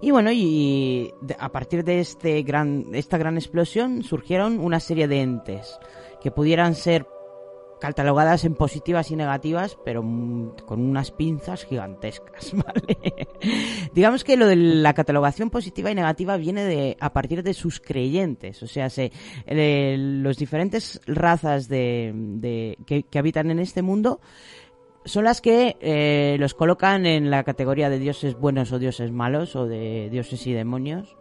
[0.00, 5.08] Y bueno, y a partir de este gran, de esta gran explosión surgieron una serie
[5.08, 5.78] de entes
[6.22, 7.06] que pudieran ser
[7.80, 13.28] catalogadas en positivas y negativas, pero mm, con unas pinzas gigantescas, ¿vale?
[13.92, 17.80] Digamos que lo de la catalogación positiva y negativa viene de a partir de sus
[17.80, 19.12] creyentes, o sea, se,
[19.46, 24.20] eh, los diferentes razas de, que habitan en este mundo
[25.04, 29.54] son las que eh, los colocan en la categoría de dioses buenos o dioses malos
[29.54, 31.16] o de dioses y demonios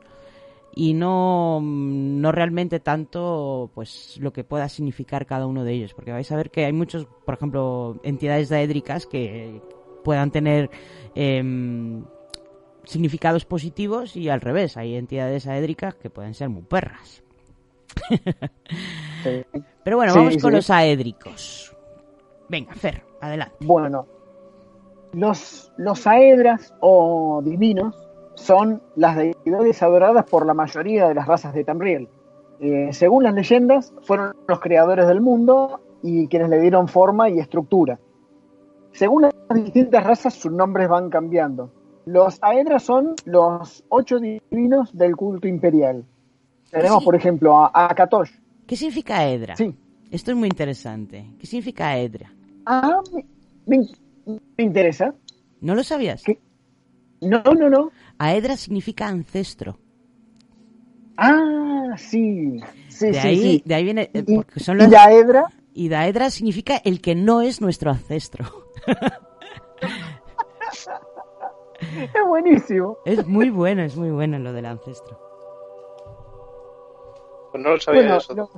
[0.75, 6.11] y no, no realmente tanto pues lo que pueda significar cada uno de ellos porque
[6.11, 9.61] vais a ver que hay muchos por ejemplo entidades daédricas que
[10.03, 10.69] puedan tener
[11.15, 12.03] em,
[12.83, 17.23] significados positivos y al revés hay entidades aédricas que pueden ser muy perras.
[19.83, 21.75] Pero bueno Sí, vamos con los aédricos.
[22.49, 23.55] Venga Fer adelante.
[23.61, 24.07] Bueno,
[25.13, 28.04] los, los aedras o divinos
[28.35, 32.09] son las deidades adoradas por la mayoría de las razas de Tamriel.
[32.59, 37.39] Eh, según las leyendas, fueron los creadores del mundo y quienes le dieron forma y
[37.39, 37.99] estructura.
[38.93, 41.71] Según las distintas razas, sus nombres van cambiando.
[42.05, 46.05] Los aedras son los ocho divinos del culto imperial.
[46.71, 48.31] Tenemos, por ejemplo, a, a Katosh.
[48.67, 49.55] ¿Qué significa Edra?
[49.55, 49.75] Sí.
[50.11, 51.25] Esto es muy interesante.
[51.39, 52.31] ¿Qué significa Edra?
[52.65, 53.25] Ah, me,
[53.77, 55.13] me- me interesa.
[55.61, 56.23] ¿No lo sabías?
[57.21, 57.91] No, no, no.
[58.17, 59.77] Aedra significa ancestro.
[61.17, 62.59] Ah, sí.
[62.89, 63.63] Sí, de, sí, ahí, sí.
[63.65, 64.09] de ahí viene.
[64.13, 65.45] eh, Y- porque son y los- Daedra?
[65.73, 68.45] Y Daedra significa el que no es nuestro ancestro.
[71.79, 72.97] Es buenísimo.
[73.05, 75.19] Es muy bueno, es muy bueno lo del ancestro.
[77.51, 78.33] Pues no lo sabía Bueno, eso.
[78.35, 78.49] no.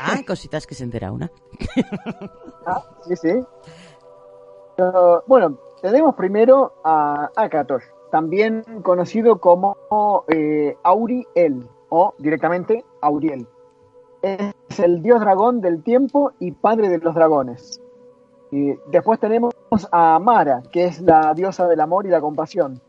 [0.00, 1.30] Ah, cositas que se entera una.
[2.64, 3.32] Ah, sí, sí.
[5.26, 7.82] Bueno, tenemos primero a Akatosh,
[8.12, 9.74] también conocido como
[10.28, 13.48] eh, Auriel o directamente Auriel.
[14.20, 17.80] Es el dios dragón del tiempo y padre de los dragones.
[18.88, 19.54] Después tenemos
[19.90, 22.82] a Mara, que es la diosa del amor y la compasión.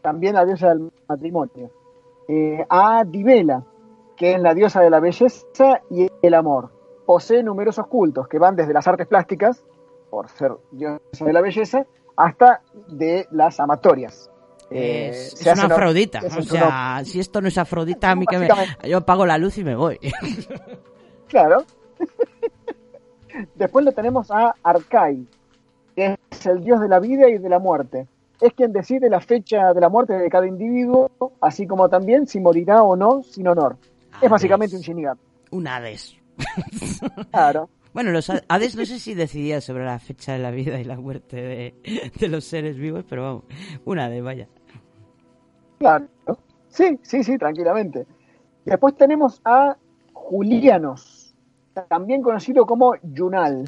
[0.00, 1.70] También la diosa del matrimonio.
[2.26, 3.62] Eh, a Divela,
[4.16, 6.70] que es la diosa de la belleza y el amor.
[7.04, 9.62] Posee numerosos cultos que van desde las artes plásticas,
[10.08, 11.84] por ser diosa de la belleza,
[12.16, 14.30] hasta de las amatorias.
[14.70, 16.20] Eh, Es, una afrodita.
[16.36, 18.48] O sea, si esto no es afrodita, a mí que me,
[18.88, 19.98] yo apago la luz y me voy.
[21.28, 21.62] Claro.
[23.54, 25.26] Después le tenemos a Arkai,
[25.94, 28.06] que es el dios de la vida y de la muerte.
[28.40, 32.40] Es quien decide la fecha de la muerte de cada individuo, así como también si
[32.40, 33.76] morirá o no sin honor.
[34.22, 35.20] Es básicamente un Shinigami.
[35.50, 36.16] Un Hades.
[37.30, 37.68] Claro.
[37.92, 40.84] Bueno, los Ha- Hades no sé si decidía sobre la fecha de la vida y
[40.84, 43.44] la muerte de, de los seres vivos, pero vamos,
[43.84, 44.48] un Hades, vaya.
[45.78, 46.06] Claro.
[46.68, 48.06] Sí, sí, sí, tranquilamente.
[48.64, 49.76] Después tenemos a
[50.12, 51.34] Julianos,
[51.88, 53.64] también conocido como Yunal.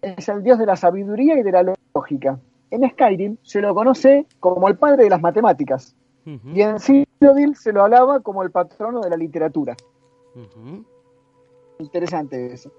[0.00, 2.38] Es el dios de la sabiduría y de la lógica.
[2.70, 5.94] En Skyrim se lo conoce como el padre de las matemáticas.
[6.24, 9.76] Y en Cyrodiil se lo alaba como el patrono de la literatura.
[11.78, 12.70] Interesante eso.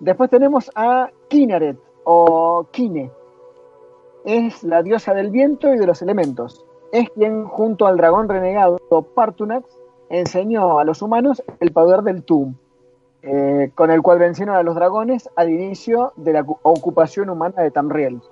[0.00, 3.10] Después tenemos a Kinaret o Kine.
[4.24, 6.65] Es la diosa del viento y de los elementos.
[6.96, 8.78] Es quien, junto al dragón renegado
[9.14, 9.66] Partunax,
[10.08, 12.54] enseñó a los humanos el poder del Tum,
[13.22, 17.60] eh, con el cual vencieron a los dragones al inicio de la cu- ocupación humana
[17.62, 18.22] de Tamriel.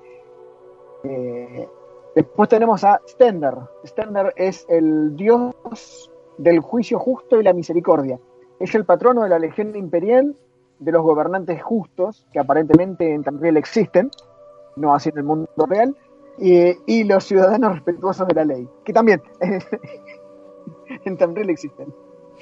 [1.03, 1.69] Eh,
[2.15, 3.55] después tenemos a Stender.
[3.85, 8.19] Stender es el dios del juicio justo y la misericordia.
[8.59, 10.35] Es el patrono de la legión imperial
[10.79, 14.11] de los gobernantes justos, que aparentemente en Tamriel existen,
[14.77, 15.95] no así en el mundo real,
[16.39, 19.23] y, y los ciudadanos respetuosos de la ley, que también
[21.05, 21.95] en Tamriel existen.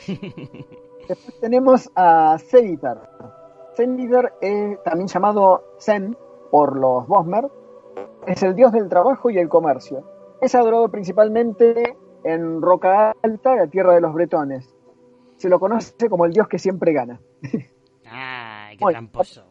[1.09, 3.11] Después tenemos a Zenitar.
[3.77, 6.17] Zenitar, es también llamado Zen
[6.51, 7.49] por los Bosmer,
[8.27, 10.05] es el dios del trabajo y el comercio.
[10.41, 14.75] Es adorado principalmente en Roca Alta, la tierra de los bretones.
[15.37, 17.21] Se lo conoce como el dios que siempre gana.
[18.07, 19.45] Ay, qué tramposo.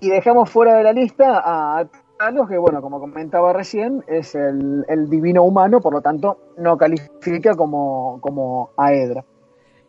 [0.00, 1.88] Y dejamos fuera de la lista a
[2.48, 7.54] Que bueno, como comentaba recién, es el, el divino humano, por lo tanto no califica
[7.54, 9.24] como, como Aedra.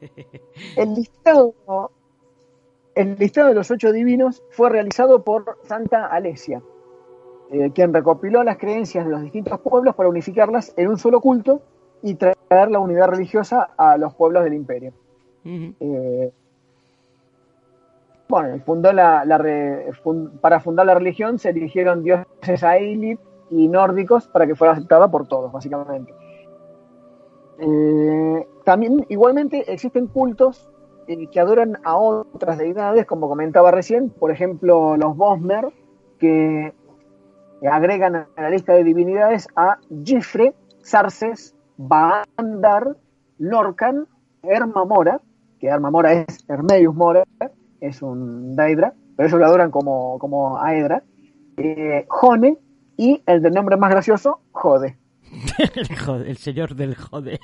[0.75, 1.53] El listado,
[2.93, 6.61] el listado de los ocho divinos fue realizado por Santa Alesia,
[7.51, 11.61] eh, quien recopiló las creencias de los distintos pueblos para unificarlas en un solo culto
[12.01, 14.93] y traer la unidad religiosa a los pueblos del imperio.
[15.45, 16.31] Eh,
[18.27, 19.91] bueno, fundó la, re-
[20.41, 23.19] para fundar la religión se eligieron dioses Ailith
[23.51, 26.13] y nórdicos para que fuera aceptada por todos, básicamente.
[27.59, 30.69] Eh, también, igualmente, existen cultos
[31.07, 35.67] eh, que adoran a otras deidades, como comentaba recién, por ejemplo, los Bosmer,
[36.19, 36.73] que
[37.69, 42.95] agregan a la lista de divinidades a Gifre, Sarces, Baandar,
[43.37, 44.07] Lorcan,
[44.43, 45.21] Hermamora,
[45.59, 47.23] que Hermamora es Hermeius Mora,
[47.87, 51.03] es un Daedra, pero ellos lo adoran como, como Aedra,
[51.57, 52.57] eh, Jone
[52.97, 54.97] y el del nombre más gracioso, Jode,
[55.57, 57.39] el, jode- el señor del jode.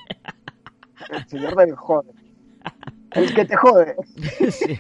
[1.10, 2.12] el señor del Jode.
[3.12, 3.96] El que te jode.
[4.52, 4.80] Sí.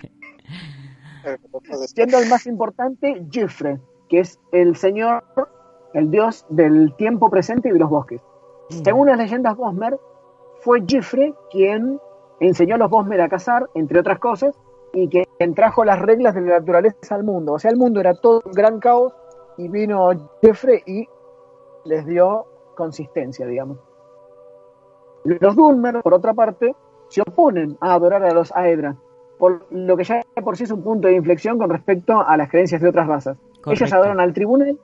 [1.93, 3.79] Siendo el más importante, Gifre,
[4.09, 5.23] que es el señor,
[5.93, 8.21] el dios del tiempo presente y de los bosques.
[8.83, 9.99] Según las leyendas Bosmer,
[10.61, 11.99] fue Gifre quien
[12.39, 14.55] enseñó a los Bosmer a cazar, entre otras cosas,
[14.93, 17.53] y quien trajo las reglas de la naturaleza al mundo.
[17.53, 19.13] O sea, el mundo era todo un gran caos
[19.57, 20.09] y vino
[20.41, 21.07] Gifre y
[21.85, 22.45] les dio
[22.75, 23.77] consistencia, digamos.
[25.23, 26.75] Los Dulmer, por otra parte,
[27.09, 28.95] se oponen a adorar a los Aedra,
[29.37, 32.49] por lo que ya por sí es un punto de inflexión con respecto a las
[32.49, 33.37] creencias de otras razas.
[33.67, 34.79] Ellos adoran al Tribunal,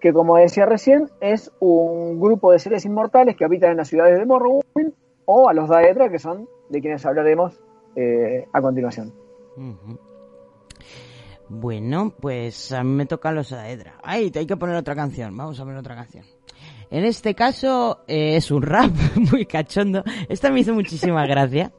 [0.00, 4.18] que como decía recién, es un grupo de seres inmortales que habitan en las ciudades
[4.18, 4.92] de Morrowind,
[5.24, 7.60] o a los Daedra, que son de quienes hablaremos
[7.96, 9.12] eh, a continuación.
[11.48, 13.98] Bueno, pues a mí me tocan los Aedra.
[14.02, 15.36] Ay, te hay que poner otra canción.
[15.36, 16.24] Vamos a poner otra canción.
[16.90, 18.90] En este caso eh, es un rap
[19.30, 20.02] muy cachondo.
[20.28, 21.72] Esta me hizo muchísima gracia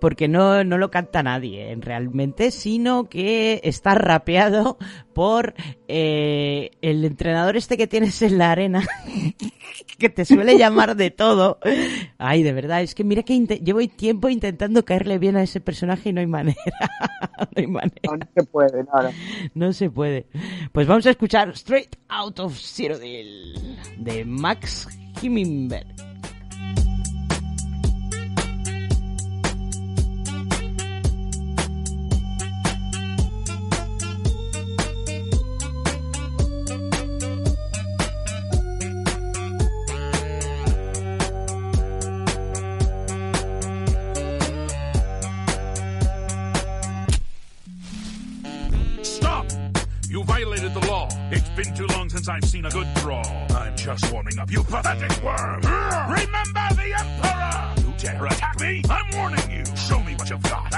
[0.00, 4.78] porque no, no lo canta nadie eh, realmente, sino que está rapeado
[5.12, 5.54] por
[5.86, 8.82] eh, el entrenador este que tienes en la arena,
[9.98, 11.58] que te suele llamar de todo.
[12.18, 16.08] Ay, de verdad, es que mira que llevo tiempo intentando caerle bien a ese personaje
[16.08, 16.56] y no hay manera.
[17.38, 18.00] no hay manera.
[18.04, 19.10] No, no se puede, no,
[19.54, 19.72] no.
[19.72, 20.26] Se puede.
[20.72, 24.86] Pues vamos a escuchar Straight Out of Cyrodiil de Max Max
[25.20, 26.13] Himmelberg.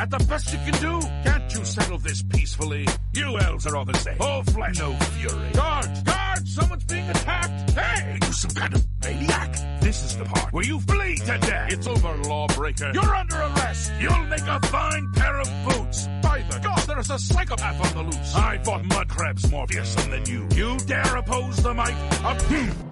[0.08, 1.06] That the best you can do?
[1.24, 2.86] Can't you settle this peacefully?
[3.12, 4.16] You elves are all the same.
[4.20, 5.50] All flesh, no fury.
[5.52, 6.02] Guards!
[6.02, 6.54] Guards!
[6.54, 7.70] Someone's being attacked!
[7.72, 8.12] Hey!
[8.12, 9.80] Are you some kind of maniac?
[9.80, 11.72] This is the part where you bleed to death.
[11.72, 12.92] It's over, lawbreaker.
[12.94, 13.92] You're under arrest.
[14.00, 16.06] You'll make a fine pair of boots.
[16.22, 18.34] By the gods, there's a psychopath on the loose.
[18.36, 20.46] I fought mud crabs more fearsome than you.
[20.54, 22.40] You dare oppose the might of...
[22.42, 22.85] Hmm.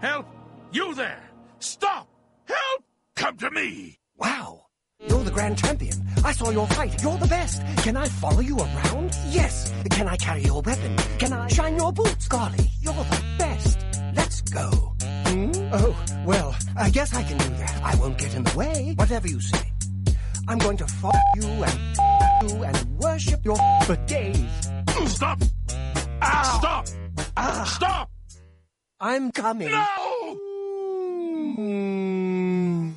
[0.00, 0.26] Help!
[0.72, 1.22] You there!
[1.58, 2.08] Stop!
[2.46, 2.84] Help!
[3.16, 3.98] Come to me!
[4.16, 4.66] Wow.
[5.06, 5.94] You're the grand champion.
[6.24, 7.02] I saw your fight.
[7.02, 7.62] You're the best.
[7.78, 9.14] Can I follow you around?
[9.28, 9.72] Yes.
[9.90, 10.96] Can I carry your weapon?
[11.18, 12.28] Can I shine your boots?
[12.28, 13.78] Golly, you're the best.
[14.14, 14.68] Let's go.
[15.26, 15.52] Hmm?
[15.72, 17.80] Oh, well, I guess I can do that.
[17.82, 18.94] I won't get in the way.
[18.96, 19.72] Whatever you say.
[20.48, 24.70] I'm going to follow you and you and worship your for days.
[25.06, 25.42] Stop!
[25.68, 26.86] Stop!
[27.36, 27.64] Ah.
[27.66, 28.09] Stop!
[29.00, 29.70] I'm coming.
[29.70, 30.36] No!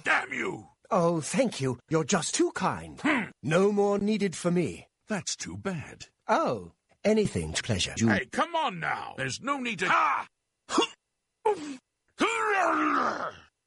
[0.03, 0.67] Damn you!
[0.91, 1.79] Oh, thank you.
[1.89, 3.01] You're just too kind.
[3.41, 4.87] No more needed for me.
[5.07, 6.07] That's too bad.
[6.27, 6.73] Oh,
[7.05, 7.93] anything's pleasure.
[7.97, 9.13] You Hey, come on now.
[9.17, 9.87] There's no need to.
[9.89, 10.27] Ah!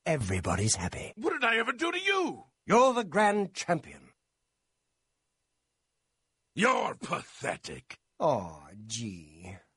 [0.06, 1.12] Everybody's happy.
[1.16, 2.44] What did I ever do to you?
[2.66, 4.10] You're the grand champion.
[6.54, 7.96] You're pathetic.
[8.20, 9.35] Oh, gee.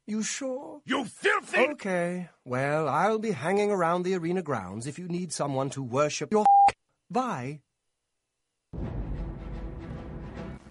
[0.10, 0.82] You sure?
[0.88, 1.68] You filthy...
[1.78, 2.30] Okay.
[2.44, 6.46] Well, I'll be hanging around the arena grounds if you need someone to worship your
[7.12, 7.60] Bye.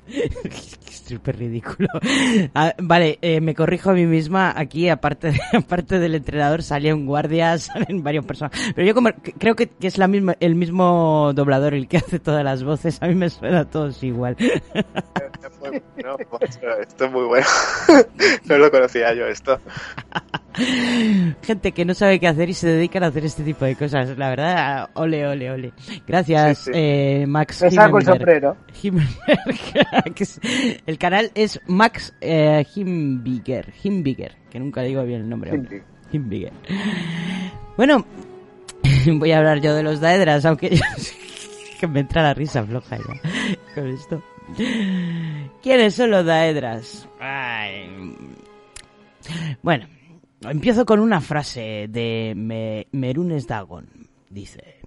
[0.91, 1.89] Súper ridículo.
[2.53, 4.53] Ah, vale, eh, me corrijo a mí misma.
[4.57, 8.59] Aquí, aparte, de- aparte del entrenador, salía un guardia, salen varios personas.
[8.75, 12.19] Pero yo como, creo que, que es la misma, el mismo doblador el que hace
[12.19, 12.99] todas las voces.
[13.01, 14.37] A mí me suena a todos igual.
[16.81, 17.47] Esto es muy bueno.
[18.47, 19.61] no lo conocía yo esto.
[21.43, 24.17] Gente que no sabe qué hacer y se dedican a hacer este tipo de cosas.
[24.19, 25.73] La verdad, ole, ole, ole.
[26.07, 26.71] Gracias, Sí, sí.
[26.75, 27.63] eh, Max.
[27.63, 28.57] Me saco el sombrero.
[30.87, 35.53] El canal es Max eh, Himbiger, Himbiger, que nunca digo bien el nombre.
[36.11, 36.53] Himbiger.
[37.77, 38.05] Bueno,
[39.07, 40.81] voy a hablar yo de los Daedras, aunque
[41.79, 43.21] que me entra la risa floja ya
[43.75, 44.23] con esto.
[45.63, 47.09] ¿Quiénes son los Daedras?
[47.21, 48.17] Ay.
[49.63, 49.87] Bueno,
[50.43, 53.89] empiezo con una frase de Me- Merunes Dagon.
[54.31, 54.81] Dice,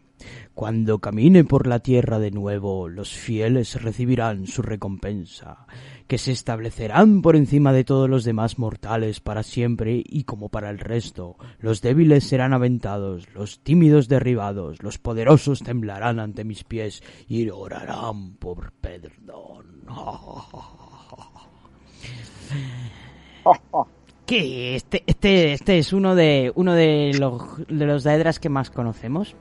[0.53, 5.65] cuando camine por la tierra de nuevo, los fieles recibirán su recompensa,
[6.11, 10.69] que se establecerán por encima de todos los demás mortales para siempre y como para
[10.69, 11.38] el resto.
[11.57, 18.33] Los débiles serán aventados, los tímidos derribados, los poderosos temblarán ante mis pies y orarán
[18.33, 19.85] por perdón.
[24.25, 28.69] Que este, este, este es uno de uno de los de los Daedras que más
[28.69, 29.33] conocemos.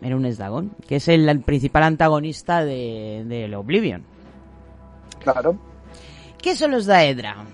[0.00, 4.02] Merunes Dagon, que es el, el principal antagonista de, del Oblivion.
[5.20, 5.69] Claro.
[6.42, 7.44] ¿Qué son los Daedra?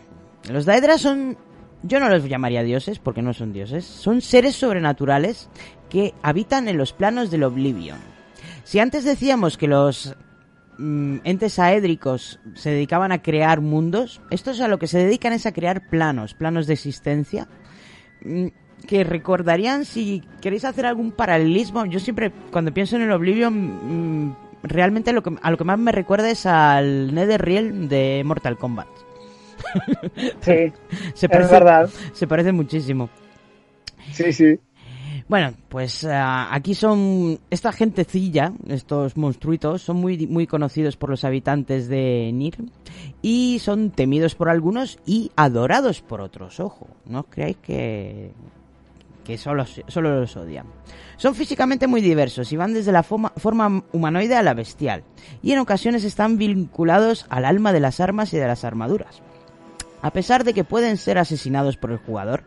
[0.51, 1.37] Los Daedra son,
[1.83, 5.49] yo no los llamaría dioses porque no son dioses, son seres sobrenaturales
[5.91, 7.99] que habitan en los planos del Oblivion.
[8.65, 10.15] Si antes decíamos que los
[10.79, 15.47] mm, entes aédricos se dedicaban a crear mundos, estos a lo que se dedican es
[15.47, 17.49] a crear planos, planos de existencia,
[18.25, 18.47] mm,
[18.87, 21.87] que recordarían si queréis hacer algún paralelismo.
[21.87, 24.37] Yo siempre, cuando pienso en el Oblivion, mm,
[24.67, 28.89] realmente lo que, a lo que más me recuerda es al Netherrealm de Mortal Kombat.
[30.41, 30.73] Sí,
[31.15, 31.91] se es parece, verdad.
[32.13, 33.09] Se parece muchísimo.
[34.13, 34.59] Sí, sí.
[35.29, 41.25] Bueno, pues ah, aquí son esta gentecilla, estos monstruitos, son muy muy conocidos por los
[41.25, 42.57] habitantes de Nir
[43.23, 46.61] y son temidos por algunos y adorados por otros.
[46.61, 48.31] Ojo, no os creáis que
[49.27, 50.67] que solo, solo los odian.
[51.17, 55.03] Son físicamente muy diversos y van desde la forma, forma humanoide a la bestial,
[55.43, 59.23] y en ocasiones están vinculados al alma de las armas y de las armaduras.
[60.01, 62.45] A pesar de que pueden ser asesinados por el jugador,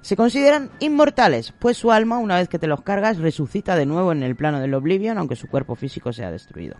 [0.00, 4.12] se consideran inmortales, pues su alma, una vez que te los cargas, resucita de nuevo
[4.12, 6.76] en el plano del Oblivion, aunque su cuerpo físico sea destruido.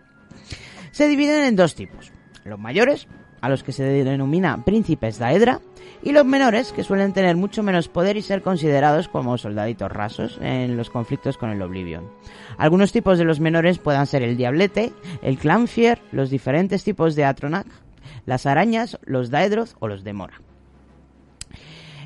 [0.92, 2.10] Se dividen en dos tipos,
[2.44, 3.06] los mayores,
[3.42, 5.60] a los que se denomina príncipes Daedra,
[6.02, 10.38] y los menores, que suelen tener mucho menos poder y ser considerados como soldaditos rasos
[10.40, 12.08] en los conflictos con el Oblivion.
[12.56, 14.92] Algunos tipos de los menores puedan ser el Diablete,
[15.22, 17.66] el Clanfier, los diferentes tipos de Atronach,
[18.26, 20.40] las arañas, los Daedroth o los Demora.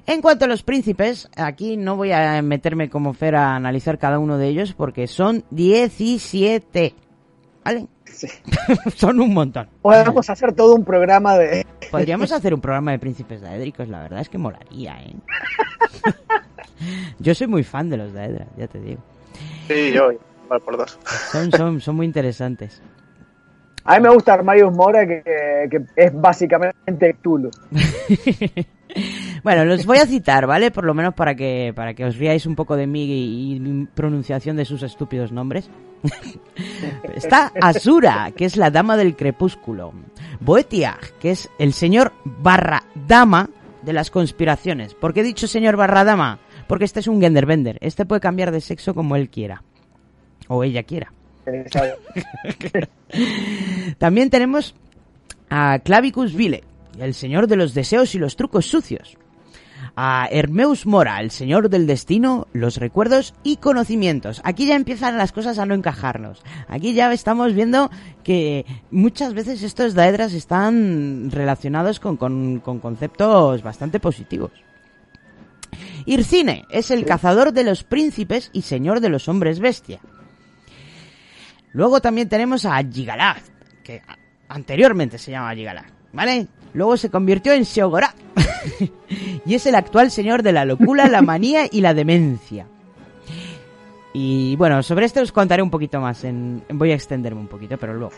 [0.06, 4.20] En cuanto a los príncipes, aquí no voy a meterme como Fer a analizar cada
[4.20, 6.94] uno de ellos porque son 17.
[7.64, 7.88] ¿Vale?
[8.96, 9.68] son un montón.
[9.82, 11.66] Podemos hacer todo un programa de.
[11.90, 15.14] Podríamos hacer un programa de príncipes daédricos, la verdad es que molaría, ¿eh?
[17.18, 19.00] Yo soy muy fan de los daedras, ya te digo.
[19.66, 20.12] Sí, yo,
[20.44, 20.98] igual por dos.
[21.32, 22.82] Son, son, son muy interesantes.
[23.86, 25.22] A mí me gusta Armarius Mora, que,
[25.70, 27.50] que es básicamente Cthulhu.
[29.42, 30.70] Bueno, los voy a citar, ¿vale?
[30.70, 34.56] Por lo menos para que, para que os riáis un poco de mí y, pronunciación
[34.56, 35.70] de sus estúpidos nombres.
[37.14, 39.92] Está Asura, que es la dama del crepúsculo.
[40.40, 43.50] Boetiag, que es el señor barra dama
[43.82, 44.94] de las conspiraciones.
[44.94, 46.38] ¿Por qué he dicho señor barra dama?
[46.66, 47.78] Porque este es un genderbender.
[47.80, 49.62] Este puede cambiar de sexo como él quiera.
[50.48, 51.12] O ella quiera.
[53.98, 54.74] También tenemos
[55.50, 56.64] a Clavicus Vile,
[56.98, 59.16] el señor de los deseos y los trucos sucios.
[59.98, 64.42] A Hermeus Mora, el señor del destino, los recuerdos y conocimientos.
[64.44, 66.42] Aquí ya empiezan las cosas a no encajarnos.
[66.68, 67.90] Aquí ya estamos viendo
[68.22, 74.50] que muchas veces estos daedras están relacionados con, con- con conceptos bastante positivos.
[76.04, 80.00] Ircine es el cazador de los príncipes y señor de los hombres bestia.
[81.76, 83.36] Luego también tenemos a Gigalad,
[83.84, 84.00] que
[84.48, 86.46] anteriormente se llamaba Gigalad, ¿vale?
[86.72, 88.16] Luego se convirtió en Sheogorath.
[89.44, 92.66] y es el actual señor de la locura, la manía y la demencia.
[94.14, 96.24] Y bueno, sobre este os contaré un poquito más.
[96.24, 98.14] En, voy a extenderme un poquito, pero luego.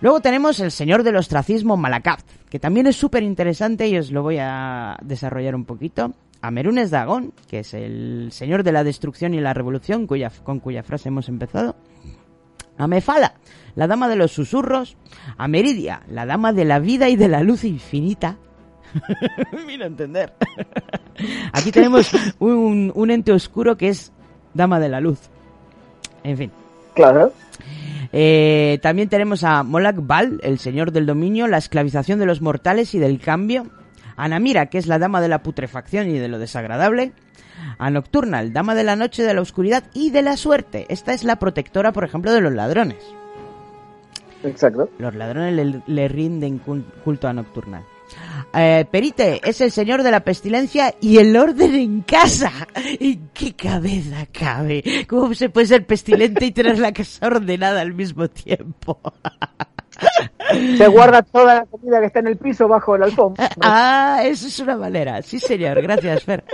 [0.00, 4.22] Luego tenemos el señor del ostracismo Malakat, que también es súper interesante y os lo
[4.22, 6.14] voy a desarrollar un poquito.
[6.42, 10.60] A Merunes Dagón, que es el señor de la destrucción y la revolución, cuya, con
[10.60, 11.74] cuya frase hemos empezado.
[12.78, 13.34] A Mefala,
[13.74, 14.96] la dama de los susurros.
[15.36, 18.36] A Meridia, la dama de la vida y de la luz infinita.
[19.66, 20.32] Mira entender.
[21.52, 24.12] Aquí tenemos un, un ente oscuro que es
[24.54, 25.18] dama de la luz.
[26.24, 26.50] En fin.
[26.94, 27.32] Claro.
[28.12, 32.94] Eh, también tenemos a Molak Bal, el señor del dominio, la esclavización de los mortales
[32.94, 33.66] y del cambio.
[34.16, 37.12] A Namira, que es la dama de la putrefacción y de lo desagradable.
[37.78, 40.86] A Nocturnal, dama de la noche, de la oscuridad y de la suerte.
[40.88, 43.02] Esta es la protectora, por ejemplo, de los ladrones.
[44.44, 44.88] Exacto.
[44.98, 47.82] Los ladrones le, le rinden cul- culto a Nocturnal.
[48.54, 52.50] Eh, Perite es el señor de la pestilencia y el orden en casa.
[52.74, 55.04] ¿En qué cabeza cabe?
[55.08, 58.98] ¿Cómo se puede ser pestilente y tener la casa ordenada al mismo tiempo?
[60.78, 63.50] Se guarda toda la comida que está en el piso bajo el alfombra.
[63.60, 65.20] Ah, eso es una manera.
[65.22, 65.82] Sí, señor.
[65.82, 66.44] Gracias, Fer.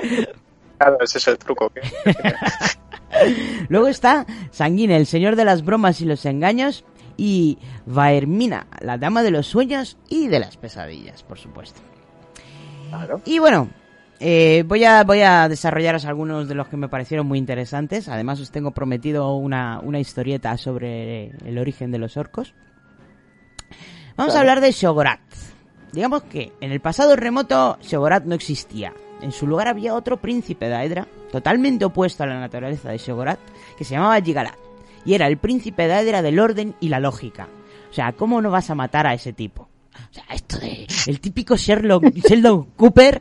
[0.79, 1.71] Claro, ese es el truco.
[1.71, 1.81] que-
[3.69, 6.85] Luego está Sanguine, el señor de las bromas y los engaños.
[7.17, 11.81] Y Vaermina, la dama de los sueños y de las pesadillas, por supuesto.
[13.25, 13.69] Y bueno,
[14.19, 18.09] eh, voy, a, voy a desarrollaros algunos de los que me parecieron muy interesantes.
[18.09, 22.53] Además, os tengo prometido una, una historieta sobre el origen de los orcos.
[24.17, 25.21] Vamos a hablar de Shogorat.
[25.93, 28.93] Digamos que en el pasado remoto Shogorat no existía.
[29.25, 33.39] En su lugar había otro príncipe de Aedra, totalmente opuesto a la naturaleza de Shogorat,
[33.79, 34.55] que se llamaba Yigalat.
[35.07, 37.49] Y era el príncipe de Aedra del orden y la lógica.
[37.91, 39.63] O sea, ¿cómo no vas a matar a ese tipo?
[39.95, 43.19] O sea, esto de el típico Sherlock, Sheldon Cooper,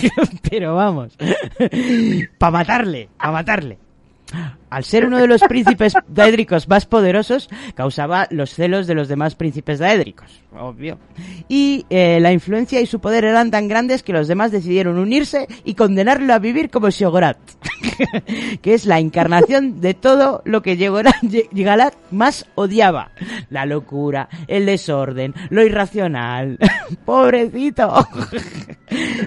[0.50, 1.16] pero vamos,
[2.38, 3.78] para matarle, para matarle.
[4.70, 9.34] Al ser uno de los príncipes daédricos más poderosos, causaba los celos de los demás
[9.34, 10.98] príncipes daédricos, obvio.
[11.48, 15.46] Y eh, la influencia y su poder eran tan grandes que los demás decidieron unirse
[15.64, 17.38] y condenarlo a vivir como Shogorat,
[18.62, 23.10] que es la encarnación de todo lo que Yigalat más odiaba.
[23.50, 26.58] La locura, el desorden, lo irracional.
[27.04, 28.06] Pobrecito.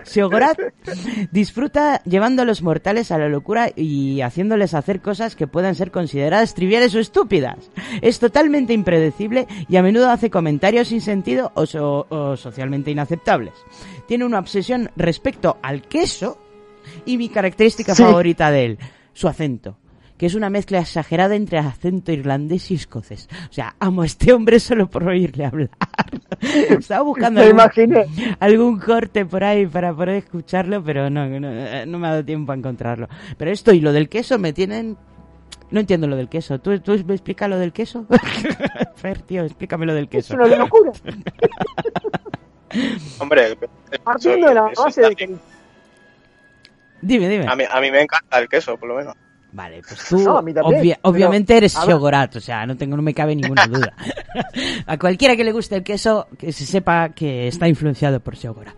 [0.06, 0.58] Shogorat
[1.32, 5.92] disfruta llevando a los mortales a la locura y haciéndoles hacer cosas que puedan ser
[5.92, 7.72] consideradas triviales o estúpidas.
[8.02, 13.54] Es totalmente impredecible y a menudo hace comentarios sin sentido o, so- o socialmente inaceptables.
[14.08, 16.38] Tiene una obsesión respecto al queso
[17.06, 18.04] y mi característica Sí.
[18.04, 18.78] favorita de él,
[19.14, 19.78] su acento.
[20.18, 23.28] Que es una mezcla exagerada entre acento irlandés y escocés.
[23.50, 25.72] O sea, amo a este hombre solo por oírle hablar.
[26.42, 27.60] Estaba buscando algún,
[28.40, 32.52] algún corte por ahí para poder escucharlo, pero no, no, no me ha dado tiempo
[32.52, 33.08] a encontrarlo.
[33.36, 34.96] Pero esto y lo del queso me tienen...
[35.72, 36.60] No entiendo lo del queso.
[36.60, 38.06] ¿Tú, tú me explicas lo del queso?
[38.96, 40.34] Fer, tío, explícame lo del queso.
[40.34, 40.92] Es una locura.
[43.20, 43.58] Hombre,
[44.04, 45.36] Partiendo de la eso base de que.
[47.02, 47.46] Dime, dime.
[47.48, 49.16] a, mí, a mí me encanta el queso, por lo menos.
[49.54, 51.74] Vale, pues tú No, a mí también, obvia- pero, obviamente eres.
[51.74, 53.94] Shogorat, o sea, no tengo no me cabe ninguna duda.
[54.86, 58.76] a cualquiera que le guste el queso, que se sepa que está influenciado por Shogorat.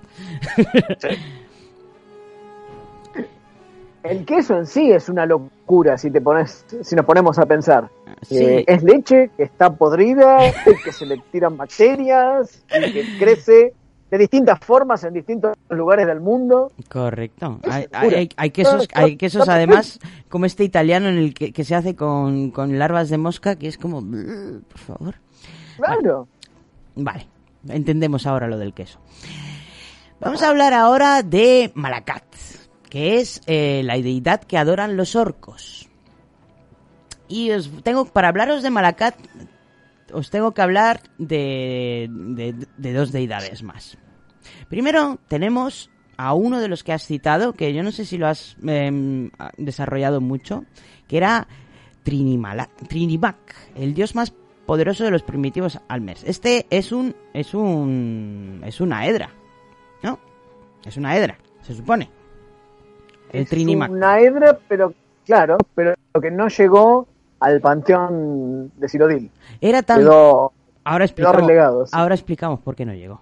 [4.03, 7.89] El queso en sí es una locura si te pones, si nos ponemos a pensar.
[8.21, 8.37] Sí.
[8.37, 10.37] Eh, es leche que está podrida,
[10.83, 13.73] que se le tiran bacterias y que crece
[14.11, 16.71] de distintas formas en distintos lugares del mundo.
[16.87, 17.59] Correcto.
[17.69, 19.99] Hay, hay- hay quesos, hay quesos además
[20.29, 23.67] como este italiano en el que, que se hace con, con larvas de mosca, que
[23.67, 25.15] es como, "Ugh, por favor.
[25.77, 26.27] Claro.
[26.95, 27.25] Vale,
[27.67, 28.99] entendemos ahora lo del queso.
[30.19, 32.23] Vamos a hablar ahora de Malakat,
[32.93, 35.89] que es eh, la deidad que adoran los orcos.
[37.27, 39.15] Y os tengo, para hablaros de Malakat,
[40.13, 43.97] os tengo que hablar de, de, de dos deidades más.
[44.69, 48.27] Primero tenemos a uno de los que has citado, que yo no sé si lo
[48.27, 50.63] has em, desarrollado mucho,
[51.07, 51.47] que era
[52.05, 54.35] Trinimala- Trinimac, el dios más
[54.67, 56.23] poderoso de los primitivos Almers.
[56.25, 59.31] Este es un es un es una hedra,
[60.03, 60.19] ¿no?
[60.85, 62.11] Es una hedra, se supone.
[63.33, 63.91] El Es Trinimac.
[63.91, 64.93] una hedra, pero
[65.25, 67.07] claro, pero que no llegó
[67.39, 69.29] al panteón de Sirodil.
[69.59, 70.53] Era tan Quedó,
[70.85, 71.85] ahora quedó explicamos relegado.
[71.85, 71.91] sí.
[71.93, 73.21] ahora explicamos por qué no llegó.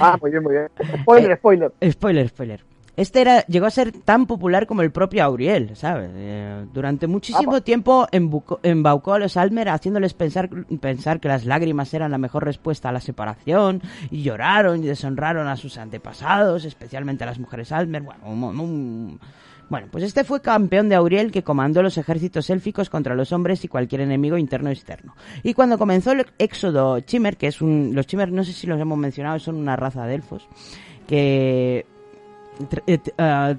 [0.00, 0.68] Ah, muy bien, muy bien.
[1.02, 1.72] Spoiler, spoiler.
[1.90, 2.64] Spoiler, spoiler.
[2.96, 6.10] Este era, llegó a ser tan popular como el propio Auriel, ¿sabes?
[6.14, 10.48] Eh, durante muchísimo tiempo embucó- embaucó a los Almer haciéndoles pensar,
[10.80, 15.46] pensar que las lágrimas eran la mejor respuesta a la separación y lloraron y deshonraron
[15.46, 18.02] a sus antepasados, especialmente a las mujeres Almer.
[18.02, 19.20] Bueno, un- un-
[19.68, 23.64] Bueno, pues este fue campeón de Auriel que comandó los ejércitos élficos contra los hombres
[23.64, 25.16] y cualquier enemigo interno o externo.
[25.42, 27.90] Y cuando comenzó el éxodo Chimmer, que es un...
[27.92, 30.48] Los Chimmer, no sé si los hemos mencionado, son una raza de elfos,
[31.08, 31.84] que...
[32.58, 33.54] tr- eh, ah,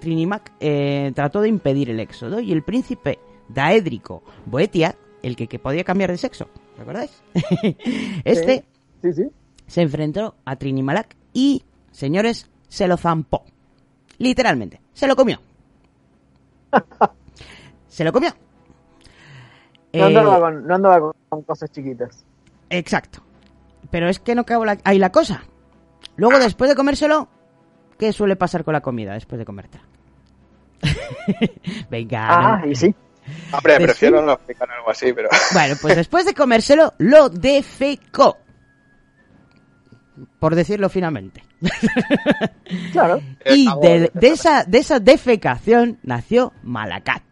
[0.00, 3.18] Trinimac eh, trató de impedir el éxodo y el príncipe
[3.48, 6.48] Daédrico Boetia, el que, que podía cambiar de sexo,
[6.78, 7.10] ¿recordáis?
[8.24, 8.64] este
[9.02, 9.28] Sí, sí.
[9.66, 11.62] se enfrentó a Trinimalak y,
[11.92, 13.44] señores, se lo zampó.
[14.18, 15.40] Literalmente, se lo comió.
[17.88, 18.30] se lo comió.
[19.92, 22.24] No Eh, andaba, con, no andaba con, cosas chiquitas.
[22.70, 23.22] Exacto.
[23.90, 25.42] Pero es que no la- ahí la cosa.
[26.16, 27.28] Luego, después de comérselo,
[27.98, 29.84] ¿qué suele pasar con la comida después de comértela?
[31.90, 32.26] Venga.
[32.28, 32.70] Ah, no.
[32.70, 32.94] y sí.
[33.52, 34.26] Hombre, ¿De prefiero sí?
[34.26, 35.28] no explicar algo así, pero...
[35.52, 38.38] Bueno, pues después de comérselo, lo defecó.
[40.38, 41.42] Por decirlo finamente.
[42.92, 43.20] Claro.
[43.46, 47.22] Y de, de esa, de esa defecación nació Malakat.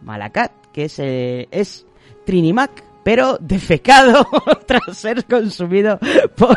[0.00, 1.86] Malakat, que es, eh, es
[2.24, 4.26] Trinimac, pero defecado
[4.66, 6.00] tras ser consumido
[6.34, 6.56] por,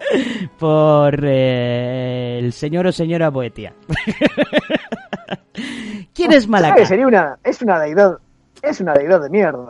[0.58, 3.74] por eh, el señor o señora Boetia.
[6.14, 6.46] ¿Quién es.
[6.46, 6.86] Malakat?
[6.86, 8.16] Sería una, es una deidad,
[8.62, 9.66] es una deidad de mierda.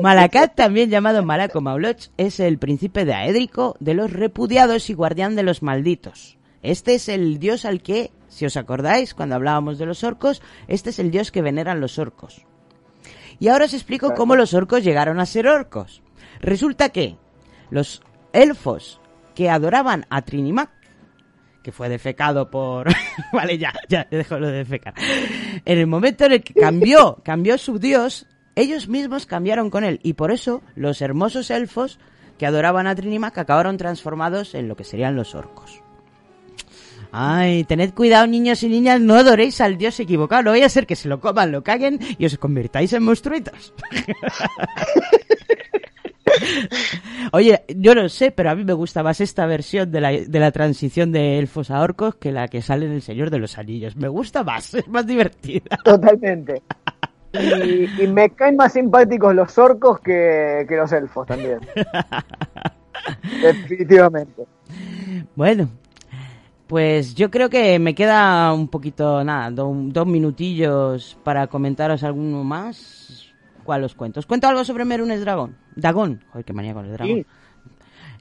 [0.00, 5.36] Malakat, también llamado Malaco Mauloch, es el príncipe de Aédrico, de los repudiados y guardián
[5.36, 6.38] de los malditos.
[6.62, 10.88] Este es el dios al que, si os acordáis, cuando hablábamos de los orcos, este
[10.88, 12.46] es el dios que veneran los orcos.
[13.40, 16.02] Y ahora os explico cómo los orcos llegaron a ser orcos.
[16.40, 17.16] Resulta que
[17.70, 18.02] los
[18.34, 19.00] elfos
[19.34, 20.70] que adoraban a Trinimac,
[21.62, 22.88] que fue defecado por...
[23.32, 24.94] vale, ya, ya, dejo lo de defecar.
[25.64, 28.26] En el momento en el que cambió, cambió su dios,
[28.56, 30.00] ellos mismos cambiaron con él.
[30.02, 31.98] Y por eso los hermosos elfos
[32.38, 35.82] que adoraban a Trinimac acabaron transformados en lo que serían los orcos.
[37.12, 40.86] Ay, tened cuidado niños y niñas, no adoréis al dios equivocado, no vaya a ser
[40.86, 43.74] que se lo coman, lo caguen y os convirtáis en monstruitos.
[47.32, 50.38] Oye, yo no sé, pero a mí me gusta más esta versión de la, de
[50.38, 53.58] la transición de elfos a orcos que la que sale en El Señor de los
[53.58, 53.96] Anillos.
[53.96, 55.76] Me gusta más, es más divertida.
[55.84, 56.62] Totalmente.
[57.32, 61.60] Y, y me caen más simpáticos los orcos que, que los elfos también.
[63.42, 64.44] Definitivamente.
[65.36, 65.68] Bueno,
[66.70, 72.44] pues yo creo que me queda un poquito, nada, do- dos minutillos para comentaros alguno
[72.44, 73.26] más.
[73.64, 74.20] ¿Cuál os cuento?
[74.20, 75.56] ¿Os cuento algo sobre Merunes Dragón?
[75.74, 76.22] Dagón.
[76.30, 77.16] Joder, qué manía con el dragón.
[77.16, 77.26] Sí.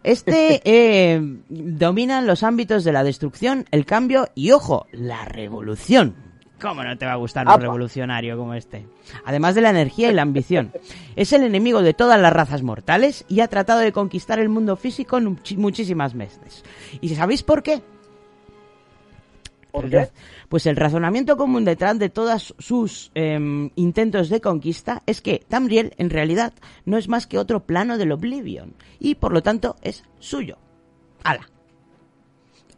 [0.02, 6.16] Este eh, domina los ámbitos de la destrucción, el cambio y, ojo, la revolución.
[6.60, 7.62] ¿Cómo no te va a gustar un Apa.
[7.62, 8.88] revolucionario como este?
[9.26, 10.72] Además de la energía y la ambición.
[11.16, 14.76] Es el enemigo de todas las razas mortales y ha tratado de conquistar el mundo
[14.76, 16.64] físico en muchísimas veces.
[17.00, 17.82] ¿Y sabéis por qué?
[20.50, 25.94] Pues el razonamiento común detrás de todos sus em, intentos de conquista es que Tamriel
[25.98, 26.54] en realidad
[26.86, 30.58] no es más que otro plano del Oblivion y por lo tanto es suyo.
[31.24, 31.48] ¡Hala!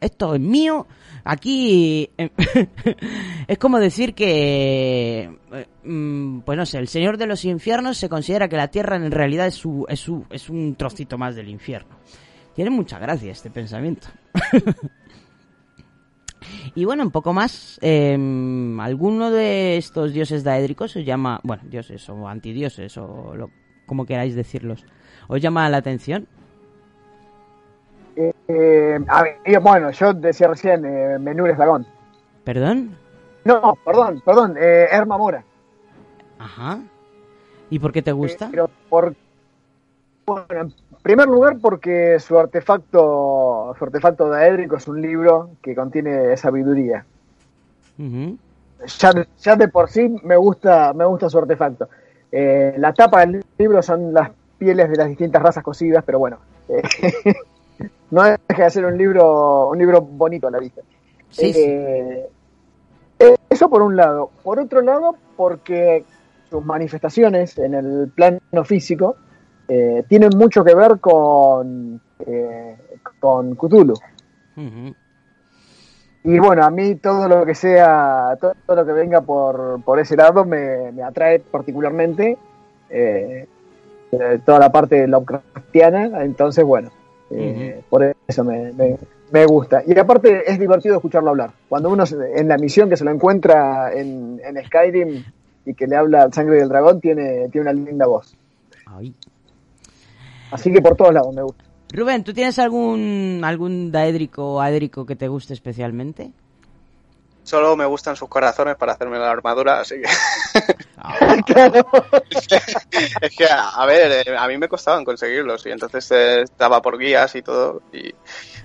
[0.02, 0.88] Esto es mío.
[1.24, 2.30] Aquí em,
[3.48, 8.10] es como decir que, eh, mm, pues no sé, el Señor de los Infiernos se
[8.10, 11.50] considera que la Tierra en realidad es, su, es, su, es un trocito más del
[11.50, 11.96] infierno.
[12.56, 14.08] Tiene mucha gracia este pensamiento.
[16.74, 18.18] Y bueno, un poco más, eh,
[18.80, 23.50] alguno de estos dioses daédricos os llama, bueno, dioses o antidioses o lo,
[23.86, 24.86] como queráis decirlos,
[25.28, 26.28] os llama la atención.
[28.16, 31.86] Eh, eh, a ver, bueno, yo decía recién eh, Menures Dragón.
[32.44, 32.96] ¿Perdón?
[33.44, 35.44] No, perdón, perdón, eh, Erma Mora.
[36.40, 36.80] Ajá.
[37.70, 38.50] ¿Y por qué te gusta?
[38.52, 39.16] Pero por,
[40.26, 40.72] bueno,
[41.02, 47.06] primer lugar porque su artefacto, su artefacto daédrico es un libro que contiene sabiduría.
[47.98, 51.90] Ya, ya de por sí me gusta, me gusta su artefacto.
[52.32, 56.40] Eh, la tapa del libro son las pieles de las distintas razas cocidas, pero bueno,
[56.70, 56.82] eh,
[58.12, 60.82] no deja de ser un libro, un libro bonito a la vista.
[61.30, 61.62] Sí, sí.
[61.62, 62.30] Eh,
[63.20, 64.32] eh, Eso por un lado.
[64.44, 66.06] Por otro lado, porque
[66.50, 69.16] sus manifestaciones en el plano físico
[69.68, 72.76] eh, tienen mucho que ver con, eh,
[73.20, 73.94] con Cthulhu.
[76.24, 80.00] Y bueno, a mí todo lo que sea, todo, todo lo que venga por, por
[80.00, 82.38] ese lado me, me atrae particularmente.
[82.90, 83.48] eh,
[84.12, 86.90] eh, toda la parte Lovecraftiana, entonces bueno,
[87.30, 88.98] eh, por eso me, me-
[89.32, 89.82] me gusta.
[89.88, 91.52] Y aparte es divertido escucharlo hablar.
[91.70, 95.24] Cuando uno se- en la misión que se lo encuentra en, en Skyrim
[95.66, 98.36] y que le habla al sangre del dragón, tiene, tiene una linda voz.
[98.86, 99.16] Ay.
[100.52, 101.64] Así que por todos lados me gusta.
[101.94, 106.32] Rubén, ¿tú tienes algún algún daédrico o aédrico que te guste especialmente?
[107.44, 110.08] Solo me gustan sus corazones para hacerme la armadura, así que...
[113.22, 116.98] es que, a ver, eh, a mí me costaban conseguirlos y entonces eh, estaba por
[117.00, 117.82] guías y todo.
[117.92, 118.14] Y,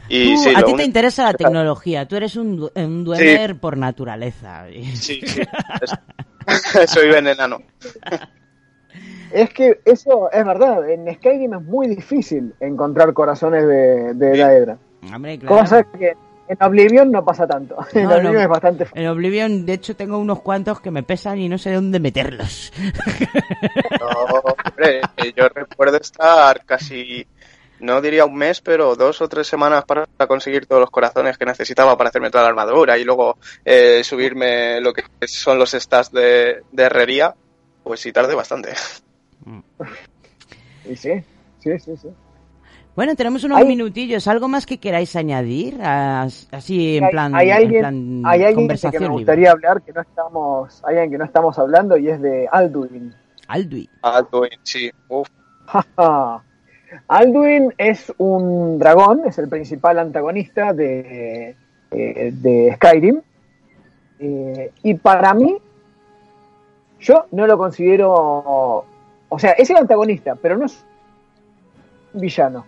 [0.08, 3.58] y Tú- sí, a ti te interesa la tecnología, tú eres un, du- un duemer
[3.58, 4.66] por naturaleza.
[4.94, 5.40] Sí, sí.
[5.80, 5.94] Es-
[6.92, 7.58] Soy venenano.
[9.32, 10.89] Es que eso es verdad.
[10.89, 14.78] En Skyrim es muy difícil encontrar corazones de, de Daedra.
[15.12, 15.56] Hombre, claro.
[15.56, 16.14] Cosa que
[16.48, 17.77] en Oblivion no pasa tanto.
[17.93, 18.40] En Oblivion no.
[18.40, 21.73] es bastante En Oblivion, de hecho, tengo unos cuantos que me pesan y no sé
[21.73, 22.73] dónde meterlos.
[24.01, 27.27] No, hombre, eh, yo recuerdo estar casi,
[27.81, 31.44] no diría un mes, pero dos o tres semanas para conseguir todos los corazones que
[31.44, 36.12] necesitaba para hacerme toda la armadura y luego eh, subirme lo que son los stats
[36.12, 37.35] de, de herrería,
[37.86, 38.70] pues sí tardé bastante.
[40.90, 41.12] Y sí,
[41.60, 42.08] sí, sí, sí.
[42.96, 44.26] Bueno, tenemos unos Hay- minutillos.
[44.26, 45.80] ¿Algo más que queráis añadir?
[45.80, 49.14] As- Así en hay, plan, hay en alguien, plan hay alguien que conversación me libre.
[49.22, 53.14] gustaría hablar que no estamos, hay alguien que no estamos hablando y es de Alduin.
[53.46, 53.88] Alduin.
[54.02, 54.90] Alduin, sí.
[55.08, 55.28] Uf.
[57.06, 61.54] Alduin es un dragón, es el principal antagonista de,
[61.92, 63.20] eh, de Skyrim.
[64.18, 65.56] Eh, y para mí,
[67.01, 68.85] yo no lo considero.
[69.28, 70.85] O sea, es el antagonista, pero no es
[72.14, 72.64] un villano.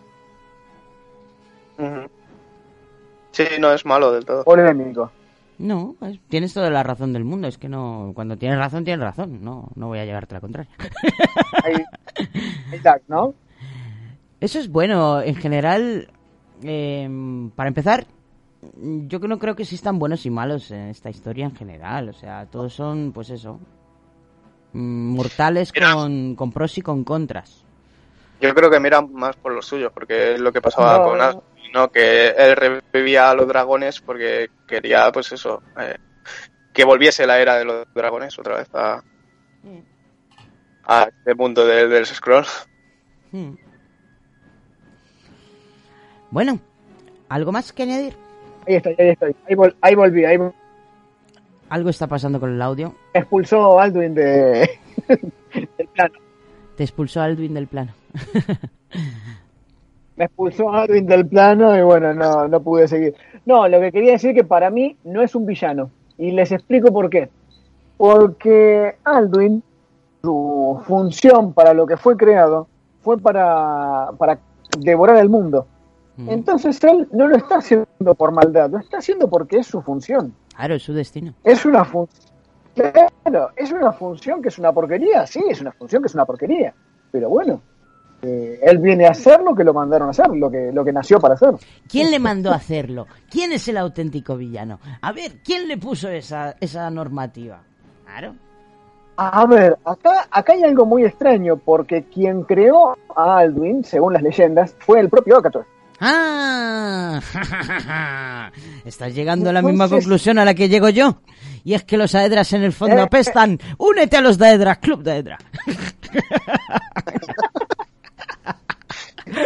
[3.32, 4.44] Sí, no es malo del todo.
[4.44, 5.10] Polémico.
[5.58, 7.48] No, es- tienes toda la razón del mundo.
[7.48, 9.42] Es que no, cuando tienes razón, tienes razón.
[9.44, 10.70] No, no voy a llevarte a la contraria.
[12.72, 13.34] Exacto, ¿no?
[14.40, 15.20] Eso es bueno.
[15.20, 16.08] En general,
[16.62, 17.08] eh,
[17.54, 18.06] para empezar,
[19.06, 22.08] yo que no creo que existan buenos y malos en esta historia en general.
[22.08, 23.58] O sea, todos son, pues eso,
[24.78, 27.64] mm, mortales con, con pros y con contras.
[28.40, 31.04] Yo creo que miran más por los suyos, porque es lo que pasaba No.
[31.04, 31.42] con Asgard,
[31.74, 31.90] ¿no?
[31.90, 35.96] Que él revivía a los dragones porque quería, pues eso, eh,
[36.72, 39.02] que volviese la era de los dragones otra vez a,
[40.84, 42.46] a este mundo de- del scroll.
[43.32, 43.54] Hmm.
[46.30, 46.60] Bueno,
[47.28, 48.14] ¿algo más que añadir?
[48.66, 49.34] Ahí estoy, ahí estoy.
[49.48, 50.52] Ahí, vol- ahí volví, ahí vol-
[51.70, 52.94] Algo está pasando con el audio.
[53.12, 54.70] expulsó Alduin de,
[55.08, 56.14] del plano.
[56.76, 57.92] Te expulsó Alduin del plano.
[60.16, 63.14] Me expulsó Alduin del plano y bueno, no, no pude seguir.
[63.44, 65.90] No, lo que quería decir que para mí no es un villano.
[66.16, 67.28] Y les explico por qué.
[67.96, 69.62] Porque Alduin,
[70.22, 72.68] su función para lo que fue creado,
[73.02, 74.38] fue para, para
[74.78, 75.66] devorar el mundo.
[76.26, 80.34] Entonces él no lo está haciendo por maldad, lo está haciendo porque es su función.
[80.58, 81.34] Claro, es su destino.
[81.44, 82.32] Es una función.
[82.74, 86.24] Claro, es una función que es una porquería, sí, es una función que es una
[86.24, 86.74] porquería.
[87.12, 87.62] Pero bueno,
[88.22, 90.92] eh, él viene a hacer lo que lo mandaron a hacer, lo que, lo que
[90.92, 91.54] nació para hacer.
[91.88, 93.06] ¿Quién le mandó a hacerlo?
[93.30, 94.80] ¿Quién es el auténtico villano?
[95.00, 97.62] A ver, ¿quién le puso esa, esa normativa?
[98.04, 98.34] Claro.
[99.16, 104.22] A ver, acá, acá hay algo muy extraño, porque quien creó a Alduin, según las
[104.24, 105.66] leyendas, fue el propio Akator.
[106.00, 107.20] ¡Ah!
[108.84, 111.20] Estás llegando a la misma conclusión a la que llego yo.
[111.64, 113.02] Y es que los Daedras en el fondo Eh.
[113.02, 113.58] apestan.
[113.78, 115.38] ¡Únete a los Daedras, Club Daedra!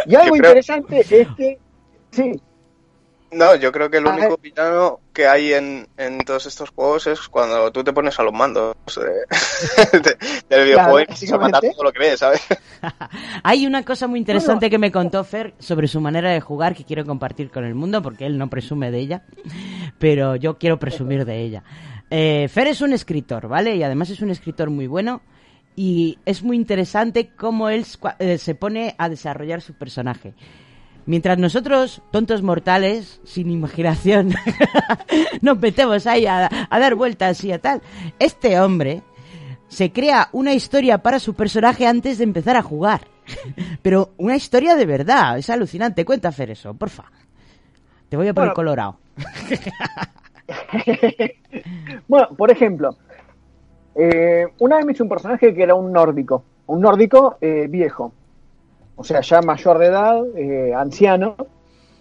[0.05, 1.59] Y algo interesante es que,
[2.11, 2.31] sí,
[3.33, 7.27] No, yo creo que el único villano que hay en, en todos estos juegos es
[7.29, 10.17] cuando tú te pones a los mandos de- de-
[10.49, 12.41] del videojuego y a matar todo lo que ves, ¿sabes?
[13.43, 16.83] Hay una cosa muy interesante que me contó Fer sobre su manera de jugar que
[16.83, 19.23] quiero compartir con el mundo porque él no presume de ella,
[19.99, 21.63] pero yo quiero presumir de ella.
[22.09, 23.75] Eh, Fer es un escritor, ¿vale?
[23.75, 25.21] Y además es un escritor muy bueno
[25.75, 27.85] y es muy interesante cómo él
[28.19, 30.33] eh, se pone a desarrollar su personaje.
[31.05, 34.33] Mientras nosotros, tontos mortales, sin imaginación,
[35.41, 37.81] nos metemos ahí a, a dar vueltas y a tal,
[38.19, 39.01] este hombre
[39.67, 43.01] se crea una historia para su personaje antes de empezar a jugar.
[43.81, 46.05] Pero una historia de verdad, es alucinante.
[46.05, 47.05] Cuenta hacer eso, porfa.
[48.09, 48.55] Te voy a poner Bueno.
[48.55, 48.97] colorado.
[52.07, 52.95] Bueno, por ejemplo,
[53.95, 58.13] eh, una vez me hice un personaje que era un nórdico, un nórdico eh, viejo,
[58.95, 61.35] o sea, ya mayor de edad, eh, anciano.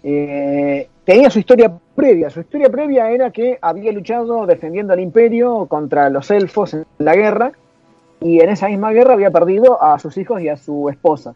[0.03, 2.29] eh, tenía su historia previa.
[2.31, 7.15] Su historia previa era que había luchado defendiendo al imperio contra los elfos en la
[7.15, 7.53] guerra
[8.21, 11.35] y en esa misma guerra había perdido a sus hijos y a su esposa.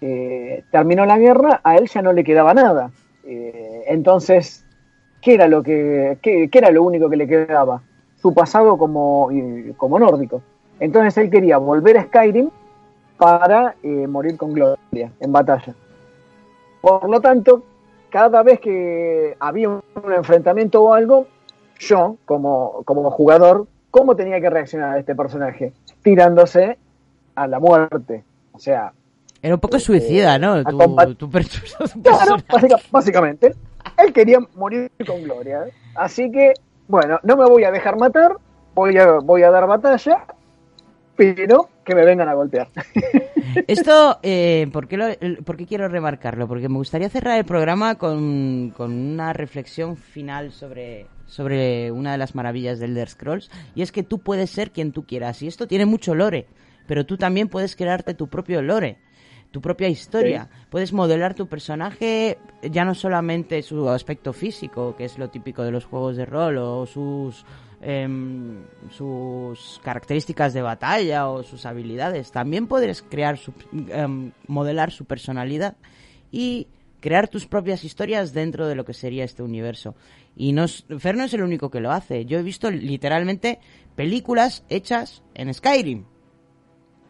[0.00, 2.90] Eh, terminó la guerra, a él ya no le quedaba nada.
[3.26, 4.66] Entonces,
[5.22, 7.82] ¿qué era lo que qué, era lo único que le quedaba?
[8.16, 9.30] Su pasado como,
[9.78, 10.42] como nórdico.
[10.80, 12.50] Entonces él quería volver a Skyrim
[13.16, 15.74] para eh, morir con gloria en batalla.
[16.80, 17.62] Por lo tanto,
[18.10, 19.82] cada vez que había un,
[20.16, 21.26] enfrentamiento o algo,
[21.78, 25.72] yo, como, como jugador, ¿cómo tenía que reaccionar a este personaje?
[26.02, 26.78] Tirándose
[27.34, 28.24] a la muerte.
[28.52, 28.92] O sea,
[29.42, 30.62] Era un poco suicida, ¿no?
[30.62, 32.36] Tu, tu Claro,
[32.90, 33.54] básicamente.
[33.96, 35.66] Él quería morir con gloria.
[35.66, 35.72] ¿eh?
[35.94, 36.54] Así que,
[36.88, 38.36] bueno, no me voy a dejar matar,
[38.74, 40.26] voy a, voy a dar batalla,
[41.16, 42.68] pero que me vengan a golpear.
[43.66, 46.48] Esto, eh, ¿por, qué lo- el- por qué quiero remarcarlo?
[46.48, 52.18] Porque me gustaría cerrar el programa con, con una reflexión final sobre, sobre una de
[52.18, 55.46] las maravillas del Elder Scrolls, y es que tú puedes ser quien tú quieras, y
[55.46, 56.46] esto tiene mucho lore,
[56.86, 58.98] pero tú también puedes crearte tu propio lore,
[59.50, 60.48] tu propia historia.
[60.68, 65.70] Puedes modelar tu personaje, ya no solamente su aspecto físico, que es lo típico de
[65.70, 67.44] los juegos de rol, o sus
[67.84, 72.32] em, sus características de batalla o sus habilidades.
[72.32, 73.52] También puedes crear su,
[73.88, 75.76] em, modelar su personalidad
[76.32, 76.66] y
[77.00, 79.94] crear tus propias historias dentro de lo que sería este universo.
[80.36, 82.24] Y no Fer no es el único que lo hace.
[82.24, 83.58] Yo he visto literalmente
[83.94, 86.04] películas hechas en Skyrim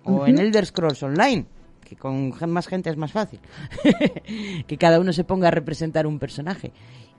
[0.02, 0.38] o en.
[0.40, 1.46] Elder Scrolls Online,
[1.84, 3.38] que con más gente es más fácil.
[4.66, 6.72] que cada uno se ponga a representar un personaje.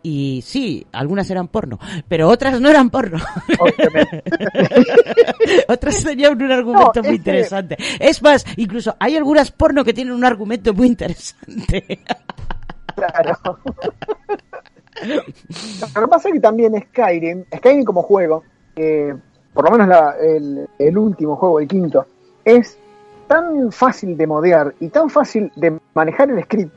[0.07, 3.17] Y sí, algunas eran porno, pero otras no eran porno.
[5.67, 7.75] otras tenían un argumento No, muy que- interesante.
[7.99, 12.01] Es más, incluso hay algunas porno que tienen un argumento muy interesante.
[12.95, 13.59] Claro.
[15.95, 18.43] Lo que pasa es que también Skyrim, Skyrim como juego,
[18.75, 19.11] eh,
[19.53, 22.05] por lo menos la- el, el último juego, el quinto,
[22.45, 22.77] es
[23.27, 26.71] tan fácil de modear y tan fácil de manejar el script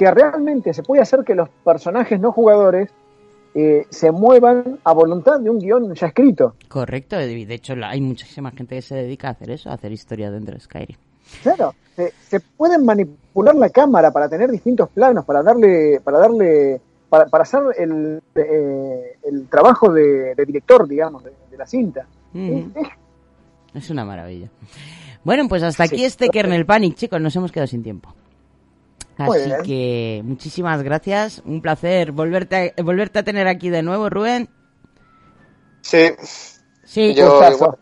[0.00, 2.88] que realmente se puede hacer que los personajes no jugadores
[3.54, 6.54] eh, se muevan a voluntad de un guion ya escrito.
[6.68, 10.30] Correcto, de hecho hay muchísima gente que se dedica a hacer eso, a hacer historia
[10.30, 10.96] dentro de Skyrim.
[11.42, 16.80] Claro, se, se pueden manipular la cámara para tener distintos planos, para darle, para darle,
[17.10, 22.06] para, para hacer el, eh, el trabajo de, de director, digamos, de, de la cinta.
[22.32, 22.70] Mm.
[23.74, 24.48] Es una maravilla.
[25.24, 28.14] Bueno, pues hasta aquí este Kernel Panic, chicos, nos hemos quedado sin tiempo.
[29.26, 29.62] Muy Así bien.
[29.62, 34.48] que muchísimas gracias, un placer volverte a, volverte a tener aquí de nuevo, Rubén.
[35.82, 36.10] Sí.
[36.84, 37.76] Sí, yo igual,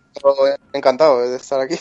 [0.73, 1.77] encantado de estar aquí.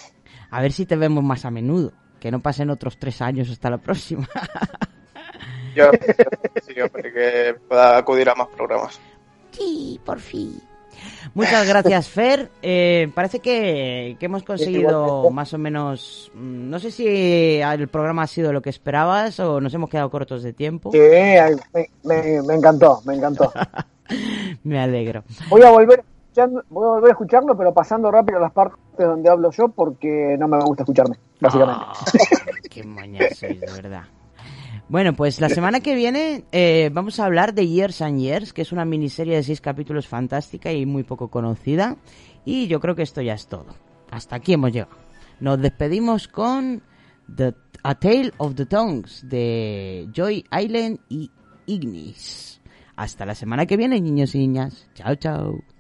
[0.50, 3.70] A ver si te vemos más a menudo, que no pasen otros tres años hasta
[3.70, 4.28] la próxima.
[5.76, 5.92] Yo
[6.66, 9.00] sí, que pueda acudir a más programas.
[9.52, 10.62] Sí, por fin.
[11.34, 12.50] Muchas gracias, Fer.
[12.62, 15.34] Eh, parece que, que hemos conseguido Igualmente.
[15.36, 16.32] más o menos.
[16.34, 17.08] mm, No sé si
[17.60, 20.92] el programa ha sido lo que esperabas o nos hemos quedado cortos de tiempo.
[20.92, 23.52] Sí, me, me- me encantó, me encantó.
[24.64, 25.24] Me alegro.
[25.50, 26.04] Voy a volver
[26.70, 30.48] voy a volver a escucharlo, pero pasando rápido las partes donde hablo yo porque no
[30.48, 31.82] me gusta escucharme, básicamente.
[32.70, 34.04] Qué moñas sois, de verdad.
[34.90, 38.62] Bueno, pues la semana que viene eh, vamos a hablar de Years and Years, que
[38.62, 41.98] es una miniserie de seis capítulos fantástica y muy poco conocida.
[42.46, 43.76] Y yo creo que esto ya es todo.
[44.10, 44.96] Hasta aquí hemos llegado.
[45.42, 46.82] Nos despedimos con
[47.36, 47.54] The,
[47.84, 51.32] A Tale of the Tongues de Joy Island y
[51.66, 52.62] Ignis.
[52.96, 54.88] Hasta la semana que viene, niños y niñas.
[54.96, 55.77] Chao, chao.